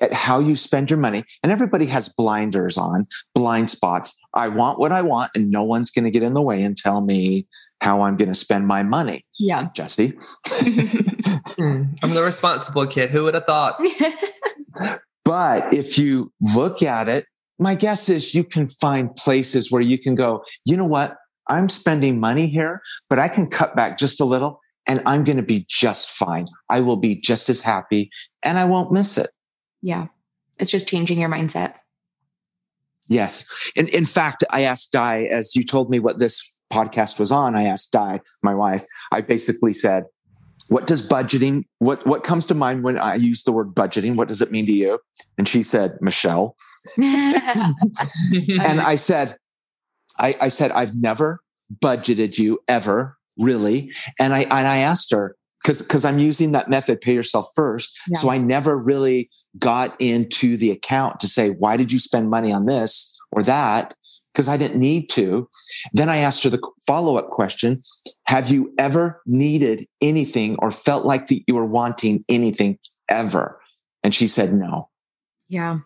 at 0.00 0.12
how 0.12 0.38
you 0.38 0.54
spend 0.54 0.90
your 0.90 0.98
money 0.98 1.24
and 1.42 1.50
everybody 1.50 1.86
has 1.86 2.08
blinders 2.08 2.78
on 2.78 3.06
blind 3.34 3.70
spots 3.70 4.18
I 4.34 4.48
want 4.48 4.78
what 4.78 4.92
I 4.92 5.02
want 5.02 5.32
and 5.34 5.50
no 5.50 5.62
one's 5.64 5.90
going 5.90 6.04
to 6.04 6.10
get 6.10 6.22
in 6.22 6.34
the 6.34 6.42
way 6.42 6.62
and 6.62 6.76
tell 6.76 7.00
me 7.00 7.46
how 7.80 8.02
I'm 8.02 8.16
going 8.16 8.28
to 8.28 8.34
spend 8.34 8.66
my 8.66 8.82
money 8.82 9.24
Yeah. 9.38 9.68
Jesse 9.74 10.18
Hmm, 11.56 11.84
I'm 12.02 12.10
the 12.10 12.22
responsible 12.22 12.86
kid. 12.86 13.10
Who 13.10 13.24
would 13.24 13.34
have 13.34 13.46
thought? 13.46 13.80
But 15.28 15.74
if 15.74 15.98
you 15.98 16.32
look 16.54 16.82
at 16.82 17.06
it, 17.06 17.26
my 17.58 17.74
guess 17.74 18.08
is 18.08 18.34
you 18.34 18.44
can 18.44 18.70
find 18.70 19.14
places 19.14 19.70
where 19.70 19.82
you 19.82 19.98
can 19.98 20.14
go, 20.14 20.42
you 20.64 20.74
know 20.74 20.86
what? 20.86 21.16
I'm 21.48 21.68
spending 21.68 22.18
money 22.18 22.46
here, 22.46 22.80
but 23.10 23.18
I 23.18 23.28
can 23.28 23.50
cut 23.50 23.76
back 23.76 23.98
just 23.98 24.22
a 24.22 24.24
little 24.24 24.58
and 24.88 25.02
I'm 25.06 25.22
going 25.22 25.36
to 25.36 25.42
be 25.42 25.66
just 25.68 26.10
fine. 26.10 26.46
I 26.70 26.80
will 26.80 26.96
be 26.96 27.14
just 27.14 27.48
as 27.48 27.62
happy 27.62 28.10
and 28.42 28.58
I 28.58 28.64
won't 28.64 28.90
miss 28.90 29.18
it. 29.18 29.30
yeah. 29.82 30.06
It's 30.58 30.72
just 30.72 30.88
changing 30.88 31.20
your 31.20 31.28
mindset. 31.28 31.74
Yes. 33.08 33.46
In, 33.76 33.86
in 33.88 34.04
fact, 34.04 34.42
I 34.50 34.62
asked 34.62 34.90
Di, 34.90 35.26
as 35.26 35.54
you 35.54 35.62
told 35.62 35.88
me 35.88 36.00
what 36.00 36.18
this 36.18 36.42
podcast 36.72 37.20
was 37.20 37.30
on, 37.30 37.54
I 37.54 37.62
asked 37.64 37.92
Di, 37.92 38.20
my 38.42 38.54
wife, 38.54 38.84
I 39.12 39.20
basically 39.20 39.72
said, 39.72 40.04
what 40.68 40.86
does 40.86 41.06
budgeting, 41.06 41.64
what, 41.78 42.04
what 42.06 42.24
comes 42.24 42.44
to 42.46 42.54
mind 42.54 42.82
when 42.82 42.98
I 42.98 43.14
use 43.14 43.44
the 43.44 43.52
word 43.52 43.68
budgeting? 43.74 44.16
What 44.16 44.28
does 44.28 44.42
it 44.42 44.50
mean 44.50 44.66
to 44.66 44.72
you? 44.72 44.98
And 45.38 45.48
she 45.48 45.62
said, 45.62 45.96
Michelle, 46.00 46.56
and 46.96 47.36
I 48.80 48.96
said, 48.96 49.36
I, 50.18 50.36
I 50.40 50.48
said, 50.48 50.72
I've 50.72 50.94
never 50.94 51.40
budgeted 51.72 52.38
you 52.38 52.58
ever, 52.68 53.16
really. 53.38 53.92
And 54.18 54.34
I 54.34 54.40
and 54.42 54.66
I 54.66 54.78
asked 54.78 55.10
her 55.12 55.36
because 55.62 55.82
because 55.82 56.04
I'm 56.04 56.18
using 56.18 56.52
that 56.52 56.68
method, 56.68 57.00
pay 57.00 57.14
yourself 57.14 57.48
first. 57.54 57.96
Yeah. 58.08 58.18
So 58.20 58.30
I 58.30 58.38
never 58.38 58.76
really 58.76 59.30
got 59.58 59.96
into 60.00 60.56
the 60.56 60.70
account 60.70 61.20
to 61.20 61.26
say, 61.26 61.50
why 61.50 61.76
did 61.76 61.92
you 61.92 61.98
spend 61.98 62.30
money 62.30 62.52
on 62.52 62.66
this 62.66 63.16
or 63.32 63.42
that? 63.44 63.94
Because 64.32 64.48
I 64.48 64.56
didn't 64.56 64.78
need 64.78 65.08
to. 65.10 65.48
Then 65.92 66.08
I 66.08 66.18
asked 66.18 66.44
her 66.44 66.50
the 66.50 66.60
follow 66.86 67.16
up 67.16 67.30
question 67.30 67.80
Have 68.26 68.50
you 68.50 68.72
ever 68.78 69.20
needed 69.26 69.86
anything 70.00 70.56
or 70.60 70.70
felt 70.70 71.04
like 71.04 71.26
that 71.28 71.40
you 71.46 71.54
were 71.54 71.66
wanting 71.66 72.24
anything 72.28 72.78
ever? 73.08 73.60
And 74.04 74.14
she 74.14 74.28
said, 74.28 74.52
no. 74.52 74.88
yeah. 75.48 75.78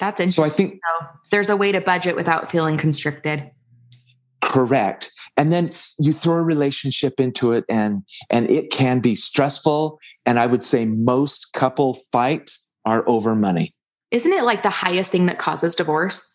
That's 0.00 0.18
interesting. 0.18 0.42
So. 0.42 0.46
I 0.46 0.48
think 0.48 0.80
So 1.00 1.06
there's 1.30 1.50
a 1.50 1.56
way 1.56 1.72
to 1.72 1.80
budget 1.80 2.16
without 2.16 2.50
feeling 2.50 2.78
constricted. 2.78 3.50
correct 4.42 5.12
and 5.40 5.50
then 5.50 5.70
you 5.98 6.12
throw 6.12 6.34
a 6.34 6.42
relationship 6.42 7.18
into 7.18 7.52
it 7.52 7.64
and 7.70 8.02
and 8.28 8.50
it 8.50 8.70
can 8.70 9.00
be 9.00 9.14
stressful 9.16 9.98
and 10.26 10.38
i 10.38 10.44
would 10.46 10.62
say 10.62 10.84
most 10.84 11.54
couple 11.54 11.94
fights 12.12 12.70
are 12.84 13.02
over 13.08 13.34
money 13.34 13.74
Isn't 14.10 14.32
it 14.34 14.44
like 14.44 14.62
the 14.62 14.70
highest 14.70 15.10
thing 15.10 15.26
that 15.26 15.38
causes 15.38 15.74
divorce? 15.74 16.30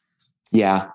yeah 0.51 0.89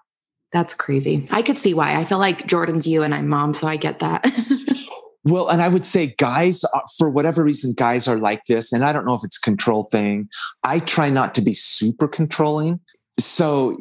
That's 0.53 0.75
crazy. 0.75 1.29
I 1.31 1.42
could 1.42 1.59
see 1.59 1.75
why. 1.75 1.94
I 1.94 2.05
feel 2.05 2.18
like 2.18 2.46
Jordan's 2.49 2.85
you 2.87 3.05
and 3.05 3.14
I'm 3.14 3.29
mom, 3.29 3.55
so 3.55 3.68
I 3.68 3.77
get 3.77 4.01
that. 4.01 4.27
well 5.25 5.49
and 5.49 5.61
i 5.62 5.68
would 5.68 5.87
say 5.87 6.14
guys 6.18 6.64
uh, 6.64 6.81
for 6.99 7.11
whatever 7.11 7.44
reason 7.44 7.75
guys 7.77 8.09
are 8.09 8.16
like 8.18 8.42
this 8.49 8.73
and 8.73 8.83
i 8.85 8.92
don't 8.92 9.05
know 9.05 9.14
if 9.14 9.23
it's 9.23 9.37
a 9.37 9.40
control 9.42 9.85
thing 9.85 10.27
i 10.64 10.79
try 10.81 11.11
not 11.11 11.35
to 11.35 11.42
be 11.42 11.53
super 11.53 12.09
controlling 12.09 12.81
so 13.19 13.77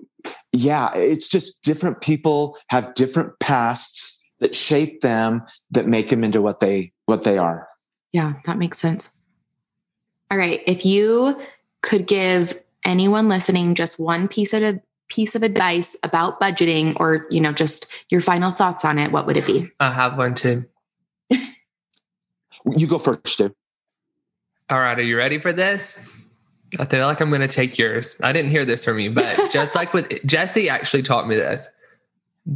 yeah 0.51 0.93
it's 0.95 1.29
just 1.29 1.61
different 1.63 2.01
people 2.01 2.57
have 2.67 2.93
different 2.93 3.31
pasts 3.39 4.18
that 4.39 4.55
shape 4.55 5.01
them 5.01 5.41
that 5.71 5.85
make 5.85 6.09
them 6.09 6.23
into 6.23 6.41
what 6.41 6.59
they 6.59 6.91
what 7.05 7.23
they 7.23 7.37
are 7.37 7.69
yeah, 8.11 8.33
that 8.45 8.57
makes 8.57 8.79
sense. 8.79 9.15
All 10.31 10.37
right. 10.37 10.61
If 10.65 10.85
you 10.85 11.39
could 11.81 12.07
give 12.07 12.59
anyone 12.85 13.27
listening 13.27 13.75
just 13.75 13.99
one 13.99 14.27
piece 14.27 14.53
of 14.53 14.63
a 14.63 14.81
piece 15.09 15.33
of 15.33 15.41
advice 15.41 15.97
about 16.03 16.39
budgeting 16.39 16.95
or, 16.99 17.25
you 17.31 17.41
know, 17.41 17.51
just 17.51 17.87
your 18.09 18.21
final 18.21 18.51
thoughts 18.51 18.85
on 18.85 18.99
it, 18.99 19.11
what 19.11 19.25
would 19.25 19.37
it 19.37 19.45
be? 19.45 19.69
I 19.79 19.91
have 19.91 20.17
one 20.17 20.35
too. 20.35 20.65
You 22.65 22.87
go 22.87 22.99
first, 22.99 23.25
Stu. 23.27 23.55
All 24.69 24.79
right, 24.79 24.99
are 24.99 25.03
you 25.03 25.17
ready 25.17 25.39
for 25.39 25.51
this? 25.51 25.99
I 26.77 26.85
feel 26.85 27.07
like 27.07 27.21
I'm 27.21 27.29
going 27.29 27.41
to 27.41 27.47
take 27.47 27.79
yours. 27.79 28.15
I 28.21 28.31
didn't 28.31 28.51
hear 28.51 28.65
this 28.65 28.83
from 28.83 28.99
you, 28.99 29.11
but 29.11 29.49
just 29.51 29.73
like 29.73 29.93
with 29.93 30.23
Jesse 30.27 30.69
actually 30.69 31.01
taught 31.01 31.27
me 31.27 31.35
this. 31.35 31.67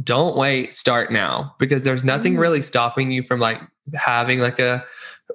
Don't 0.02 0.36
wait, 0.36 0.74
start 0.74 1.12
now 1.12 1.54
because 1.58 1.84
there's 1.84 2.04
nothing 2.04 2.34
Mm. 2.34 2.40
really 2.40 2.62
stopping 2.62 3.12
you 3.12 3.22
from 3.22 3.38
like 3.40 3.60
having 3.94 4.40
like 4.40 4.58
a, 4.58 4.84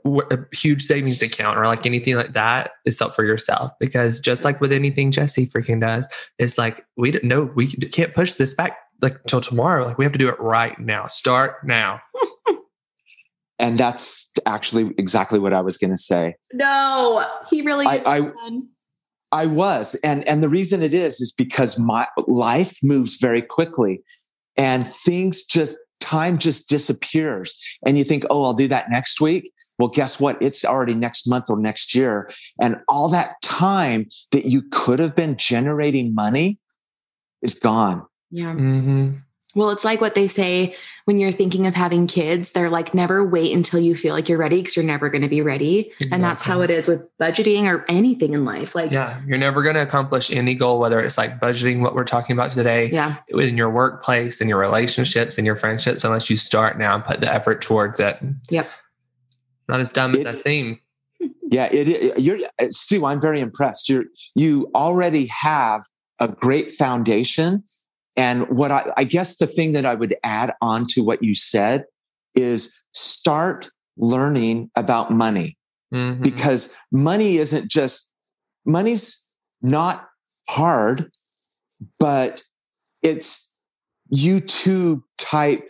a 0.06 0.38
huge 0.52 0.82
savings 0.84 1.22
account 1.22 1.58
or 1.58 1.66
like 1.66 1.86
anything 1.86 2.16
like 2.16 2.34
that 2.34 2.72
is 2.86 3.02
up 3.02 3.16
for 3.16 3.24
yourself 3.24 3.72
because 3.80 4.20
just 4.20 4.44
like 4.44 4.60
with 4.60 4.72
anything 4.74 5.12
Jesse 5.12 5.48
freaking 5.48 5.80
does, 5.80 6.08
it's 6.40 6.58
like 6.58 6.86
we 6.98 7.12
don't 7.12 7.24
know 7.24 7.44
we 7.56 7.68
can't 7.68 8.14
push 8.14 8.34
this 8.36 8.54
back 8.54 8.78
like 9.02 9.24
till 9.26 9.40
tomorrow. 9.42 9.86
Like 9.88 9.98
we 9.98 10.04
have 10.06 10.12
to 10.12 10.20
do 10.20 10.28
it 10.30 10.40
right 10.40 10.78
now. 10.80 11.08
Start 11.08 11.66
now. 11.66 12.02
And 13.62 13.78
that's 13.78 14.32
actually 14.46 14.94
exactly 14.98 15.38
what 15.38 15.54
I 15.54 15.60
was 15.60 15.78
going 15.78 15.92
to 15.92 15.98
say. 15.98 16.36
No, 16.54 17.26
he 17.50 17.62
really 17.62 17.86
I- 17.86 17.96
is. 17.98 18.08
I- 18.08 18.32
I 19.32 19.46
was, 19.46 19.94
and 20.04 20.28
and 20.28 20.42
the 20.42 20.50
reason 20.50 20.82
it 20.82 20.92
is 20.92 21.22
is 21.22 21.32
because 21.32 21.78
my 21.78 22.08
life 22.26 22.80
moves 22.82 23.18
very 23.18 23.44
quickly, 23.44 24.02
and 24.60 24.88
things 24.88 25.44
just 25.44 25.80
time 26.02 26.38
just 26.38 26.70
disappears, 26.70 27.60
and 27.86 27.98
you 27.98 28.04
think, 28.04 28.26
oh, 28.30 28.44
I'll 28.44 28.54
do 28.54 28.68
that 28.68 28.92
next 28.92 29.20
week. 29.20 29.52
Well, 29.80 29.90
guess 29.90 30.20
what? 30.20 30.42
It's 30.42 30.66
already 30.66 30.94
next 30.94 31.28
month 31.28 31.50
or 31.50 31.60
next 31.60 31.96
year, 31.96 32.30
and 32.62 32.78
all 32.88 33.10
that 33.10 33.42
time 33.42 34.10
that 34.32 34.46
you 34.46 34.62
could 34.72 35.00
have 35.00 35.16
been 35.16 35.38
generating 35.38 36.14
money 36.14 36.60
is 37.42 37.60
gone. 37.60 38.06
Yeah. 38.30 38.54
Mm-hmm. 38.54 39.16
Well, 39.56 39.72
it's 39.72 39.84
like 39.84 40.00
what 40.00 40.14
they 40.14 40.28
say 40.28 40.76
when 41.06 41.18
you're 41.18 41.32
thinking 41.32 41.66
of 41.66 41.74
having 41.74 42.06
kids. 42.06 42.52
They're 42.52 42.70
like, 42.70 42.94
never 42.94 43.28
wait 43.28 43.52
until 43.52 43.80
you 43.80 43.98
feel 43.98 44.14
like 44.14 44.30
you're 44.30 44.38
ready 44.38 44.58
because 44.58 44.76
you're 44.76 44.86
never 44.86 45.10
going 45.10 45.24
to 45.24 45.28
be 45.28 45.42
ready. 45.42 45.92
And 46.12 46.24
that's 46.24 46.44
how 46.44 46.62
it 46.62 46.70
is 46.70 46.88
with 46.88 47.02
budgeting 47.18 47.64
or 47.64 47.84
anything 47.90 48.34
in 48.34 48.46
life. 48.46 48.76
Like, 48.76 48.92
Yeah, 48.92 49.20
you're 49.26 49.40
never 49.40 49.64
going 49.64 49.74
to 49.74 49.82
accomplish 49.82 50.30
any 50.32 50.54
goal, 50.54 50.80
whether 50.80 51.00
it's 51.00 51.18
like 51.18 51.40
budgeting, 51.40 51.82
what 51.82 51.96
we're 51.96 52.04
talking 52.04 52.36
about 52.36 52.52
today, 52.52 52.92
yeah. 52.92 53.18
in 53.30 53.58
your 53.58 53.72
workplace, 53.72 54.40
in 54.40 54.48
your 54.48 54.60
relationships, 54.60 55.40
in 55.40 55.46
your 55.46 55.56
friendships, 55.56 56.04
unless 56.04 56.30
you 56.30 56.38
start 56.38 56.78
now 56.78 56.94
and 56.94 57.04
put 57.04 57.20
the 57.20 57.34
effort 57.34 57.62
towards 57.62 58.00
it. 58.00 58.18
Yep. 58.52 58.70
Not 59.68 59.80
as 59.80 59.92
dumb 59.92 60.12
as 60.12 60.18
It- 60.18 60.24
that 60.26 60.38
seems. 60.38 60.78
Yeah, 61.52 61.66
it, 61.72 61.88
it 61.88 62.20
you're 62.20 62.38
uh, 62.62 62.68
Stu. 62.70 63.06
I'm 63.08 63.20
very 63.20 63.40
impressed. 63.40 63.90
You're 63.90 64.06
you 64.36 64.70
already 64.76 65.26
have 65.28 65.82
a 66.20 66.28
great 66.28 66.70
foundation, 66.70 67.64
and 68.20 68.48
what 68.50 68.72
I, 68.72 68.92
I 68.98 69.04
guess 69.06 69.38
the 69.38 69.48
thing 69.48 69.74
that 69.74 69.86
I 69.86 69.96
would 69.96 70.14
add 70.24 70.54
on 70.62 70.86
to 70.88 71.02
what 71.02 71.24
you 71.24 71.34
said 71.36 71.86
is 72.36 72.82
start 72.94 73.70
learning 73.98 74.70
about 74.76 75.12
money 75.12 75.58
Mhm. 75.94 76.22
because 76.22 76.76
money 76.92 77.38
isn't 77.38 77.70
just 77.70 78.12
money's 78.66 79.28
not 79.62 80.08
hard, 80.50 81.10
but 82.00 82.44
it's 83.02 83.56
YouTube 84.14 85.02
type 85.18 85.69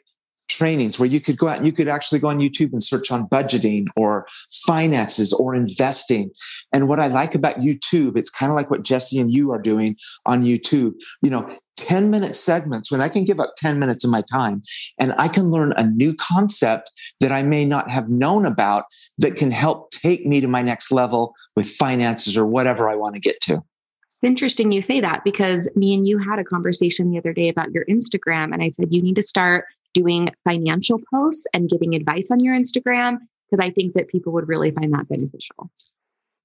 trainings 0.60 1.00
where 1.00 1.08
you 1.08 1.22
could 1.22 1.38
go 1.38 1.48
out 1.48 1.58
and 1.58 1.66
you 1.66 1.72
could 1.72 1.88
actually 1.88 2.20
go 2.20 2.28
on 2.28 2.40
YouTube 2.40 2.74
and 2.74 2.84
search 2.84 3.12
on 3.12 3.28
budgeting 3.30 3.88
or 3.96 4.28
finances 4.68 5.32
or 5.34 5.56
investing. 5.56 6.32
And 6.74 6.90
what 6.90 7.00
I 7.00 7.08
like 7.08 7.34
about 7.34 7.56
YouTube, 7.56 8.18
it's 8.18 8.30
kind 8.30 8.52
of 8.52 8.58
like 8.58 8.70
what 8.70 8.84
Jesse 8.84 9.20
and 9.20 9.32
you 9.32 9.52
are 9.52 9.62
doing 9.62 9.96
on 10.26 10.42
YouTube. 10.42 10.94
You 11.22 11.30
know, 11.30 11.50
10 11.78 12.12
minute 12.12 12.36
segments 12.36 12.92
when 12.92 13.00
I 13.00 13.08
can 13.08 13.24
give 13.24 13.40
up 13.40 13.54
10 13.56 13.80
minutes 13.80 14.04
of 14.04 14.12
my 14.12 14.22
time 14.22 14.62
and 15.00 15.14
I 15.18 15.30
can 15.30 15.50
learn 15.50 15.72
a 15.78 15.84
new 15.84 16.14
concept 16.14 16.92
that 17.22 17.32
I 17.32 17.42
may 17.42 17.64
not 17.64 17.90
have 17.90 18.10
known 18.10 18.46
about 18.46 18.84
that 19.18 19.38
can 19.38 19.52
help 19.52 19.92
take 19.92 20.26
me 20.26 20.42
to 20.42 20.48
my 20.50 20.62
next 20.62 20.92
level 20.92 21.34
with 21.56 21.70
finances 21.70 22.36
or 22.36 22.46
whatever 22.46 22.90
I 22.90 22.96
want 22.96 23.16
to 23.16 23.22
get 23.22 23.40
to. 23.44 23.54
It's 23.54 24.28
interesting 24.28 24.74
you 24.74 24.82
say 24.82 25.00
that 25.00 25.24
because 25.24 25.70
me 25.78 25.94
and 25.94 26.06
you 26.06 26.18
had 26.18 26.40
a 26.40 26.44
conversation 26.44 27.10
the 27.10 27.18
other 27.18 27.32
day 27.32 27.48
about 27.48 27.72
your 27.72 27.86
Instagram. 27.86 28.54
And 28.54 28.62
I 28.62 28.70
said, 28.70 28.88
you 28.90 29.02
need 29.02 29.16
to 29.16 29.24
start 29.24 29.64
doing 29.94 30.30
financial 30.44 31.00
posts 31.12 31.46
and 31.54 31.70
giving 31.70 31.96
advice 31.96 32.30
on 32.32 32.40
your 32.40 32.56
Instagram 32.56 33.18
because 33.50 33.64
I 33.64 33.72
think 33.72 33.94
that 33.96 34.08
people 34.08 34.34
would 34.34 34.48
really 34.48 34.72
find 34.72 34.94
that 34.94 35.08
beneficial. 35.08 35.72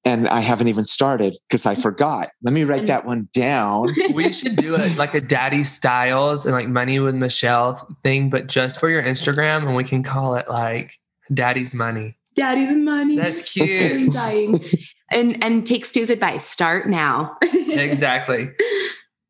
And 0.06 0.28
I 0.28 0.40
haven't 0.40 0.68
even 0.68 0.84
started 0.84 1.36
because 1.48 1.66
I 1.66 1.74
forgot. 1.74 2.30
Let 2.42 2.54
me 2.54 2.64
write 2.64 2.86
that 2.86 3.06
one 3.06 3.28
down. 3.32 3.94
we 4.12 4.32
should 4.32 4.56
do 4.56 4.74
it 4.74 4.96
like 4.96 5.14
a 5.14 5.20
daddy 5.20 5.64
styles 5.64 6.44
and 6.44 6.54
like 6.54 6.68
money 6.68 6.98
with 6.98 7.14
Michelle 7.14 7.86
thing, 8.02 8.30
but 8.30 8.46
just 8.46 8.78
for 8.78 8.90
your 8.90 9.02
Instagram, 9.02 9.66
and 9.66 9.76
we 9.76 9.84
can 9.84 10.02
call 10.02 10.34
it 10.36 10.48
like 10.48 10.92
daddy's 11.32 11.74
money. 11.74 12.16
Daddy's 12.34 12.76
money. 12.76 13.16
That's 13.16 13.40
I'm 13.40 13.44
cute. 13.46 14.12
dying. 14.12 14.60
and 15.12 15.42
and 15.42 15.66
take 15.66 15.86
Stu's 15.86 16.10
advice. 16.10 16.44
Start 16.44 16.88
now. 16.88 17.36
exactly. 17.42 18.50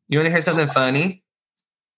You 0.09 0.19
want 0.19 0.27
to 0.27 0.31
hear 0.31 0.41
something 0.41 0.67
funny? 0.69 1.23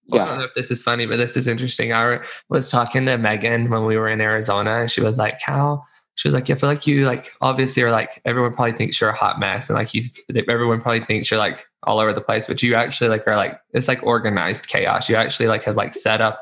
Well, 0.10 0.22
I 0.22 0.26
don't 0.26 0.38
know 0.38 0.44
if 0.46 0.54
this 0.54 0.72
is 0.72 0.82
funny, 0.82 1.06
but 1.06 1.18
this 1.18 1.36
is 1.36 1.48
interesting. 1.48 1.94
I 1.94 2.20
was 2.50 2.72
talking 2.72 3.06
to 3.06 3.18
Megan 3.18 3.70
when 3.70 3.86
we 3.86 3.98
were 3.98 4.08
in 4.08 4.22
Arizona, 4.22 4.80
and 4.82 4.92
she 4.92 5.02
was 5.02 5.18
like, 5.18 5.40
"How?" 5.42 5.84
She 6.16 6.28
was 6.28 6.34
like, 6.34 6.50
"I 6.50 6.56
feel 6.56 6.70
like 6.70 6.88
you 6.88 7.06
like 7.06 7.32
obviously 7.42 7.84
are 7.84 7.92
like 7.92 8.22
everyone 8.26 8.54
probably 8.54 8.74
thinks 8.74 9.00
you're 9.00 9.10
a 9.10 9.16
hot 9.16 9.40
mess, 9.40 9.70
and 9.70 9.78
like 9.78 9.94
you, 9.94 10.04
everyone 10.48 10.82
probably 10.82 11.04
thinks 11.04 11.30
you're 11.30 11.40
like 11.40 11.68
all 11.84 12.00
over 12.00 12.14
the 12.14 12.22
place, 12.22 12.48
but 12.48 12.64
you 12.64 12.76
actually 12.76 13.10
like 13.10 13.28
are 13.28 13.36
like 13.36 13.60
it's 13.74 13.88
like 13.88 14.02
organized 14.04 14.68
chaos. 14.68 15.10
You 15.10 15.16
actually 15.16 15.48
like 15.48 15.64
have 15.66 15.76
like 15.76 15.94
set 15.94 16.22
up 16.22 16.42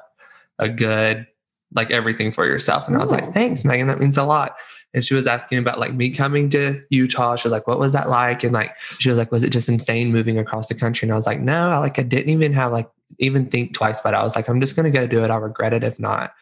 a 0.60 0.70
good 0.70 1.28
like 1.74 1.92
everything 1.92 2.32
for 2.32 2.46
yourself." 2.46 2.88
And 2.88 2.96
I 2.96 3.00
was 3.00 3.12
like, 3.12 3.34
"Thanks, 3.34 3.66
Megan. 3.66 3.88
That 3.88 4.00
means 4.00 4.18
a 4.18 4.24
lot." 4.24 4.56
And 4.94 5.04
she 5.04 5.14
was 5.14 5.28
asking 5.28 5.58
about 5.58 5.78
like 5.78 5.94
me 5.94 6.10
coming 6.10 6.50
to 6.52 6.82
Utah. 6.90 7.36
She 7.36 7.48
was 7.48 7.52
like, 7.52 7.68
"What 7.68 7.80
was 7.80 7.92
that 7.94 8.10
like?" 8.10 8.44
And 8.44 8.54
like 8.54 8.72
she 9.00 9.10
was 9.10 9.18
like, 9.20 9.32
"Was 9.32 9.44
it 9.44 9.50
just 9.50 9.68
insane 9.68 10.14
moving 10.14 10.38
across 10.38 10.68
the 10.68 10.76
country?" 10.76 11.08
And 11.08 11.12
I 11.12 11.16
was 11.18 11.26
like, 11.26 11.42
"No, 11.42 11.72
I 11.72 11.80
like 11.80 12.00
I 12.00 12.04
didn't 12.04 12.30
even 12.30 12.54
have 12.54 12.72
like 12.72 12.90
even 13.20 13.48
think 13.50 13.74
twice 13.74 14.00
about 14.00 14.14
it. 14.14 14.18
I 14.18 14.24
was 14.24 14.36
like, 14.36 14.48
I'm 14.48 14.60
just 14.62 14.76
gonna 14.76 14.92
go 14.92 15.08
do 15.08 15.24
it. 15.24 15.30
I'll 15.32 15.40
regret 15.40 15.74
it 15.74 15.84
if 15.84 16.00
not." 16.00 16.34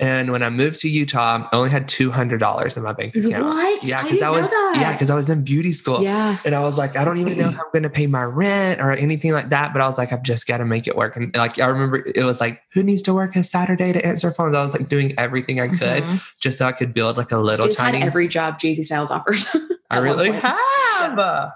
And 0.00 0.30
when 0.30 0.44
I 0.44 0.48
moved 0.48 0.78
to 0.82 0.88
Utah, 0.88 1.48
I 1.50 1.56
only 1.56 1.70
had 1.70 1.88
two 1.88 2.12
hundred 2.12 2.38
dollars 2.38 2.76
in 2.76 2.84
my 2.84 2.92
bank 2.92 3.16
account. 3.16 3.46
What? 3.46 3.82
Yeah, 3.82 4.04
because 4.04 4.22
I, 4.22 4.26
know 4.26 4.32
was 4.32 4.48
yeah, 4.76 4.92
because 4.92 5.10
I 5.10 5.16
was 5.16 5.28
in 5.28 5.42
beauty 5.42 5.72
school. 5.72 6.04
Yeah. 6.04 6.38
And 6.44 6.54
I 6.54 6.60
was 6.60 6.78
like, 6.78 6.96
I 6.96 7.04
don't 7.04 7.18
even 7.18 7.36
know 7.36 7.50
how 7.50 7.64
I'm 7.64 7.70
going 7.72 7.82
to 7.82 7.90
pay 7.90 8.06
my 8.06 8.22
rent 8.22 8.80
or 8.80 8.92
anything 8.92 9.32
like 9.32 9.48
that. 9.48 9.72
But 9.72 9.82
I 9.82 9.86
was 9.86 9.98
like, 9.98 10.12
I've 10.12 10.22
just 10.22 10.46
got 10.46 10.58
to 10.58 10.64
make 10.64 10.86
it 10.86 10.94
work. 10.94 11.16
And 11.16 11.34
like, 11.36 11.58
I 11.58 11.66
remember 11.66 12.04
it 12.14 12.22
was 12.22 12.40
like, 12.40 12.60
who 12.74 12.84
needs 12.84 13.02
to 13.02 13.12
work 13.14 13.34
a 13.34 13.42
Saturday 13.42 13.92
to 13.92 14.06
answer 14.06 14.30
phones? 14.30 14.54
I 14.54 14.62
was 14.62 14.72
like 14.72 14.88
doing 14.88 15.14
everything 15.18 15.58
I 15.58 15.66
could 15.66 16.04
Mhm. 16.04 16.22
just 16.40 16.58
so 16.58 16.66
I 16.66 16.72
could 16.72 16.94
build 16.94 17.16
like 17.16 17.32
a 17.32 17.38
little 17.38 17.68
tiny 17.68 17.98
had 17.98 18.06
every 18.06 18.28
job 18.28 18.60
JZ 18.60 18.84
Styles 18.84 19.10
offers. 19.10 19.48
I 19.90 19.98
really 19.98 20.30
have. 20.30 21.18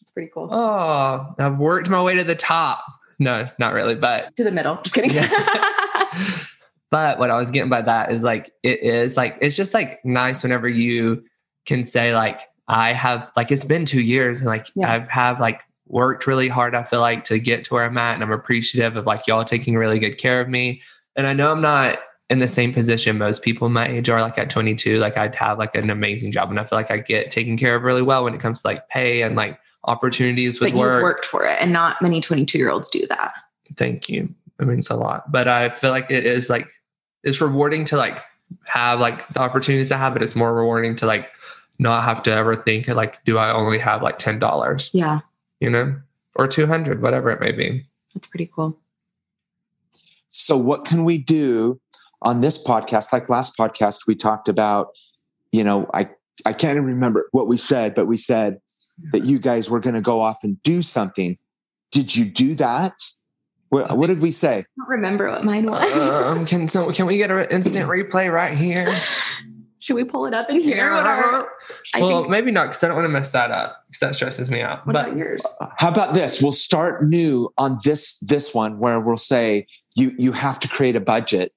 It's 0.00 0.10
pretty 0.12 0.30
cool. 0.32 0.48
Oh, 0.50 1.34
I've 1.38 1.58
worked 1.58 1.90
my 1.90 2.02
way 2.02 2.14
to 2.14 2.24
the 2.24 2.34
top. 2.36 2.82
No, 3.18 3.48
not 3.58 3.72
really. 3.72 3.94
But 3.94 4.36
to 4.36 4.44
the 4.44 4.50
middle. 4.50 4.78
Just 4.82 4.94
kidding. 4.94 5.10
but 6.90 7.18
what 7.18 7.30
I 7.30 7.36
was 7.36 7.50
getting 7.50 7.70
by 7.70 7.82
that 7.82 8.10
is 8.10 8.22
like 8.22 8.52
it 8.62 8.80
is 8.82 9.16
like 9.16 9.38
it's 9.40 9.56
just 9.56 9.74
like 9.74 10.00
nice 10.04 10.42
whenever 10.42 10.68
you 10.68 11.24
can 11.66 11.84
say 11.84 12.14
like 12.14 12.42
I 12.68 12.92
have 12.92 13.30
like 13.36 13.50
it's 13.50 13.64
been 13.64 13.86
two 13.86 14.02
years 14.02 14.40
and 14.40 14.48
like 14.48 14.66
Yeah. 14.74 14.92
I 14.92 15.12
have 15.12 15.40
like 15.40 15.60
worked 15.88 16.26
really 16.26 16.48
hard. 16.48 16.74
I 16.74 16.82
feel 16.82 17.00
like 17.00 17.24
to 17.24 17.38
get 17.38 17.64
to 17.66 17.74
where 17.74 17.84
I'm 17.84 17.96
at, 17.98 18.14
and 18.14 18.22
I'm 18.22 18.32
appreciative 18.32 18.96
of 18.96 19.06
like 19.06 19.26
y'all 19.26 19.44
taking 19.44 19.76
really 19.76 19.98
good 19.98 20.18
care 20.18 20.40
of 20.40 20.48
me. 20.48 20.82
And 21.14 21.26
I 21.26 21.32
know 21.32 21.50
I'm 21.50 21.62
not 21.62 21.98
in 22.28 22.40
the 22.40 22.48
same 22.48 22.72
position 22.72 23.18
most 23.18 23.42
people 23.42 23.68
my 23.68 23.88
age 23.88 24.08
are 24.08 24.20
like 24.20 24.36
at 24.36 24.50
22 24.50 24.98
like 24.98 25.16
i'd 25.16 25.34
have 25.34 25.58
like 25.58 25.74
an 25.76 25.90
amazing 25.90 26.32
job 26.32 26.50
and 26.50 26.58
i 26.58 26.64
feel 26.64 26.76
like 26.76 26.90
i 26.90 26.98
get 26.98 27.30
taken 27.30 27.56
care 27.56 27.76
of 27.76 27.82
really 27.82 28.02
well 28.02 28.24
when 28.24 28.34
it 28.34 28.40
comes 28.40 28.62
to 28.62 28.66
like 28.66 28.88
pay 28.88 29.22
and 29.22 29.36
like 29.36 29.58
opportunities 29.86 30.60
with 30.60 30.72
but 30.72 30.78
work. 30.78 30.94
you've 30.94 31.02
worked 31.02 31.24
for 31.24 31.44
it, 31.44 31.56
and 31.60 31.72
not 31.72 32.00
many 32.02 32.20
22 32.20 32.58
year 32.58 32.70
olds 32.70 32.88
do 32.88 33.06
that. 33.06 33.32
thank 33.76 34.08
you. 34.08 34.28
It 34.58 34.66
means 34.66 34.88
a 34.90 34.96
lot. 34.96 35.30
But 35.30 35.48
i 35.48 35.70
feel 35.70 35.90
like 35.90 36.10
it 36.10 36.24
is 36.24 36.48
like 36.48 36.66
it's 37.24 37.40
rewarding 37.40 37.84
to 37.86 37.96
like 37.96 38.22
have 38.66 39.00
like 39.00 39.26
the 39.28 39.40
opportunities 39.40 39.88
to 39.88 39.96
have 39.96 40.12
but 40.12 40.22
it's 40.22 40.36
more 40.36 40.54
rewarding 40.54 40.94
to 40.96 41.06
like 41.06 41.28
not 41.78 42.04
have 42.04 42.22
to 42.22 42.32
ever 42.32 42.54
think 42.56 42.86
like 42.88 43.22
do 43.24 43.36
i 43.38 43.52
only 43.52 43.78
have 43.78 44.02
like 44.02 44.18
$10 44.18 44.90
Yeah, 44.92 45.20
you 45.60 45.68
know? 45.68 45.96
Or 46.36 46.46
200 46.46 47.02
whatever 47.02 47.30
it 47.30 47.40
may 47.40 47.52
be. 47.52 47.84
That's 48.14 48.26
pretty 48.28 48.50
cool. 48.54 48.78
So, 50.28 50.56
what 50.56 50.84
can 50.84 51.04
we 51.04 51.18
do 51.18 51.80
on 52.22 52.40
this 52.42 52.62
podcast? 52.62 53.12
Like 53.12 53.28
last 53.28 53.56
podcast, 53.56 54.06
we 54.06 54.14
talked 54.14 54.48
about, 54.48 54.88
you 55.52 55.64
know, 55.64 55.88
I, 55.94 56.08
I 56.44 56.52
can't 56.52 56.72
even 56.76 56.84
remember 56.84 57.28
what 57.32 57.48
we 57.48 57.56
said, 57.56 57.94
but 57.94 58.06
we 58.06 58.16
said 58.18 58.60
that 59.12 59.24
you 59.24 59.38
guys 59.38 59.68
were 59.68 59.80
going 59.80 59.94
to 59.94 60.00
go 60.00 60.20
off 60.20 60.40
and 60.42 60.60
do 60.62 60.82
something. 60.82 61.38
Did 61.92 62.14
you 62.14 62.24
do 62.24 62.54
that? 62.56 62.94
What, 63.68 63.96
what 63.96 64.06
did 64.06 64.20
we 64.20 64.30
say? 64.30 64.58
I 64.58 64.64
don't 64.78 64.88
remember 64.88 65.28
what 65.28 65.44
mine 65.44 65.66
was. 65.66 65.92
um 65.92 66.46
can 66.46 66.68
so 66.68 66.92
can 66.92 67.06
we 67.06 67.16
get 67.16 67.30
an 67.30 67.46
instant 67.50 67.86
replay 67.88 68.32
right 68.32 68.56
here 68.56 68.96
Should 69.86 69.94
we 69.94 70.04
pull 70.04 70.26
it 70.26 70.34
up 70.34 70.50
in 70.50 70.60
here? 70.60 70.92
What 70.92 71.06
are, 71.06 71.48
I 71.94 72.00
well, 72.00 72.22
think, 72.22 72.30
maybe 72.30 72.50
not 72.50 72.64
because 72.64 72.82
I 72.82 72.88
don't 72.88 72.96
want 72.96 73.06
to 73.06 73.12
mess 73.12 73.30
that 73.30 73.52
up 73.52 73.84
because 73.86 74.00
that 74.00 74.14
stresses 74.16 74.50
me 74.50 74.60
out. 74.60 74.84
What 74.84 74.94
but 74.94 75.06
about 75.06 75.16
yours? 75.16 75.46
How 75.76 75.90
about 75.90 76.12
this? 76.12 76.42
We'll 76.42 76.50
start 76.50 77.04
new 77.04 77.52
on 77.56 77.78
this 77.84 78.18
this 78.18 78.52
one 78.52 78.80
where 78.80 79.00
we'll 79.00 79.16
say 79.16 79.66
you 79.94 80.12
you 80.18 80.32
have 80.32 80.58
to 80.60 80.68
create 80.68 80.96
a 80.96 81.00
budget. 81.00 81.52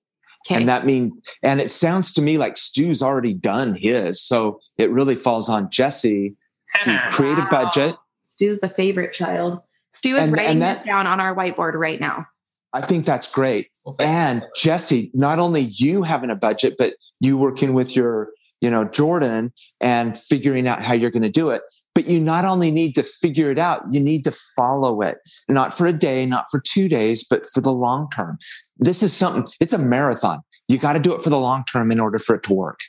Okay. 0.46 0.60
And 0.60 0.70
that 0.70 0.86
means, 0.86 1.12
and 1.42 1.60
it 1.60 1.72
sounds 1.72 2.14
to 2.14 2.22
me 2.22 2.38
like 2.38 2.56
Stu's 2.56 3.02
already 3.02 3.34
done 3.34 3.76
his. 3.76 4.22
So 4.22 4.60
it 4.78 4.92
really 4.92 5.16
falls 5.16 5.50
on 5.50 5.70
Jesse 5.72 6.36
to 6.84 7.02
create 7.12 7.38
wow. 7.38 7.46
a 7.46 7.50
budget. 7.50 7.96
Stu's 8.26 8.60
the 8.60 8.70
favorite 8.70 9.14
child. 9.14 9.62
Stu 9.94 10.16
is 10.16 10.28
and, 10.28 10.34
writing 10.34 10.52
and 10.52 10.62
that, 10.62 10.74
this 10.76 10.84
down 10.84 11.08
on 11.08 11.20
our 11.20 11.36
whiteboard 11.36 11.74
right 11.74 12.00
now. 12.00 12.28
I 12.74 12.82
think 12.82 13.06
that's 13.06 13.28
great. 13.28 13.70
Okay. 13.86 14.06
And 14.06 14.44
Jesse, 14.56 15.10
not 15.14 15.40
only 15.40 15.62
you 15.62 16.04
having 16.04 16.30
a 16.30 16.36
budget, 16.36 16.76
but 16.78 16.94
you 17.20 17.38
working 17.38 17.74
with 17.74 17.96
your, 17.96 18.30
you 18.62 18.70
know, 18.70 18.86
Jordan 18.86 19.52
and 19.82 20.16
figuring 20.16 20.68
out 20.68 20.82
how 20.82 20.94
you're 20.94 21.10
going 21.10 21.24
to 21.24 21.30
do 21.30 21.50
it. 21.50 21.64
But 21.96 22.06
you 22.06 22.20
not 22.20 22.46
only 22.46 22.70
need 22.70 22.94
to 22.96 23.04
figure 23.04 23.50
it 23.50 23.58
out, 23.58 23.82
you 23.92 24.00
need 24.00 24.24
to 24.24 24.32
follow 24.56 25.02
it, 25.02 25.18
not 25.50 25.76
for 25.76 25.88
a 25.88 25.94
day, 25.94 26.26
not 26.26 26.46
for 26.52 26.62
two 26.62 26.88
days, 26.88 27.26
but 27.28 27.48
for 27.48 27.62
the 27.62 27.74
long 27.74 28.10
term. 28.12 28.38
This 28.78 29.02
is 29.02 29.12
something, 29.12 29.52
it's 29.60 29.74
a 29.74 29.80
marathon. 29.80 30.42
You 30.68 30.78
got 30.78 30.94
to 30.94 31.00
do 31.00 31.16
it 31.16 31.24
for 31.24 31.32
the 31.32 31.40
long 31.40 31.64
term 31.66 31.92
in 31.92 32.00
order 32.00 32.20
for 32.20 32.36
it 32.36 32.44
to 32.44 32.54
work. 32.54 32.80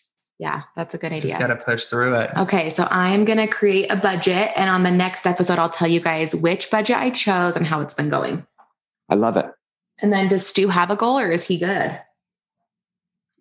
Yeah, 0.41 0.63
that's 0.75 0.95
a 0.95 0.99
good 0.99 1.13
idea. 1.13 1.33
Just 1.33 1.39
got 1.39 1.49
to 1.49 1.57
push 1.57 1.85
through 1.85 2.15
it. 2.15 2.31
Okay, 2.35 2.71
so 2.71 2.85
I 2.85 3.11
am 3.11 3.27
going 3.27 3.37
to 3.37 3.47
create 3.47 3.91
a 3.91 3.97
budget. 3.97 4.53
And 4.57 4.71
on 4.71 4.85
the 4.85 4.91
next 4.91 5.27
episode, 5.27 5.59
I'll 5.59 5.69
tell 5.69 5.87
you 5.87 6.01
guys 6.01 6.35
which 6.35 6.71
budget 6.71 6.97
I 6.97 7.11
chose 7.11 7.57
and 7.57 7.67
how 7.67 7.83
it's 7.83 7.93
been 7.93 8.09
going. 8.09 8.47
I 9.11 9.17
love 9.17 9.37
it. 9.37 9.45
And 10.01 10.11
then 10.11 10.29
does 10.29 10.47
Stu 10.47 10.69
have 10.69 10.91
a 10.91 10.97
goal 10.97 11.19
or 11.19 11.31
is 11.31 11.45
he 11.45 11.59
good? 11.59 12.01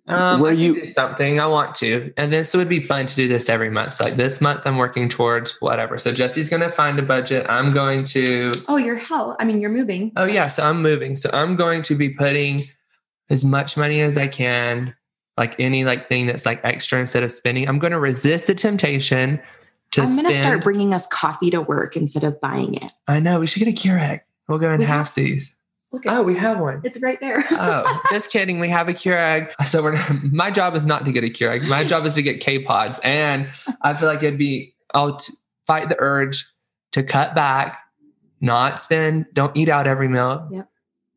Um, 0.10 0.42
Where 0.42 0.52
you 0.52 0.74
do 0.74 0.86
something 0.86 1.40
I 1.40 1.48
want 1.48 1.74
to, 1.76 2.12
and 2.18 2.34
this 2.34 2.54
would 2.54 2.68
be 2.68 2.84
fun 2.84 3.08
to 3.08 3.16
do 3.16 3.30
this 3.30 3.48
every 3.48 3.70
month. 3.70 3.94
So 3.94 4.04
like 4.04 4.16
this 4.16 4.42
month, 4.42 4.64
I'm 4.66 4.78
working 4.78 5.08
towards 5.08 5.52
whatever. 5.62 6.00
So 6.00 6.12
Jesse's 6.12 6.50
going 6.50 6.64
to 6.64 6.72
find 6.72 7.00
a 7.00 7.04
budget. 7.04 7.46
I'm 7.48 7.74
going 7.74 8.04
to. 8.06 8.52
Oh, 8.68 8.76
you're 8.76 8.98
how? 8.98 9.38
I 9.40 9.46
mean, 9.46 9.62
you're 9.62 9.70
moving. 9.70 10.12
Oh 10.18 10.26
yeah, 10.26 10.48
so 10.48 10.64
I'm 10.64 10.82
moving. 10.82 11.16
So 11.16 11.30
I'm 11.32 11.56
going 11.56 11.82
to 11.84 11.96
be 11.96 12.10
putting 12.10 12.64
as 13.30 13.46
much 13.46 13.78
money 13.78 14.02
as 14.02 14.18
I 14.18 14.28
can, 14.28 14.96
like 15.40 15.56
any 15.58 15.86
like 15.86 16.10
thing 16.10 16.28
that's 16.28 16.46
like 16.46 16.60
extra 16.64 17.00
instead 17.00 17.24
of 17.24 17.32
spending. 17.32 17.68
I'm 17.68 17.80
going 17.80 17.94
to 17.94 18.00
resist 18.00 18.48
the 18.48 18.54
temptation 18.54 19.40
to. 19.92 20.02
I'm 20.02 20.16
going 20.16 20.28
to 20.28 20.38
start 20.38 20.64
bringing 20.64 20.94
us 20.94 21.08
coffee 21.08 21.50
to 21.50 21.62
work 21.62 21.96
instead 21.96 22.26
of 22.26 22.40
buying 22.42 22.76
it. 22.76 22.92
I 23.08 23.20
know 23.20 23.40
we 23.40 23.48
should 23.48 23.64
get 23.64 23.70
a 23.70 23.72
Keurig. 23.72 24.20
We'll 24.48 24.60
go 24.60 24.70
in 24.72 24.82
half 24.82 25.08
seas. 25.08 25.56
Okay. 25.92 26.08
oh, 26.10 26.22
we 26.22 26.38
have 26.38 26.60
one. 26.60 26.82
It's 26.84 27.02
right 27.02 27.18
there. 27.20 27.44
oh, 27.50 28.02
just 28.12 28.30
kidding. 28.30 28.60
We 28.60 28.70
have 28.70 28.90
a 28.90 28.94
Keurig. 28.94 29.52
So 29.66 29.82
we're 29.82 29.98
my 30.32 30.52
job 30.52 30.76
is 30.76 30.86
not 30.86 31.06
to 31.06 31.12
get 31.12 31.24
a 31.24 31.28
Keurig. 31.28 31.68
My 31.68 31.84
job 31.84 32.06
is 32.06 32.14
to 32.16 32.22
get 32.22 32.42
K 32.42 32.62
pods, 32.62 33.00
and 33.04 33.48
I 33.82 33.96
feel 33.96 34.10
like 34.10 34.22
it'd 34.22 34.38
be 34.38 34.76
I'll 34.94 35.18
t- 35.18 35.34
fight 35.66 35.88
the 35.88 35.96
urge 36.00 36.46
to 36.92 37.02
cut 37.02 37.34
back, 37.34 37.80
not 38.42 38.80
spend, 38.80 39.28
don't 39.34 39.56
eat 39.56 39.70
out 39.70 39.88
every 39.88 40.10
meal. 40.10 40.48
Yep. 40.52 40.70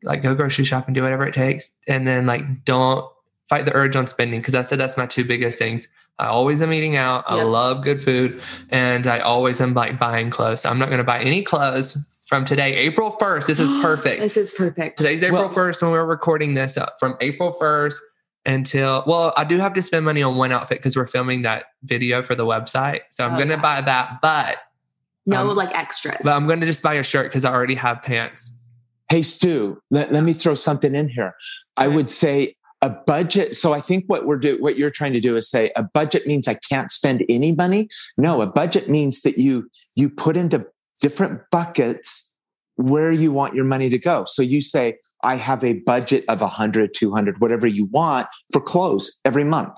Like 0.03 0.23
go 0.23 0.33
grocery 0.33 0.65
shop 0.65 0.87
and 0.87 0.95
do 0.95 1.03
whatever 1.03 1.25
it 1.27 1.33
takes, 1.33 1.69
and 1.87 2.07
then 2.07 2.25
like 2.25 2.63
don't 2.63 3.05
fight 3.49 3.65
the 3.65 3.73
urge 3.75 3.95
on 3.95 4.07
spending 4.07 4.39
because 4.39 4.55
I 4.55 4.61
said 4.61 4.79
that's 4.79 4.97
my 4.97 5.05
two 5.05 5.25
biggest 5.25 5.59
things. 5.59 5.87
I 6.19 6.27
always 6.27 6.61
am 6.61 6.71
eating 6.71 6.95
out. 6.95 7.25
Yep. 7.29 7.39
I 7.39 7.43
love 7.43 7.83
good 7.83 8.03
food, 8.03 8.41
and 8.69 9.07
I 9.07 9.19
always 9.19 9.59
am 9.59 9.73
like 9.73 9.99
buying 9.99 10.29
clothes. 10.29 10.61
So 10.61 10.69
I'm 10.69 10.77
not 10.77 10.89
going 10.89 10.99
to 10.99 11.03
buy 11.03 11.19
any 11.19 11.43
clothes 11.43 11.97
from 12.27 12.45
today, 12.45 12.75
April 12.75 13.11
1st. 13.11 13.47
This 13.47 13.59
is 13.59 13.71
perfect. 13.81 14.21
this 14.21 14.37
is 14.37 14.53
perfect. 14.53 14.97
Today's 14.97 15.23
April 15.23 15.47
well, 15.47 15.53
1st 15.53 15.81
when 15.81 15.91
we're 15.91 16.05
recording 16.05 16.53
this 16.53 16.77
up 16.77 16.95
from 16.99 17.15
April 17.19 17.55
1st 17.59 17.95
until, 18.45 19.03
well, 19.07 19.33
I 19.37 19.43
do 19.43 19.57
have 19.57 19.73
to 19.73 19.81
spend 19.81 20.05
money 20.05 20.21
on 20.21 20.37
one 20.37 20.51
outfit 20.51 20.79
because 20.79 20.95
we're 20.95 21.07
filming 21.07 21.43
that 21.43 21.65
video 21.83 22.21
for 22.21 22.35
the 22.35 22.45
website. 22.45 23.01
So 23.11 23.25
I'm 23.25 23.33
oh, 23.33 23.37
going 23.37 23.49
to 23.49 23.55
yeah. 23.55 23.61
buy 23.61 23.81
that, 23.81 24.19
but 24.21 24.57
no 25.25 25.49
um, 25.49 25.55
like 25.55 25.75
extras. 25.75 26.17
But 26.23 26.33
I'm 26.33 26.45
going 26.45 26.59
to 26.59 26.65
just 26.65 26.83
buy 26.83 26.95
a 26.95 27.03
shirt 27.03 27.27
because 27.27 27.45
I 27.45 27.53
already 27.53 27.75
have 27.75 28.01
pants. 28.01 28.51
Hey, 29.09 29.21
Stu, 29.21 29.81
let, 29.91 30.11
let 30.11 30.23
me 30.23 30.33
throw 30.33 30.55
something 30.55 30.95
in 30.95 31.09
here. 31.09 31.35
I 31.77 31.87
would 31.87 32.11
say 32.11 32.55
a 32.83 32.89
budget. 33.07 33.55
So 33.55 33.71
I 33.71 33.79
think 33.79 34.03
what 34.07 34.25
we're 34.25 34.37
doing, 34.37 34.61
what 34.61 34.77
you're 34.77 34.91
trying 34.91 35.13
to 35.13 35.21
do 35.21 35.37
is 35.37 35.49
say 35.49 35.71
a 35.77 35.83
budget 35.83 36.27
means 36.27 36.49
I 36.49 36.55
can't 36.69 36.91
spend 36.91 37.23
any 37.29 37.53
money. 37.53 37.87
No, 38.17 38.41
a 38.41 38.45
budget 38.45 38.89
means 38.89 39.21
that 39.21 39.37
you, 39.37 39.69
you 39.95 40.09
put 40.09 40.35
into 40.35 40.67
different 40.99 41.41
buckets 41.49 42.35
where 42.75 43.13
you 43.13 43.31
want 43.31 43.55
your 43.55 43.63
money 43.63 43.89
to 43.89 43.97
go. 43.97 44.25
So 44.25 44.41
you 44.41 44.61
say, 44.61 44.97
I 45.23 45.37
have 45.37 45.63
a 45.63 45.79
budget 45.79 46.25
of 46.27 46.41
100, 46.41 46.93
200, 46.93 47.39
whatever 47.39 47.67
you 47.67 47.85
want 47.85 48.27
for 48.51 48.59
clothes 48.59 49.17
every 49.23 49.45
month. 49.45 49.77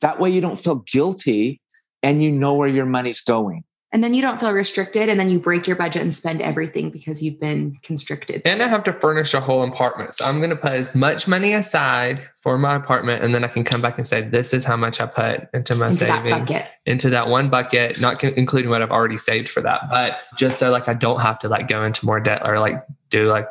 That 0.00 0.18
way 0.18 0.30
you 0.30 0.40
don't 0.40 0.58
feel 0.58 0.76
guilty 0.90 1.60
and 2.02 2.22
you 2.22 2.32
know 2.32 2.56
where 2.56 2.68
your 2.68 2.86
money's 2.86 3.20
going 3.20 3.64
and 3.96 4.04
then 4.04 4.12
you 4.12 4.20
don't 4.20 4.38
feel 4.38 4.52
restricted 4.52 5.08
and 5.08 5.18
then 5.18 5.30
you 5.30 5.38
break 5.38 5.66
your 5.66 5.74
budget 5.74 6.02
and 6.02 6.14
spend 6.14 6.42
everything 6.42 6.90
because 6.90 7.22
you've 7.22 7.40
been 7.40 7.78
constricted. 7.82 8.42
And 8.44 8.62
i 8.62 8.68
have 8.68 8.84
to 8.84 8.92
furnish 8.92 9.32
a 9.32 9.40
whole 9.40 9.66
apartment. 9.66 10.12
So 10.12 10.26
i'm 10.26 10.36
going 10.36 10.50
to 10.50 10.56
put 10.56 10.72
as 10.72 10.94
much 10.94 11.26
money 11.26 11.54
aside 11.54 12.20
for 12.40 12.58
my 12.58 12.74
apartment 12.74 13.24
and 13.24 13.34
then 13.34 13.42
i 13.42 13.48
can 13.48 13.64
come 13.64 13.80
back 13.80 13.96
and 13.96 14.06
say 14.06 14.20
this 14.20 14.52
is 14.52 14.66
how 14.66 14.76
much 14.76 15.00
i 15.00 15.06
put 15.06 15.48
into 15.54 15.74
my 15.74 15.86
into 15.86 16.00
savings. 16.00 16.50
that 16.50 16.72
into 16.84 17.08
that 17.08 17.28
one 17.28 17.48
bucket 17.48 17.98
not 17.98 18.22
including 18.22 18.68
what 18.68 18.82
i've 18.82 18.90
already 18.90 19.16
saved 19.16 19.48
for 19.48 19.62
that 19.62 19.88
but 19.90 20.18
just 20.36 20.58
so 20.58 20.70
like 20.70 20.88
i 20.88 20.94
don't 20.94 21.20
have 21.20 21.38
to 21.38 21.48
like 21.48 21.66
go 21.66 21.82
into 21.82 22.04
more 22.04 22.20
debt 22.20 22.46
or 22.46 22.60
like 22.60 22.84
do 23.08 23.26
like 23.28 23.48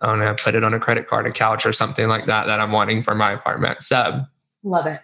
i 0.00 0.06
don't 0.06 0.18
know 0.18 0.34
put 0.34 0.54
it 0.54 0.64
on 0.64 0.72
a 0.72 0.80
credit 0.80 1.06
card 1.06 1.26
a 1.26 1.30
couch 1.30 1.66
or 1.66 1.74
something 1.74 2.08
like 2.08 2.24
that 2.24 2.46
that 2.46 2.58
i'm 2.58 2.72
wanting 2.72 3.02
for 3.02 3.14
my 3.14 3.32
apartment. 3.32 3.82
So 3.82 4.22
love 4.62 4.86
it. 4.86 5.02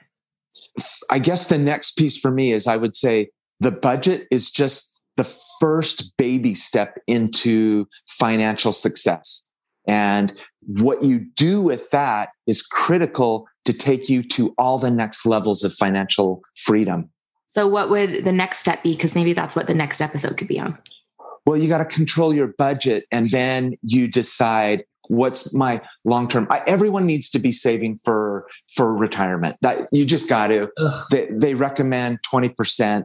I 1.10 1.18
guess 1.18 1.50
the 1.50 1.58
next 1.58 1.98
piece 1.98 2.18
for 2.18 2.30
me 2.30 2.54
is 2.54 2.66
i 2.66 2.78
would 2.78 2.96
say 2.96 3.28
the 3.60 3.70
budget 3.70 4.26
is 4.30 4.50
just 4.50 5.00
the 5.16 5.24
first 5.60 6.16
baby 6.16 6.54
step 6.54 6.98
into 7.06 7.86
financial 8.08 8.72
success. 8.72 9.44
And 9.86 10.32
what 10.66 11.02
you 11.02 11.26
do 11.36 11.60
with 11.60 11.90
that 11.90 12.30
is 12.46 12.62
critical 12.62 13.46
to 13.64 13.72
take 13.72 14.08
you 14.08 14.22
to 14.22 14.54
all 14.58 14.78
the 14.78 14.90
next 14.90 15.26
levels 15.26 15.62
of 15.62 15.72
financial 15.74 16.42
freedom. 16.56 17.10
So, 17.48 17.66
what 17.66 17.90
would 17.90 18.24
the 18.24 18.32
next 18.32 18.58
step 18.60 18.82
be? 18.82 18.94
Because 18.94 19.14
maybe 19.14 19.32
that's 19.32 19.56
what 19.56 19.66
the 19.66 19.74
next 19.74 20.00
episode 20.00 20.36
could 20.36 20.48
be 20.48 20.60
on. 20.60 20.78
Well, 21.46 21.56
you 21.56 21.68
got 21.68 21.78
to 21.78 21.84
control 21.84 22.32
your 22.32 22.48
budget 22.48 23.06
and 23.10 23.30
then 23.30 23.74
you 23.82 24.06
decide 24.08 24.84
what's 25.08 25.52
my 25.52 25.80
long 26.04 26.28
term 26.28 26.46
everyone 26.68 27.04
needs 27.04 27.28
to 27.28 27.40
be 27.40 27.50
saving 27.50 27.98
for 27.98 28.46
for 28.68 28.96
retirement 28.96 29.56
that 29.60 29.88
you 29.90 30.06
just 30.06 30.28
got 30.28 30.46
to 30.46 30.70
they, 31.10 31.26
they 31.32 31.56
recommend 31.56 32.20
20% 32.32 33.02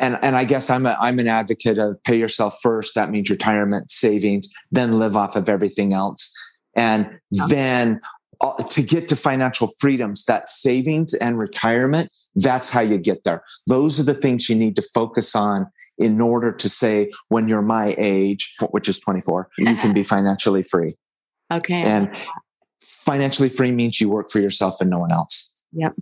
and 0.00 0.18
and 0.22 0.36
I 0.36 0.44
guess 0.44 0.70
I'm 0.70 0.86
a 0.86 0.96
I'm 1.00 1.18
an 1.18 1.28
advocate 1.28 1.78
of 1.78 2.02
pay 2.04 2.18
yourself 2.18 2.58
first. 2.62 2.94
That 2.94 3.10
means 3.10 3.30
retirement 3.30 3.90
savings, 3.90 4.52
then 4.70 4.98
live 4.98 5.16
off 5.16 5.36
of 5.36 5.48
everything 5.48 5.92
else, 5.92 6.34
and 6.76 7.18
then 7.48 7.98
uh, 8.40 8.54
to 8.70 8.82
get 8.82 9.08
to 9.08 9.16
financial 9.16 9.68
freedoms, 9.78 10.24
that 10.26 10.48
savings 10.48 11.14
and 11.14 11.38
retirement. 11.38 12.10
That's 12.34 12.70
how 12.70 12.82
you 12.82 12.98
get 12.98 13.24
there. 13.24 13.42
Those 13.66 13.98
are 13.98 14.02
the 14.02 14.14
things 14.14 14.48
you 14.48 14.56
need 14.56 14.76
to 14.76 14.82
focus 14.82 15.34
on 15.34 15.66
in 15.98 16.20
order 16.20 16.52
to 16.52 16.68
say 16.68 17.10
when 17.28 17.48
you're 17.48 17.62
my 17.62 17.94
age, 17.98 18.54
which 18.70 18.88
is 18.88 19.00
24, 19.00 19.48
you 19.58 19.76
can 19.76 19.94
be 19.94 20.02
financially 20.04 20.62
free. 20.62 20.96
Okay. 21.50 21.82
And 21.82 22.14
financially 22.82 23.48
free 23.48 23.72
means 23.72 24.00
you 24.00 24.08
work 24.08 24.30
for 24.30 24.40
yourself 24.40 24.80
and 24.80 24.90
no 24.90 24.98
one 24.98 25.12
else. 25.12 25.54
Yep. 25.72 25.94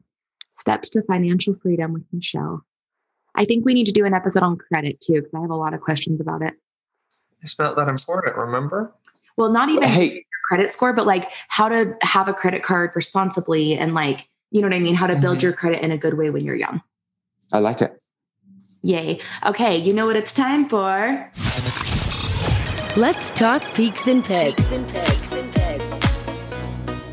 Steps 0.52 0.90
to 0.90 1.02
financial 1.02 1.54
freedom 1.62 1.92
with 1.92 2.04
Michelle. 2.12 2.64
I 3.36 3.44
think 3.44 3.64
we 3.64 3.74
need 3.74 3.86
to 3.86 3.92
do 3.92 4.04
an 4.04 4.14
episode 4.14 4.42
on 4.42 4.56
credit 4.56 5.00
too, 5.00 5.14
because 5.14 5.34
I 5.34 5.40
have 5.40 5.50
a 5.50 5.56
lot 5.56 5.74
of 5.74 5.80
questions 5.80 6.20
about 6.20 6.42
it. 6.42 6.54
It's 7.42 7.58
not 7.58 7.76
that 7.76 7.88
important, 7.88 8.36
remember? 8.36 8.94
Well, 9.36 9.50
not 9.50 9.68
even 9.68 9.82
hey. 9.82 10.24
credit 10.48 10.72
score, 10.72 10.92
but 10.92 11.06
like 11.06 11.28
how 11.48 11.68
to 11.68 11.96
have 12.00 12.28
a 12.28 12.32
credit 12.32 12.62
card 12.62 12.92
responsibly 12.94 13.76
and 13.76 13.94
like, 13.94 14.28
you 14.50 14.60
know 14.60 14.68
what 14.68 14.74
I 14.74 14.80
mean? 14.80 14.94
How 14.94 15.08
to 15.08 15.16
build 15.16 15.38
mm-hmm. 15.38 15.44
your 15.44 15.52
credit 15.52 15.82
in 15.82 15.90
a 15.90 15.98
good 15.98 16.14
way 16.14 16.30
when 16.30 16.44
you're 16.44 16.54
young. 16.54 16.80
I 17.52 17.58
like 17.58 17.82
it. 17.82 18.02
Yay. 18.82 19.20
Okay, 19.44 19.76
you 19.76 19.92
know 19.92 20.06
what 20.06 20.16
it's 20.16 20.32
time 20.32 20.68
for? 20.68 21.30
Let's 22.96 23.30
talk 23.30 23.62
peaks 23.74 24.06
and 24.06 24.24
pigs. 24.24 24.70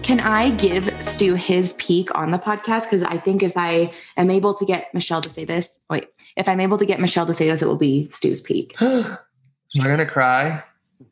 Can 0.04 0.20
I 0.20 0.52
give 0.58 0.91
Stu 1.04 1.36
his 1.36 1.74
peak 1.74 2.10
on 2.16 2.32
the 2.32 2.38
podcast? 2.38 2.84
Because 2.84 3.04
I 3.04 3.18
think 3.18 3.44
if 3.44 3.54
I 3.56 3.94
am 4.18 4.30
able 4.30 4.54
to 4.56 4.66
get 4.66 4.94
Michelle 4.94 5.22
to 5.22 5.30
say 5.30 5.46
this, 5.46 5.86
wait, 5.90 6.08
if 6.38 6.48
I'm 6.48 6.60
able 6.60 6.78
to 6.78 6.86
get 6.86 7.00
Michelle 7.00 7.26
to 7.26 7.34
say 7.34 7.50
this, 7.50 7.62
it 7.62 7.68
will 7.68 7.76
be 7.76 8.10
Stu's 8.12 8.42
peak. 8.42 8.76
Am 8.82 9.18
I 9.82 9.88
gonna 9.88 10.06
cry? 10.06 10.64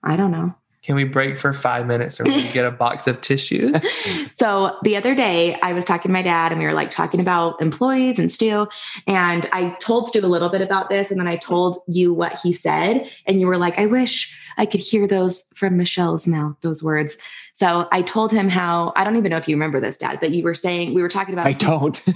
I 0.04 0.16
don't 0.16 0.32
know. 0.32 0.56
Can 0.84 0.96
we 0.96 1.04
break 1.04 1.38
for 1.38 1.54
five 1.54 1.86
minutes 1.86 2.20
or 2.20 2.24
we 2.24 2.50
get 2.52 2.66
a 2.66 2.72
box 2.72 3.06
of 3.06 3.20
tissues? 3.20 3.86
so 4.34 4.78
the 4.84 4.96
other 4.96 5.14
day 5.14 5.60
I 5.62 5.74
was 5.74 5.84
talking 5.84 6.10
to 6.10 6.14
my 6.14 6.22
dad 6.22 6.52
and 6.52 6.60
we 6.60 6.66
were 6.66 6.74
like 6.74 6.90
talking 6.90 7.20
about 7.20 7.62
employees 7.62 8.18
and 8.18 8.32
Stu. 8.32 8.66
And 9.06 9.48
I 9.52 9.76
told 9.82 10.08
Stu 10.08 10.20
a 10.20 10.28
little 10.28 10.50
bit 10.50 10.62
about 10.62 10.90
this. 10.90 11.12
And 11.12 11.20
then 11.20 11.28
I 11.28 11.36
told 11.36 11.80
you 11.88 12.14
what 12.14 12.40
he 12.42 12.54
said. 12.54 13.10
And 13.26 13.42
you 13.42 13.48
were 13.48 13.58
like, 13.58 13.78
I 13.78 13.88
wish 13.88 14.36
I 14.58 14.66
could 14.66 14.80
hear 14.80 15.06
those 15.06 15.46
from 15.56 15.78
Michelle's 15.78 16.26
mouth, 16.26 16.56
those 16.62 16.82
words. 16.82 17.18
So 17.60 17.90
I 17.92 18.04
told 18.04 18.32
him 18.32 18.48
how 18.48 18.94
I 18.96 19.04
don't 19.04 19.18
even 19.18 19.32
know 19.32 19.36
if 19.36 19.50
you 19.50 19.56
remember 19.58 19.82
this, 19.82 19.98
Dad, 19.98 20.20
but 20.22 20.32
you 20.32 20.44
were 20.44 20.56
saying 20.56 20.94
we 20.94 21.02
were 21.02 21.10
talking 21.10 21.34
about. 21.34 21.46
I 21.46 21.52
don't. 21.54 22.06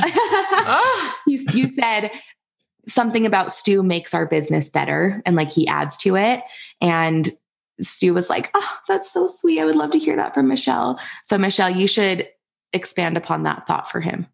Ah. 0.00 1.16
you, 1.26 1.44
you 1.54 1.68
said 1.68 2.10
something 2.86 3.24
about 3.24 3.50
Stu 3.50 3.82
makes 3.82 4.12
our 4.12 4.26
business 4.26 4.68
better 4.68 5.22
and 5.24 5.34
like 5.34 5.50
he 5.50 5.66
adds 5.66 5.96
to 5.98 6.14
it. 6.16 6.42
And 6.80 7.30
Stu 7.80 8.12
was 8.14 8.28
like, 8.28 8.50
Oh, 8.54 8.76
that's 8.86 9.10
so 9.10 9.26
sweet. 9.26 9.60
I 9.60 9.64
would 9.64 9.76
love 9.76 9.90
to 9.92 9.98
hear 9.98 10.14
that 10.16 10.34
from 10.34 10.48
Michelle. 10.48 11.00
So, 11.24 11.38
Michelle, 11.38 11.70
you 11.70 11.86
should 11.86 12.28
expand 12.72 13.16
upon 13.16 13.42
that 13.44 13.66
thought 13.66 13.90
for 13.90 14.00
him. 14.00 14.26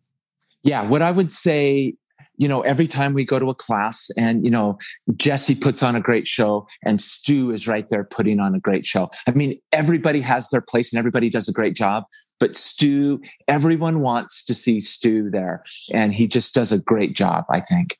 Yeah. 0.62 0.82
What 0.82 1.02
I 1.02 1.10
would 1.10 1.32
say, 1.32 1.94
you 2.36 2.48
know, 2.48 2.62
every 2.62 2.86
time 2.86 3.14
we 3.14 3.24
go 3.24 3.38
to 3.38 3.50
a 3.50 3.54
class 3.54 4.10
and, 4.16 4.44
you 4.44 4.50
know, 4.50 4.78
Jesse 5.16 5.54
puts 5.54 5.82
on 5.82 5.94
a 5.94 6.00
great 6.00 6.26
show 6.26 6.66
and 6.84 7.00
Stu 7.00 7.52
is 7.52 7.68
right 7.68 7.88
there 7.88 8.04
putting 8.04 8.40
on 8.40 8.54
a 8.54 8.60
great 8.60 8.86
show. 8.86 9.10
I 9.26 9.32
mean, 9.32 9.58
everybody 9.72 10.20
has 10.20 10.50
their 10.50 10.60
place 10.60 10.92
and 10.92 10.98
everybody 10.98 11.30
does 11.30 11.48
a 11.48 11.52
great 11.52 11.74
job, 11.74 12.04
but 12.40 12.56
Stu, 12.56 13.20
everyone 13.48 14.00
wants 14.00 14.44
to 14.44 14.54
see 14.54 14.80
Stu 14.80 15.30
there. 15.30 15.62
And 15.92 16.12
he 16.12 16.26
just 16.26 16.54
does 16.54 16.72
a 16.72 16.78
great 16.78 17.14
job, 17.14 17.44
I 17.50 17.60
think. 17.60 17.96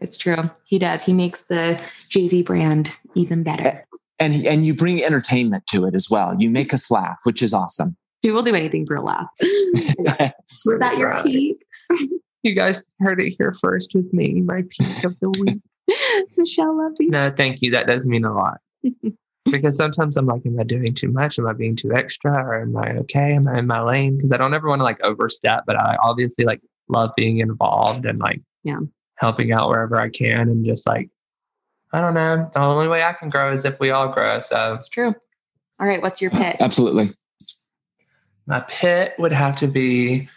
It's 0.00 0.16
true. 0.16 0.50
He 0.64 0.78
does. 0.78 1.02
He 1.02 1.12
makes 1.12 1.44
the 1.46 1.80
JZ 1.90 2.44
brand 2.44 2.90
even 3.14 3.42
better 3.42 3.84
and 4.18 4.34
and 4.46 4.64
you 4.64 4.74
bring 4.74 5.02
entertainment 5.02 5.66
to 5.68 5.84
it 5.86 5.94
as 5.94 6.08
well. 6.10 6.34
You 6.38 6.50
make 6.50 6.72
us 6.72 6.90
laugh, 6.90 7.18
which 7.24 7.42
is 7.42 7.52
awesome. 7.52 7.96
We 8.22 8.30
will 8.30 8.42
do 8.42 8.54
anything 8.54 8.86
for 8.86 8.96
a 8.96 9.02
laugh. 9.02 9.26
Was 9.40 10.78
that 10.78 10.96
your 10.98 11.22
peak? 11.22 11.64
You 12.44 12.54
guys 12.54 12.86
heard 13.00 13.20
it 13.20 13.34
here 13.38 13.54
first 13.54 13.92
with 13.94 14.12
me. 14.12 14.42
My 14.42 14.62
peak 14.68 15.04
of 15.04 15.18
the 15.20 15.30
week. 15.40 15.62
Michelle 16.36 16.76
loves 16.76 17.00
you. 17.00 17.10
No, 17.10 17.32
thank 17.34 17.62
you. 17.62 17.70
That 17.70 17.86
does 17.86 18.06
mean 18.06 18.24
a 18.24 18.34
lot. 18.34 18.58
because 19.50 19.78
sometimes 19.78 20.18
I'm 20.18 20.26
like, 20.26 20.44
am 20.44 20.60
I 20.60 20.64
doing 20.64 20.92
too 20.94 21.10
much? 21.10 21.38
Am 21.38 21.46
I 21.46 21.54
being 21.54 21.74
too 21.74 21.94
extra? 21.94 22.32
Or 22.32 22.60
am 22.60 22.76
I 22.76 22.96
okay? 22.98 23.32
Am 23.32 23.48
I 23.48 23.58
in 23.58 23.66
my 23.66 23.80
lane? 23.80 24.16
Because 24.16 24.30
I 24.30 24.36
don't 24.36 24.52
ever 24.52 24.68
want 24.68 24.80
to 24.80 24.84
like 24.84 25.02
overstep, 25.02 25.64
but 25.66 25.76
I 25.76 25.96
obviously 26.02 26.44
like 26.44 26.60
love 26.88 27.10
being 27.16 27.38
involved 27.38 28.04
and 28.04 28.18
like 28.18 28.42
yeah 28.62 28.80
helping 29.16 29.52
out 29.52 29.70
wherever 29.70 29.98
I 29.98 30.10
can 30.10 30.50
and 30.50 30.66
just 30.66 30.86
like 30.86 31.08
I 31.94 32.00
don't 32.02 32.14
know. 32.14 32.50
The 32.52 32.60
only 32.60 32.88
way 32.88 33.04
I 33.04 33.14
can 33.14 33.30
grow 33.30 33.52
is 33.52 33.64
if 33.64 33.80
we 33.80 33.90
all 33.90 34.08
grow. 34.08 34.40
So 34.40 34.74
it's 34.74 34.88
true. 34.88 35.14
All 35.80 35.86
right. 35.86 36.02
What's 36.02 36.20
your 36.20 36.30
pit? 36.30 36.56
Absolutely. 36.60 37.06
My 38.46 38.60
pit 38.60 39.14
would 39.18 39.32
have 39.32 39.56
to 39.58 39.66
be. 39.68 40.28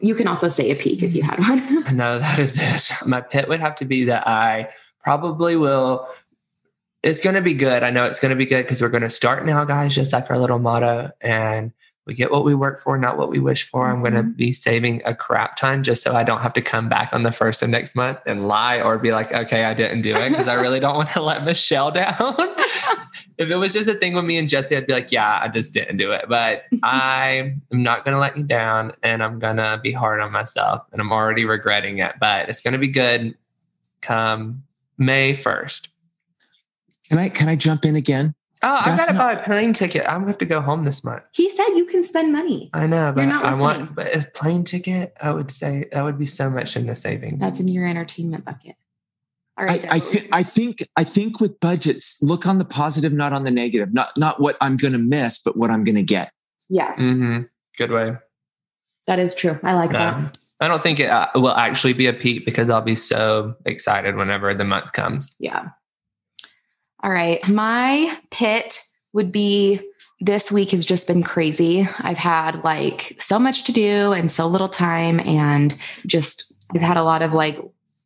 You 0.00 0.14
can 0.14 0.28
also 0.28 0.48
say 0.48 0.70
a 0.70 0.76
peak 0.76 1.02
if 1.02 1.14
you 1.14 1.22
had 1.22 1.40
one. 1.40 1.84
no, 1.96 2.18
that 2.18 2.38
is 2.38 2.56
it. 2.58 2.90
My 3.06 3.20
pit 3.20 3.48
would 3.48 3.60
have 3.60 3.76
to 3.76 3.84
be 3.84 4.04
that 4.04 4.26
I 4.26 4.68
probably 5.02 5.56
will. 5.56 6.08
It's 7.02 7.20
going 7.20 7.36
to 7.36 7.42
be 7.42 7.54
good. 7.54 7.82
I 7.82 7.90
know 7.90 8.04
it's 8.04 8.20
going 8.20 8.30
to 8.30 8.36
be 8.36 8.46
good 8.46 8.64
because 8.64 8.82
we're 8.82 8.88
going 8.88 9.02
to 9.02 9.10
start 9.10 9.46
now, 9.46 9.64
guys, 9.64 9.94
just 9.94 10.12
like 10.12 10.30
our 10.30 10.38
little 10.38 10.58
motto. 10.58 11.10
And 11.20 11.72
we 12.08 12.14
get 12.14 12.32
what 12.32 12.44
we 12.44 12.54
work 12.54 12.82
for, 12.82 12.96
not 12.96 13.18
what 13.18 13.28
we 13.28 13.38
wish 13.38 13.68
for. 13.68 13.86
I'm 13.86 14.00
going 14.00 14.14
to 14.14 14.22
mm-hmm. 14.22 14.32
be 14.32 14.52
saving 14.52 15.02
a 15.04 15.14
crap 15.14 15.58
ton 15.58 15.84
just 15.84 16.02
so 16.02 16.14
I 16.14 16.24
don't 16.24 16.40
have 16.40 16.54
to 16.54 16.62
come 16.62 16.88
back 16.88 17.10
on 17.12 17.22
the 17.22 17.30
first 17.30 17.62
of 17.62 17.68
next 17.68 17.94
month 17.94 18.18
and 18.26 18.48
lie 18.48 18.80
or 18.80 18.98
be 18.98 19.12
like, 19.12 19.30
okay, 19.30 19.64
I 19.64 19.74
didn't 19.74 20.02
do 20.02 20.16
it 20.16 20.30
because 20.30 20.48
I 20.48 20.54
really 20.54 20.80
don't 20.80 20.96
want 20.96 21.10
to 21.10 21.22
let 21.22 21.44
Michelle 21.44 21.90
down. 21.90 22.34
if 23.38 23.48
it 23.50 23.56
was 23.56 23.72
just 23.72 23.88
a 23.88 23.94
thing 23.94 24.14
with 24.14 24.24
me 24.24 24.36
and 24.36 24.48
Jesse, 24.48 24.76
I'd 24.76 24.86
be 24.86 24.92
like, 24.92 25.12
yeah, 25.12 25.40
I 25.40 25.48
just 25.48 25.72
didn't 25.72 25.96
do 25.96 26.10
it. 26.10 26.26
But 26.28 26.64
I 26.82 27.54
am 27.72 27.82
not 27.82 28.04
going 28.04 28.14
to 28.14 28.18
let 28.18 28.36
you 28.36 28.42
down 28.42 28.92
and 29.02 29.22
I'm 29.22 29.38
going 29.38 29.56
to 29.56 29.80
be 29.82 29.92
hard 29.92 30.20
on 30.20 30.32
myself 30.32 30.82
and 30.92 31.00
I'm 31.00 31.12
already 31.12 31.44
regretting 31.44 31.98
it, 31.98 32.14
but 32.20 32.48
it's 32.48 32.60
going 32.60 32.72
to 32.72 32.78
be 32.78 32.88
good 32.88 33.36
come 34.00 34.64
May 34.98 35.34
1st. 35.34 35.88
Can 37.08 37.18
I 37.18 37.30
can 37.30 37.48
I 37.48 37.56
jump 37.56 37.86
in 37.86 37.96
again? 37.96 38.34
Oh, 38.62 38.80
I 38.80 38.96
gotta 38.96 39.14
not, 39.14 39.26
buy 39.26 39.32
a 39.40 39.44
plane 39.44 39.72
ticket. 39.72 40.04
I'm 40.06 40.20
gonna 40.20 40.32
have 40.32 40.38
to 40.38 40.44
go 40.44 40.60
home 40.60 40.84
this 40.84 41.04
month. 41.04 41.22
He 41.32 41.48
said 41.48 41.68
you 41.68 41.86
can 41.86 42.04
spend 42.04 42.32
money. 42.32 42.70
I 42.74 42.86
know, 42.86 43.12
but 43.14 43.24
I 43.24 43.58
want 43.58 43.94
but 43.94 44.14
a 44.14 44.28
plane 44.34 44.64
ticket, 44.64 45.16
I 45.22 45.30
would 45.30 45.50
say 45.50 45.86
that 45.92 46.02
would 46.02 46.18
be 46.18 46.26
so 46.26 46.50
much 46.50 46.76
in 46.76 46.86
the 46.86 46.96
savings. 46.96 47.40
That's 47.40 47.60
in 47.60 47.68
your 47.68 47.86
entertainment 47.86 48.44
bucket. 48.44 48.74
All 49.58 49.64
right. 49.64 49.84
I, 49.90 49.96
I, 49.96 49.98
th- 49.98 50.28
I 50.30 50.42
think 50.44 50.88
I 50.96 51.02
think 51.02 51.40
with 51.40 51.58
budgets, 51.58 52.22
look 52.22 52.46
on 52.46 52.58
the 52.58 52.64
positive, 52.64 53.12
not 53.12 53.32
on 53.32 53.42
the 53.42 53.50
negative. 53.50 53.92
Not 53.92 54.16
not 54.16 54.40
what 54.40 54.56
I'm 54.60 54.76
gonna 54.76 54.98
miss, 54.98 55.40
but 55.42 55.56
what 55.56 55.70
I'm 55.70 55.82
gonna 55.82 56.02
get. 56.02 56.32
Yeah. 56.68 56.94
Mm-hmm. 56.94 57.42
Good 57.76 57.90
way. 57.90 58.16
That 59.06 59.18
is 59.18 59.34
true. 59.34 59.58
I 59.62 59.74
like 59.74 59.90
that. 59.92 60.38
I 60.60 60.68
don't 60.68 60.82
think 60.82 61.00
it 61.00 61.08
uh, 61.08 61.28
will 61.34 61.54
actually 61.54 61.92
be 61.92 62.06
a 62.06 62.12
peak 62.12 62.44
because 62.44 62.68
I'll 62.68 62.82
be 62.82 62.96
so 62.96 63.54
excited 63.64 64.16
whenever 64.16 64.54
the 64.54 64.64
month 64.64 64.92
comes. 64.92 65.34
Yeah. 65.38 65.68
All 67.02 67.10
right. 67.10 67.46
My 67.48 68.18
pit 68.30 68.80
would 69.12 69.32
be 69.32 69.80
this 70.20 70.50
week 70.50 70.72
has 70.72 70.84
just 70.84 71.06
been 71.06 71.22
crazy. 71.22 71.88
I've 72.00 72.16
had 72.16 72.62
like 72.64 73.16
so 73.20 73.38
much 73.38 73.64
to 73.64 73.72
do 73.72 74.12
and 74.12 74.30
so 74.30 74.46
little 74.46 74.68
time, 74.68 75.20
and 75.20 75.76
just 76.06 76.52
I've 76.74 76.80
had 76.80 76.96
a 76.96 77.04
lot 77.04 77.22
of 77.22 77.32
like 77.32 77.58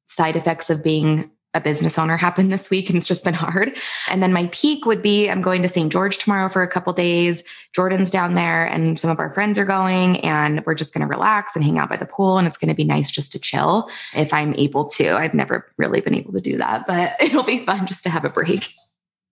side 0.06 0.36
effects 0.36 0.70
of 0.70 0.82
being 0.82 1.30
a 1.54 1.60
business 1.60 1.98
owner 1.98 2.16
happened 2.16 2.50
this 2.50 2.70
week 2.70 2.88
and 2.88 2.96
it's 2.96 3.06
just 3.06 3.24
been 3.24 3.34
hard. 3.34 3.76
And 4.08 4.22
then 4.22 4.32
my 4.32 4.48
peak 4.52 4.86
would 4.86 5.02
be 5.02 5.28
I'm 5.28 5.42
going 5.42 5.62
to 5.62 5.68
St. 5.68 5.92
George 5.92 6.18
tomorrow 6.18 6.48
for 6.48 6.62
a 6.62 6.68
couple 6.68 6.92
days. 6.92 7.42
Jordan's 7.74 8.10
down 8.10 8.34
there 8.34 8.64
and 8.64 8.98
some 8.98 9.10
of 9.10 9.18
our 9.18 9.32
friends 9.34 9.58
are 9.58 9.64
going 9.64 10.18
and 10.20 10.64
we're 10.64 10.74
just 10.74 10.94
going 10.94 11.06
to 11.06 11.06
relax 11.06 11.54
and 11.54 11.64
hang 11.64 11.78
out 11.78 11.90
by 11.90 11.96
the 11.96 12.06
pool 12.06 12.38
and 12.38 12.46
it's 12.46 12.58
going 12.58 12.68
to 12.70 12.74
be 12.74 12.84
nice 12.84 13.10
just 13.10 13.32
to 13.32 13.38
chill 13.38 13.88
if 14.14 14.32
I'm 14.32 14.54
able 14.54 14.86
to. 14.86 15.12
I've 15.12 15.34
never 15.34 15.70
really 15.76 16.00
been 16.00 16.14
able 16.14 16.32
to 16.32 16.40
do 16.40 16.56
that, 16.56 16.86
but 16.86 17.14
it'll 17.20 17.44
be 17.44 17.64
fun 17.64 17.86
just 17.86 18.04
to 18.04 18.10
have 18.10 18.24
a 18.24 18.30
break. 18.30 18.72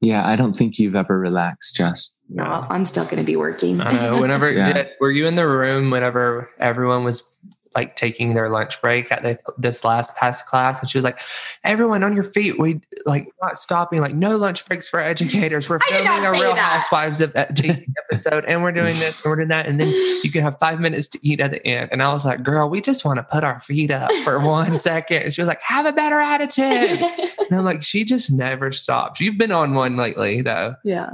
Yeah, 0.03 0.27
I 0.27 0.35
don't 0.35 0.55
think 0.55 0.79
you've 0.79 0.97
ever 0.97 1.19
relaxed, 1.19 1.77
Jess. 1.77 2.13
No, 2.31 2.45
I'm 2.45 2.87
still 2.87 3.05
going 3.05 3.19
to 3.19 3.23
be 3.23 3.37
working. 3.37 3.83
I 3.83 3.93
know. 3.93 4.21
Whenever 4.21 4.51
yeah. 4.57 4.73
did, 4.73 4.89
were 4.99 5.11
you 5.11 5.27
in 5.27 5.35
the 5.35 5.47
room 5.47 5.91
whenever 5.91 6.49
everyone 6.59 7.05
was 7.05 7.31
like 7.75 7.95
taking 7.95 8.35
their 8.35 8.49
lunch 8.49 8.81
break 8.81 9.13
at 9.13 9.23
the, 9.23 9.39
this 9.57 9.85
last 9.85 10.17
past 10.17 10.47
class 10.47 10.81
and 10.81 10.91
she 10.91 10.99
was 10.99 11.05
like 11.05 11.21
everyone 11.63 12.03
on 12.03 12.15
your 12.15 12.25
feet 12.25 12.59
we 12.59 12.81
like 13.07 13.29
not 13.41 13.61
stopping 13.61 14.01
like 14.01 14.15
no 14.15 14.37
lunch 14.37 14.65
breaks 14.67 14.89
for 14.89 14.99
educators. 14.99 15.69
We're 15.69 15.79
filming 15.81 16.25
a 16.25 16.33
real 16.33 16.55
that. 16.55 16.59
housewives 16.59 17.21
of 17.21 17.35
uh, 17.37 17.47
episode 18.11 18.45
and 18.47 18.63
we're 18.63 18.73
doing 18.73 18.95
this 18.95 19.25
and 19.25 19.31
we're 19.31 19.37
doing 19.37 19.49
that 19.49 19.67
and 19.67 19.79
then 19.79 19.89
you 19.89 20.31
can 20.31 20.43
have 20.43 20.59
five 20.59 20.81
minutes 20.81 21.07
to 21.09 21.19
eat 21.23 21.41
at 21.41 21.53
the 21.53 21.65
end. 21.67 21.91
And 21.93 22.03
i 22.03 22.13
was 22.13 22.25
like 22.25 22.43
girl 22.43 22.69
we 22.69 22.81
just 22.81 23.05
want 23.05 23.19
to 23.19 23.23
put 23.23 23.45
our 23.45 23.61
feet 23.61 23.91
up 23.91 24.11
for 24.25 24.41
one 24.45 24.79
second. 24.79 25.23
And 25.23 25.35
she 25.35 25.41
was 25.41 25.49
like 25.49 25.63
have 25.63 25.87
a 25.87 25.93
better 25.93 26.19
attitude. 26.19 27.01
And 27.51 27.59
i'm 27.59 27.65
like 27.65 27.83
she 27.83 28.05
just 28.05 28.31
never 28.31 28.71
stops. 28.71 29.21
You've 29.21 29.39
been 29.39 29.51
on 29.51 29.75
one 29.75 29.97
lately 29.97 30.41
though. 30.41 30.77
Yeah 30.85 31.11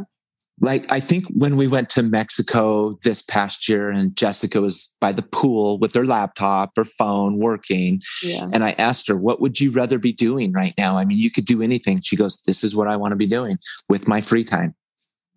like 0.60 0.90
I 0.90 1.00
think 1.00 1.26
when 1.28 1.56
we 1.56 1.66
went 1.66 1.90
to 1.90 2.02
Mexico 2.02 2.92
this 3.02 3.20
past 3.20 3.68
year 3.68 3.88
and 3.88 4.16
Jessica 4.16 4.60
was 4.60 4.96
by 5.00 5.12
the 5.12 5.22
pool 5.22 5.78
with 5.78 5.92
her 5.94 6.06
laptop 6.06 6.72
or 6.78 6.84
phone 6.84 7.38
working. 7.38 8.00
Yeah. 8.22 8.48
And 8.52 8.64
I 8.64 8.72
asked 8.78 9.06
her, 9.08 9.16
what 9.16 9.40
would 9.40 9.60
you 9.60 9.70
rather 9.70 9.98
be 9.98 10.12
doing 10.12 10.52
right 10.52 10.72
now? 10.78 10.96
I 10.96 11.04
mean, 11.04 11.18
you 11.18 11.30
could 11.30 11.44
do 11.44 11.60
anything. 11.60 12.00
She 12.00 12.16
goes, 12.16 12.40
this 12.42 12.64
is 12.64 12.74
what 12.74 12.88
I 12.88 12.96
want 12.96 13.12
to 13.12 13.16
be 13.16 13.26
doing 13.26 13.58
with 13.90 14.08
my 14.08 14.22
free 14.22 14.44
time. 14.44 14.74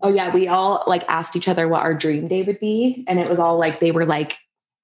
Oh 0.02 0.10
yeah. 0.10 0.34
We 0.34 0.48
all 0.48 0.86
like 0.88 1.04
asked 1.10 1.36
each 1.36 1.50
other 1.50 1.68
what 1.68 1.82
our 1.82 1.94
dream 1.94 2.30
day 2.30 2.44
would 2.44 2.60
be. 2.62 3.04
And 3.08 3.20
it 3.20 3.30
was 3.30 3.40
all 3.40 3.58
like, 3.58 3.82
they 3.82 3.92
were 3.92 4.06
like, 4.06 4.38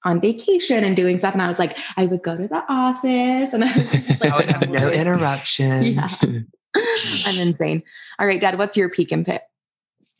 on 0.03 0.21
vacation 0.21 0.83
and 0.83 0.95
doing 0.95 1.17
stuff. 1.17 1.33
And 1.33 1.41
I 1.41 1.47
was 1.47 1.57
like, 1.57 1.79
I 1.97 2.05
would 2.05 2.21
go 2.21 2.37
to 2.37 2.47
the 2.47 2.63
office 2.69 3.53
and 3.53 3.63
I 3.63 3.73
was 3.73 4.21
like, 4.21 4.31
I 4.31 4.37
would 4.37 4.45
have 4.45 4.69
no 4.69 4.89
interruptions. 4.91 6.21
Yeah. 6.23 6.39
I'm 7.25 7.39
insane. 7.39 7.81
All 8.19 8.27
right, 8.27 8.39
Dad, 8.39 8.59
what's 8.59 8.77
your 8.77 8.89
peak 8.89 9.11
and 9.11 9.25
pit? 9.25 9.41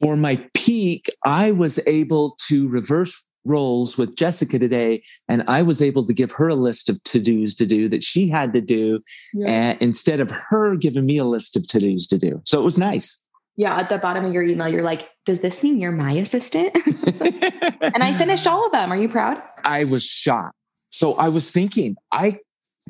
For 0.02 0.16
my 0.16 0.48
peak, 0.54 1.10
I 1.26 1.52
was 1.52 1.80
able 1.88 2.36
to 2.48 2.68
reverse 2.70 3.26
roles 3.46 3.98
with 3.98 4.16
Jessica 4.16 4.60
today, 4.60 5.04
and 5.30 5.44
I 5.48 5.62
was 5.62 5.82
able 5.82 6.06
to 6.06 6.14
give 6.14 6.32
her 6.34 6.50
a 6.50 6.56
list 6.56 6.90
of 6.90 7.02
to 7.04 7.20
dos 7.20 7.56
to 7.56 7.66
do 7.66 7.88
that 7.90 8.04
she 8.04 8.28
had 8.28 8.54
to 8.54 8.62
do, 8.62 9.02
yeah. 9.34 9.48
and 9.48 9.82
instead 9.82 10.20
of 10.20 10.32
her 10.32 10.76
giving 10.76 11.06
me 11.06 11.18
a 11.18 11.26
list 11.26 11.56
of 11.56 11.68
to 11.68 11.80
dos 11.80 12.08
to 12.08 12.18
do. 12.18 12.42
So 12.46 12.60
it 12.60 12.64
was 12.64 12.78
nice. 12.78 13.22
Yeah, 13.58 13.78
at 13.78 13.88
the 13.88 13.98
bottom 13.98 14.26
of 14.26 14.34
your 14.34 14.44
email, 14.44 14.68
you're 14.68 14.84
like, 14.84 15.10
"Does 15.26 15.40
this 15.42 15.64
mean 15.64 15.80
you're 15.80 15.92
my 15.92 16.12
assistant?" 16.14 16.76
and 16.76 18.04
I 18.04 18.14
finished 18.18 18.48
all 18.48 18.66
of 18.66 18.72
them. 18.72 18.92
Are 18.92 18.98
you 18.98 19.08
proud? 19.08 19.42
I 19.64 19.86
was 19.86 20.04
shocked. 20.04 20.56
So 20.92 21.14
I 21.14 21.30
was 21.30 21.52
thinking, 21.52 21.96
I 22.12 22.38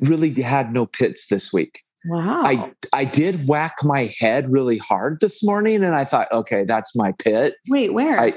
really 0.00 0.32
had 0.32 0.72
no 0.72 0.86
pits 0.86 1.28
this 1.28 1.52
week. 1.52 1.82
Wow. 2.08 2.42
I 2.44 2.72
I 2.92 3.04
did 3.04 3.46
whack 3.48 3.76
my 3.82 4.10
head 4.18 4.46
really 4.50 4.78
hard 4.78 5.18
this 5.20 5.44
morning 5.44 5.82
and 5.84 5.94
I 5.94 6.04
thought, 6.04 6.28
okay, 6.32 6.64
that's 6.64 6.94
my 6.96 7.12
pit. 7.12 7.54
Wait, 7.68 7.92
where? 7.94 8.18
I 8.20 8.34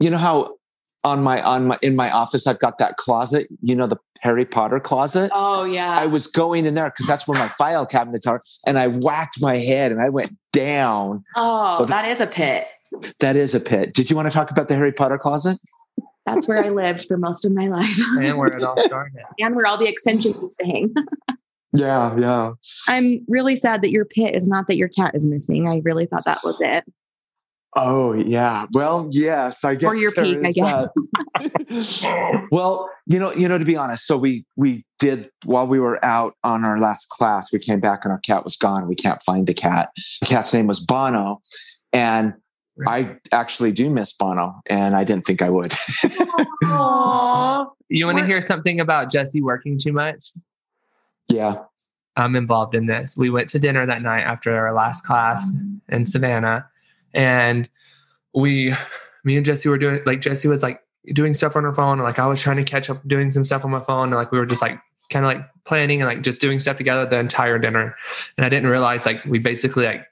you 0.00 0.10
know 0.10 0.18
how 0.18 0.56
on 1.04 1.22
my 1.22 1.40
on 1.42 1.68
my 1.68 1.78
in 1.82 1.94
my 1.94 2.10
office 2.10 2.46
i've 2.48 2.58
got 2.58 2.78
that 2.78 2.96
closet 2.96 3.46
you 3.62 3.76
know 3.76 3.86
the 3.86 3.96
harry 4.22 4.44
potter 4.44 4.80
closet 4.80 5.30
Oh 5.32 5.62
yeah. 5.64 5.90
i 5.96 6.04
was 6.04 6.26
going 6.26 6.66
in 6.66 6.74
there 6.74 6.90
because 6.90 7.06
that's 7.06 7.28
where 7.28 7.38
my 7.38 7.46
file 7.48 7.86
cabinets 7.86 8.26
are 8.26 8.40
and 8.66 8.76
i 8.76 8.88
whacked 8.88 9.40
my 9.40 9.56
head 9.56 9.92
and 9.92 10.02
i 10.02 10.08
went 10.08 10.36
down 10.52 11.22
oh, 11.36 11.74
So 11.78 11.84
the- 11.84 11.90
that 11.90 12.06
is 12.10 12.20
a 12.20 12.26
pit. 12.26 12.66
that 13.20 13.36
is 13.36 13.54
a 13.54 13.60
pit 13.60 13.94
did 13.94 14.10
you 14.10 14.16
want 14.16 14.26
to 14.26 14.32
talk 14.34 14.50
about 14.50 14.66
the 14.66 14.74
harry 14.74 14.92
potter 14.92 15.16
closet 15.16 15.58
That's 16.26 16.48
where 16.48 16.58
I 16.64 16.70
lived 16.70 17.04
for 17.06 17.16
most 17.16 17.44
of 17.44 17.52
my 17.52 17.68
life. 17.68 17.96
And 18.18 18.36
where 18.36 18.48
it 18.56 18.64
all 18.64 18.80
started. 18.90 19.22
and 19.38 19.54
where 19.54 19.64
all 19.64 19.78
the 19.78 19.86
extensions 19.88 20.36
used 20.42 20.58
to 20.58 20.66
hang. 20.66 20.92
yeah 21.76 22.16
yeah 22.16 22.52
I'm 22.88 23.24
really 23.28 23.56
sad 23.56 23.82
that 23.82 23.90
your 23.90 24.04
pit 24.04 24.34
is 24.36 24.48
not 24.48 24.66
that 24.68 24.76
your 24.76 24.88
cat 24.88 25.14
is 25.14 25.26
missing. 25.26 25.68
I 25.68 25.80
really 25.84 26.06
thought 26.06 26.24
that 26.24 26.40
was 26.44 26.58
it. 26.60 26.84
oh 27.76 28.14
yeah 28.14 28.64
well 28.72 29.06
yes 29.10 29.62
i 29.62 29.74
guess 29.74 29.88
Or 29.88 29.94
your 29.96 30.10
there 30.16 30.24
peak, 30.24 30.38
I 30.44 30.52
guess. 31.38 32.06
well 32.50 32.88
you 33.06 33.18
know 33.18 33.32
you 33.34 33.46
know 33.48 33.58
to 33.58 33.64
be 33.66 33.76
honest 33.76 34.06
so 34.06 34.16
we 34.16 34.46
we 34.56 34.82
did 34.98 35.28
while 35.44 35.66
we 35.66 35.78
were 35.78 36.02
out 36.02 36.34
on 36.42 36.64
our 36.64 36.78
last 36.78 37.10
class 37.10 37.52
we 37.52 37.58
came 37.58 37.80
back 37.80 38.00
and 38.04 38.12
our 38.12 38.20
cat 38.20 38.44
was 38.44 38.56
gone 38.56 38.88
we 38.88 38.94
can't 38.94 39.22
find 39.22 39.46
the 39.46 39.52
cat 39.52 39.90
the 40.22 40.26
cat's 40.26 40.54
name 40.54 40.66
was 40.66 40.80
bono 40.80 41.42
and 41.92 42.32
I 42.86 43.16
actually 43.32 43.72
do 43.72 43.88
miss 43.88 44.12
Bono, 44.12 44.60
and 44.68 44.94
I 44.94 45.02
didn't 45.02 45.24
think 45.24 45.40
I 45.40 45.48
would. 45.48 45.70
Aww. 46.64 47.68
You 47.88 48.04
want 48.04 48.18
to 48.18 48.26
hear 48.26 48.42
something 48.42 48.80
about 48.80 49.12
Jesse 49.12 49.40
working 49.40 49.78
too 49.78 49.92
much? 49.92 50.32
Yeah. 51.28 51.54
I'm 52.16 52.34
involved 52.34 52.74
in 52.74 52.86
this. 52.86 53.16
We 53.16 53.28
went 53.28 53.50
to 53.50 53.58
dinner 53.58 53.84
that 53.84 54.00
night 54.00 54.22
after 54.22 54.56
our 54.56 54.72
last 54.72 55.04
class 55.04 55.50
in 55.88 56.06
Savannah, 56.06 56.66
and 57.12 57.68
we, 58.34 58.74
me 59.24 59.36
and 59.36 59.44
Jesse 59.44 59.68
were 59.68 59.78
doing 59.78 60.00
like 60.06 60.20
Jesse 60.22 60.48
was 60.48 60.62
like 60.62 60.80
doing 61.12 61.34
stuff 61.34 61.56
on 61.56 61.64
her 61.64 61.74
phone, 61.74 61.98
and 61.98 62.04
like 62.04 62.18
I 62.18 62.26
was 62.26 62.40
trying 62.40 62.56
to 62.56 62.64
catch 62.64 62.88
up 62.88 63.06
doing 63.06 63.30
some 63.30 63.44
stuff 63.44 63.64
on 63.64 63.70
my 63.70 63.80
phone, 63.80 64.08
and 64.08 64.14
like 64.14 64.32
we 64.32 64.38
were 64.38 64.46
just 64.46 64.62
like 64.62 64.78
kind 65.10 65.26
of 65.26 65.32
like 65.32 65.46
planning 65.64 66.00
and 66.00 66.08
like 66.08 66.22
just 66.22 66.40
doing 66.40 66.58
stuff 66.58 66.78
together 66.78 67.04
the 67.04 67.18
entire 67.18 67.58
dinner, 67.58 67.94
and 68.38 68.46
I 68.46 68.48
didn't 68.48 68.70
realize 68.70 69.04
like 69.06 69.24
we 69.24 69.38
basically 69.38 69.84
like. 69.84 70.06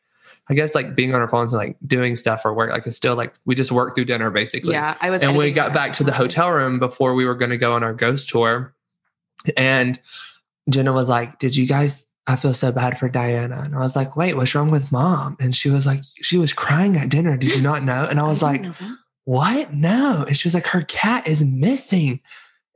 I 0.50 0.52
guess 0.52 0.74
like 0.74 0.94
being 0.94 1.14
on 1.14 1.22
our 1.22 1.28
phones 1.28 1.54
and 1.54 1.58
like 1.58 1.74
doing 1.86 2.16
stuff 2.16 2.42
for 2.42 2.52
work, 2.52 2.70
like 2.70 2.86
it's 2.86 2.98
still 2.98 3.14
like 3.14 3.32
we 3.46 3.54
just 3.54 3.72
work 3.72 3.94
through 3.94 4.04
dinner 4.04 4.30
basically 4.30 4.72
Yeah, 4.72 4.94
I 5.00 5.08
was. 5.08 5.22
and 5.22 5.38
we 5.38 5.50
got 5.50 5.72
back 5.72 5.94
to 5.94 6.04
the 6.04 6.12
hotel 6.12 6.50
room 6.50 6.78
before 6.78 7.14
we 7.14 7.24
were 7.24 7.34
going 7.34 7.50
to 7.50 7.56
go 7.56 7.72
on 7.72 7.82
our 7.82 7.94
ghost 7.94 8.28
tour 8.28 8.74
and 9.56 9.98
jenna 10.70 10.92
was 10.92 11.08
like 11.08 11.38
did 11.38 11.56
you 11.56 11.66
guys 11.66 12.06
i 12.26 12.36
feel 12.36 12.54
so 12.54 12.72
bad 12.72 12.98
for 12.98 13.08
diana. 13.08 13.60
And 13.64 13.74
i 13.76 13.80
was 13.80 13.94
like 13.96 14.16
wait 14.16 14.34
what's 14.36 14.54
wrong 14.54 14.70
with 14.70 14.90
mom? 14.90 15.36
And 15.40 15.54
she 15.54 15.68
was 15.70 15.86
like 15.86 16.00
she 16.02 16.38
was 16.38 16.52
crying 16.52 16.96
at 16.96 17.08
dinner 17.10 17.36
did 17.36 17.54
you 17.54 17.60
not 17.62 17.82
know? 17.82 18.06
And 18.08 18.18
i 18.18 18.22
was 18.22 18.42
I 18.42 18.52
like 18.52 18.62
that. 18.64 18.96
what? 19.24 19.72
No. 19.74 20.24
And 20.26 20.36
she 20.36 20.46
was 20.48 20.54
like 20.54 20.66
her 20.68 20.82
cat 20.82 21.28
is 21.28 21.44
missing. 21.44 22.20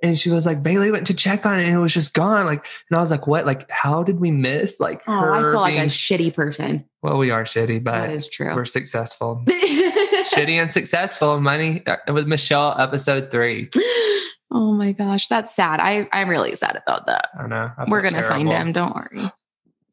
And 0.00 0.16
she 0.16 0.30
was 0.30 0.46
like 0.46 0.62
bailey 0.62 0.90
went 0.92 1.06
to 1.08 1.14
check 1.14 1.44
on 1.44 1.58
it 1.58 1.64
and 1.64 1.74
it 1.74 1.78
was 1.78 1.92
just 1.94 2.12
gone. 2.14 2.44
Like 2.46 2.64
and 2.90 2.98
i 2.98 3.00
was 3.00 3.10
like 3.10 3.26
what? 3.26 3.46
Like 3.46 3.68
how 3.70 4.02
did 4.02 4.20
we 4.20 4.30
miss 4.30 4.78
like 4.80 5.02
Oh, 5.08 5.12
I 5.32 5.40
feel 5.40 5.60
like 5.60 5.74
a 5.78 5.86
shitty 5.86 6.34
person. 6.34 6.84
well 7.02 7.16
we 7.18 7.30
are 7.30 7.44
shitty 7.44 7.82
but 7.82 8.10
is 8.10 8.28
true. 8.28 8.54
we're 8.54 8.64
successful. 8.66 9.42
Shitty 9.48 10.60
and 10.60 10.72
successful 10.72 11.40
money 11.40 11.82
uh, 11.86 11.96
It 12.06 12.12
was 12.12 12.26
michelle 12.26 12.74
episode 12.78 13.30
three 13.30 13.70
oh 14.50 14.72
my 14.72 14.92
gosh, 14.92 15.28
that's 15.28 15.54
sad. 15.54 15.80
I 15.80 16.08
I'm 16.12 16.28
really 16.28 16.54
sad 16.56 16.80
about 16.86 17.06
that. 17.06 17.28
I 17.38 17.46
know. 17.46 17.70
I 17.76 17.84
We're 17.88 18.02
gonna 18.02 18.22
find 18.26 18.48
him. 18.48 18.72
Don't 18.72 18.94
worry. 18.94 19.30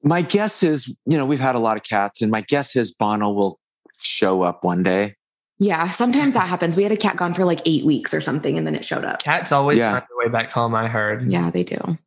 My 0.03 0.21
guess 0.21 0.61
is, 0.61 0.87
you 1.05 1.17
know, 1.17 1.25
we've 1.25 1.39
had 1.39 1.55
a 1.55 1.59
lot 1.59 1.77
of 1.77 1.83
cats, 1.83 2.21
and 2.21 2.29
my 2.31 2.41
guess 2.41 2.75
is 2.75 2.91
Bono 2.93 3.31
will 3.31 3.59
show 3.97 4.43
up 4.43 4.63
one 4.63 4.83
day. 4.83 5.15
Yeah, 5.57 5.89
sometimes 5.89 6.33
that 6.33 6.47
happens. 6.49 6.75
We 6.77 6.83
had 6.83 6.91
a 6.91 6.97
cat 6.97 7.15
gone 7.15 7.33
for 7.33 7.45
like 7.45 7.61
eight 7.65 7.85
weeks 7.85 8.13
or 8.13 8.21
something, 8.21 8.57
and 8.57 8.67
then 8.67 8.75
it 8.75 8.85
showed 8.85 9.05
up. 9.05 9.23
Cats 9.23 9.51
always 9.51 9.77
Yeah. 9.77 9.91
find 9.93 10.03
their 10.09 10.17
way 10.27 10.31
back 10.31 10.51
home. 10.51 10.75
I 10.75 10.87
heard. 10.87 11.31
Yeah, 11.31 11.49
they 11.49 11.63
do. 11.63 11.97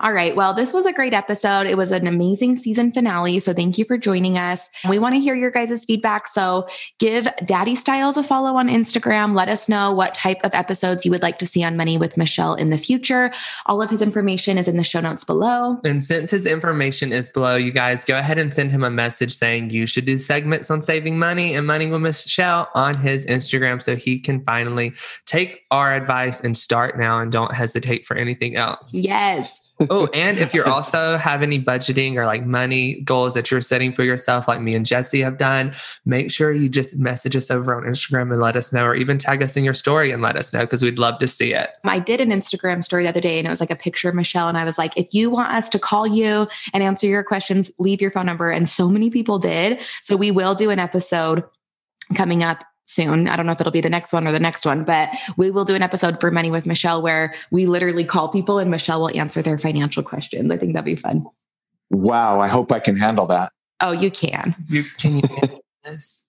All 0.00 0.12
right. 0.12 0.34
Well, 0.34 0.54
this 0.54 0.72
was 0.72 0.86
a 0.86 0.92
great 0.92 1.14
episode. 1.14 1.66
It 1.66 1.76
was 1.76 1.92
an 1.92 2.06
amazing 2.06 2.56
season 2.56 2.92
finale. 2.92 3.38
So 3.40 3.52
thank 3.52 3.78
you 3.78 3.84
for 3.84 3.96
joining 3.96 4.38
us. 4.38 4.70
We 4.88 4.98
want 4.98 5.14
to 5.14 5.20
hear 5.20 5.34
your 5.34 5.50
guys' 5.50 5.84
feedback. 5.84 6.28
So 6.28 6.68
give 6.98 7.28
Daddy 7.44 7.74
Styles 7.74 8.16
a 8.16 8.22
follow 8.22 8.56
on 8.56 8.68
Instagram. 8.68 9.34
Let 9.34 9.48
us 9.48 9.68
know 9.68 9.92
what 9.92 10.14
type 10.14 10.40
of 10.42 10.52
episodes 10.54 11.04
you 11.04 11.10
would 11.10 11.22
like 11.22 11.38
to 11.38 11.46
see 11.46 11.62
on 11.62 11.76
Money 11.76 11.98
with 11.98 12.16
Michelle 12.16 12.54
in 12.54 12.70
the 12.70 12.78
future. 12.78 13.32
All 13.66 13.80
of 13.80 13.90
his 13.90 14.02
information 14.02 14.58
is 14.58 14.68
in 14.68 14.76
the 14.76 14.84
show 14.84 15.00
notes 15.00 15.24
below. 15.24 15.78
And 15.84 16.02
since 16.02 16.30
his 16.30 16.46
information 16.46 17.12
is 17.12 17.30
below, 17.30 17.56
you 17.56 17.72
guys 17.72 18.04
go 18.04 18.18
ahead 18.18 18.38
and 18.38 18.52
send 18.52 18.70
him 18.70 18.84
a 18.84 18.90
message 18.90 19.34
saying 19.34 19.70
you 19.70 19.86
should 19.86 20.04
do 20.04 20.18
segments 20.18 20.70
on 20.70 20.82
saving 20.82 21.18
money 21.18 21.54
and 21.54 21.66
money 21.66 21.86
with 21.86 22.00
Michelle 22.00 22.68
on 22.74 22.96
his 22.96 23.26
Instagram 23.26 23.82
so 23.82 23.96
he 23.96 24.18
can 24.18 24.42
finally 24.44 24.92
take 25.26 25.62
our 25.70 25.94
advice 25.94 26.40
and 26.40 26.56
start 26.56 26.98
now 26.98 27.20
and 27.20 27.30
don't 27.32 27.54
hesitate 27.54 28.06
for 28.06 28.16
anything 28.16 28.56
else. 28.56 28.92
Yes. 28.92 29.63
Oh, 29.90 30.08
and 30.14 30.38
if 30.38 30.54
you're 30.54 30.68
also 30.68 31.16
have 31.16 31.42
any 31.42 31.62
budgeting 31.62 32.16
or 32.16 32.26
like 32.26 32.46
money 32.46 33.00
goals 33.02 33.34
that 33.34 33.50
you're 33.50 33.60
setting 33.60 33.92
for 33.92 34.02
yourself, 34.02 34.46
like 34.46 34.60
me 34.60 34.74
and 34.74 34.86
Jesse 34.86 35.20
have 35.20 35.38
done, 35.38 35.74
make 36.04 36.30
sure 36.30 36.52
you 36.52 36.68
just 36.68 36.96
message 36.96 37.36
us 37.36 37.50
over 37.50 37.74
on 37.74 37.82
Instagram 37.82 38.30
and 38.30 38.40
let 38.40 38.56
us 38.56 38.72
know, 38.72 38.84
or 38.84 38.94
even 38.94 39.18
tag 39.18 39.42
us 39.42 39.56
in 39.56 39.64
your 39.64 39.74
story 39.74 40.10
and 40.10 40.22
let 40.22 40.36
us 40.36 40.52
know 40.52 40.60
because 40.60 40.82
we'd 40.82 40.98
love 40.98 41.18
to 41.18 41.28
see 41.28 41.52
it. 41.52 41.70
I 41.84 41.98
did 41.98 42.20
an 42.20 42.30
Instagram 42.30 42.84
story 42.84 43.04
the 43.04 43.08
other 43.08 43.20
day 43.20 43.38
and 43.38 43.46
it 43.46 43.50
was 43.50 43.60
like 43.60 43.70
a 43.70 43.76
picture 43.76 44.08
of 44.08 44.14
Michelle. 44.14 44.48
And 44.48 44.58
I 44.58 44.64
was 44.64 44.78
like, 44.78 44.96
if 44.96 45.12
you 45.12 45.30
want 45.30 45.52
us 45.52 45.68
to 45.70 45.78
call 45.78 46.06
you 46.06 46.46
and 46.72 46.82
answer 46.82 47.06
your 47.06 47.24
questions, 47.24 47.70
leave 47.78 48.00
your 48.00 48.10
phone 48.10 48.26
number. 48.26 48.50
And 48.50 48.68
so 48.68 48.88
many 48.88 49.10
people 49.10 49.38
did. 49.38 49.78
So 50.02 50.16
we 50.16 50.30
will 50.30 50.54
do 50.54 50.70
an 50.70 50.78
episode 50.78 51.44
coming 52.14 52.42
up 52.42 52.64
soon. 52.84 53.28
I 53.28 53.36
don't 53.36 53.46
know 53.46 53.52
if 53.52 53.60
it'll 53.60 53.72
be 53.72 53.80
the 53.80 53.90
next 53.90 54.12
one 54.12 54.26
or 54.26 54.32
the 54.32 54.40
next 54.40 54.64
one, 54.66 54.84
but 54.84 55.08
we 55.36 55.50
will 55.50 55.64
do 55.64 55.74
an 55.74 55.82
episode 55.82 56.20
for 56.20 56.30
Money 56.30 56.50
with 56.50 56.66
Michelle 56.66 57.02
where 57.02 57.34
we 57.50 57.66
literally 57.66 58.04
call 58.04 58.28
people 58.28 58.58
and 58.58 58.70
Michelle 58.70 59.00
will 59.00 59.16
answer 59.18 59.42
their 59.42 59.58
financial 59.58 60.02
questions. 60.02 60.50
I 60.50 60.56
think 60.56 60.74
that'd 60.74 60.84
be 60.84 60.96
fun. 60.96 61.24
Wow, 61.90 62.40
I 62.40 62.48
hope 62.48 62.72
I 62.72 62.80
can 62.80 62.96
handle 62.96 63.26
that. 63.26 63.52
Oh, 63.80 63.92
you 63.92 64.10
can. 64.10 64.54
You 64.68 64.84
can 64.98 65.16
you 65.16 65.22
handle 65.28 65.60
this? 65.84 66.22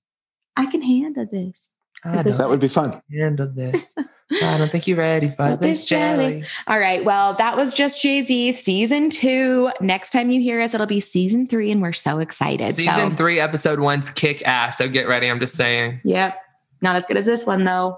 I 0.57 0.65
can 0.67 0.81
handle 0.81 1.25
this. 1.25 1.69
That 2.03 2.49
would 2.49 2.59
be 2.59 2.67
fun. 2.67 3.01
handle 3.11 3.47
this. 3.47 3.93
I 4.41 4.57
don't 4.57 4.71
think 4.71 4.87
you're 4.87 4.97
ready 4.97 5.31
for 5.31 5.51
With 5.51 5.61
this 5.61 5.79
this 5.81 5.89
jelly. 5.89 6.41
jelly. 6.41 6.45
All 6.67 6.79
right. 6.79 7.03
Well, 7.03 7.33
that 7.33 7.55
was 7.57 7.73
just 7.73 8.01
JZ 8.03 8.53
season 8.55 9.09
two. 9.09 9.71
Next 9.81 10.11
time 10.11 10.29
you 10.29 10.39
hear 10.41 10.61
us, 10.61 10.73
it'll 10.73 10.87
be 10.87 10.99
season 10.99 11.47
three, 11.47 11.71
and 11.71 11.81
we're 11.81 11.93
so 11.93 12.19
excited. 12.19 12.73
Season 12.75 13.11
so, 13.11 13.15
three, 13.15 13.39
episode 13.39 13.79
one's 13.79 14.09
kick 14.11 14.41
ass. 14.47 14.77
So 14.77 14.87
get 14.87 15.07
ready. 15.07 15.27
I'm 15.29 15.39
just 15.39 15.55
saying. 15.55 15.99
Yep. 16.03 16.37
Not 16.81 16.95
as 16.95 17.05
good 17.05 17.17
as 17.17 17.25
this 17.25 17.45
one, 17.45 17.63
though. 17.63 17.97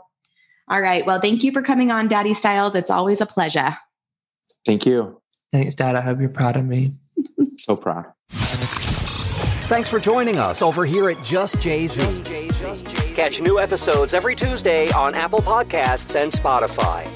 All 0.70 0.82
right. 0.82 1.06
Well, 1.06 1.22
thank 1.22 1.44
you 1.44 1.52
for 1.52 1.62
coming 1.62 1.92
on, 1.92 2.08
Daddy 2.08 2.34
Styles. 2.34 2.76
It's 2.76 2.90
always 2.90 3.22
a 3.22 3.26
pleasure. 3.26 3.78
Thank 4.66 4.86
you. 4.86 5.22
Thanks, 5.52 5.76
Dad. 5.76 5.96
I 5.96 6.02
hope 6.02 6.20
you're 6.20 6.30
proud 6.30 6.58
of 6.58 6.66
me. 6.66 6.94
So 7.56 7.76
proud. 7.78 8.06
Thanks 8.30 9.90
for 9.90 10.00
joining 10.00 10.38
us 10.38 10.62
over 10.62 10.86
here 10.86 11.10
at 11.10 11.24
Just 11.24 11.58
JZ. 11.58 13.16
Catch 13.16 13.42
new 13.42 13.60
episodes 13.60 14.14
every 14.14 14.36
Tuesday 14.36 14.90
on 14.92 15.16
Apple 15.16 15.42
Podcasts 15.42 16.22
and 16.22 16.32
Spotify. 16.32 17.08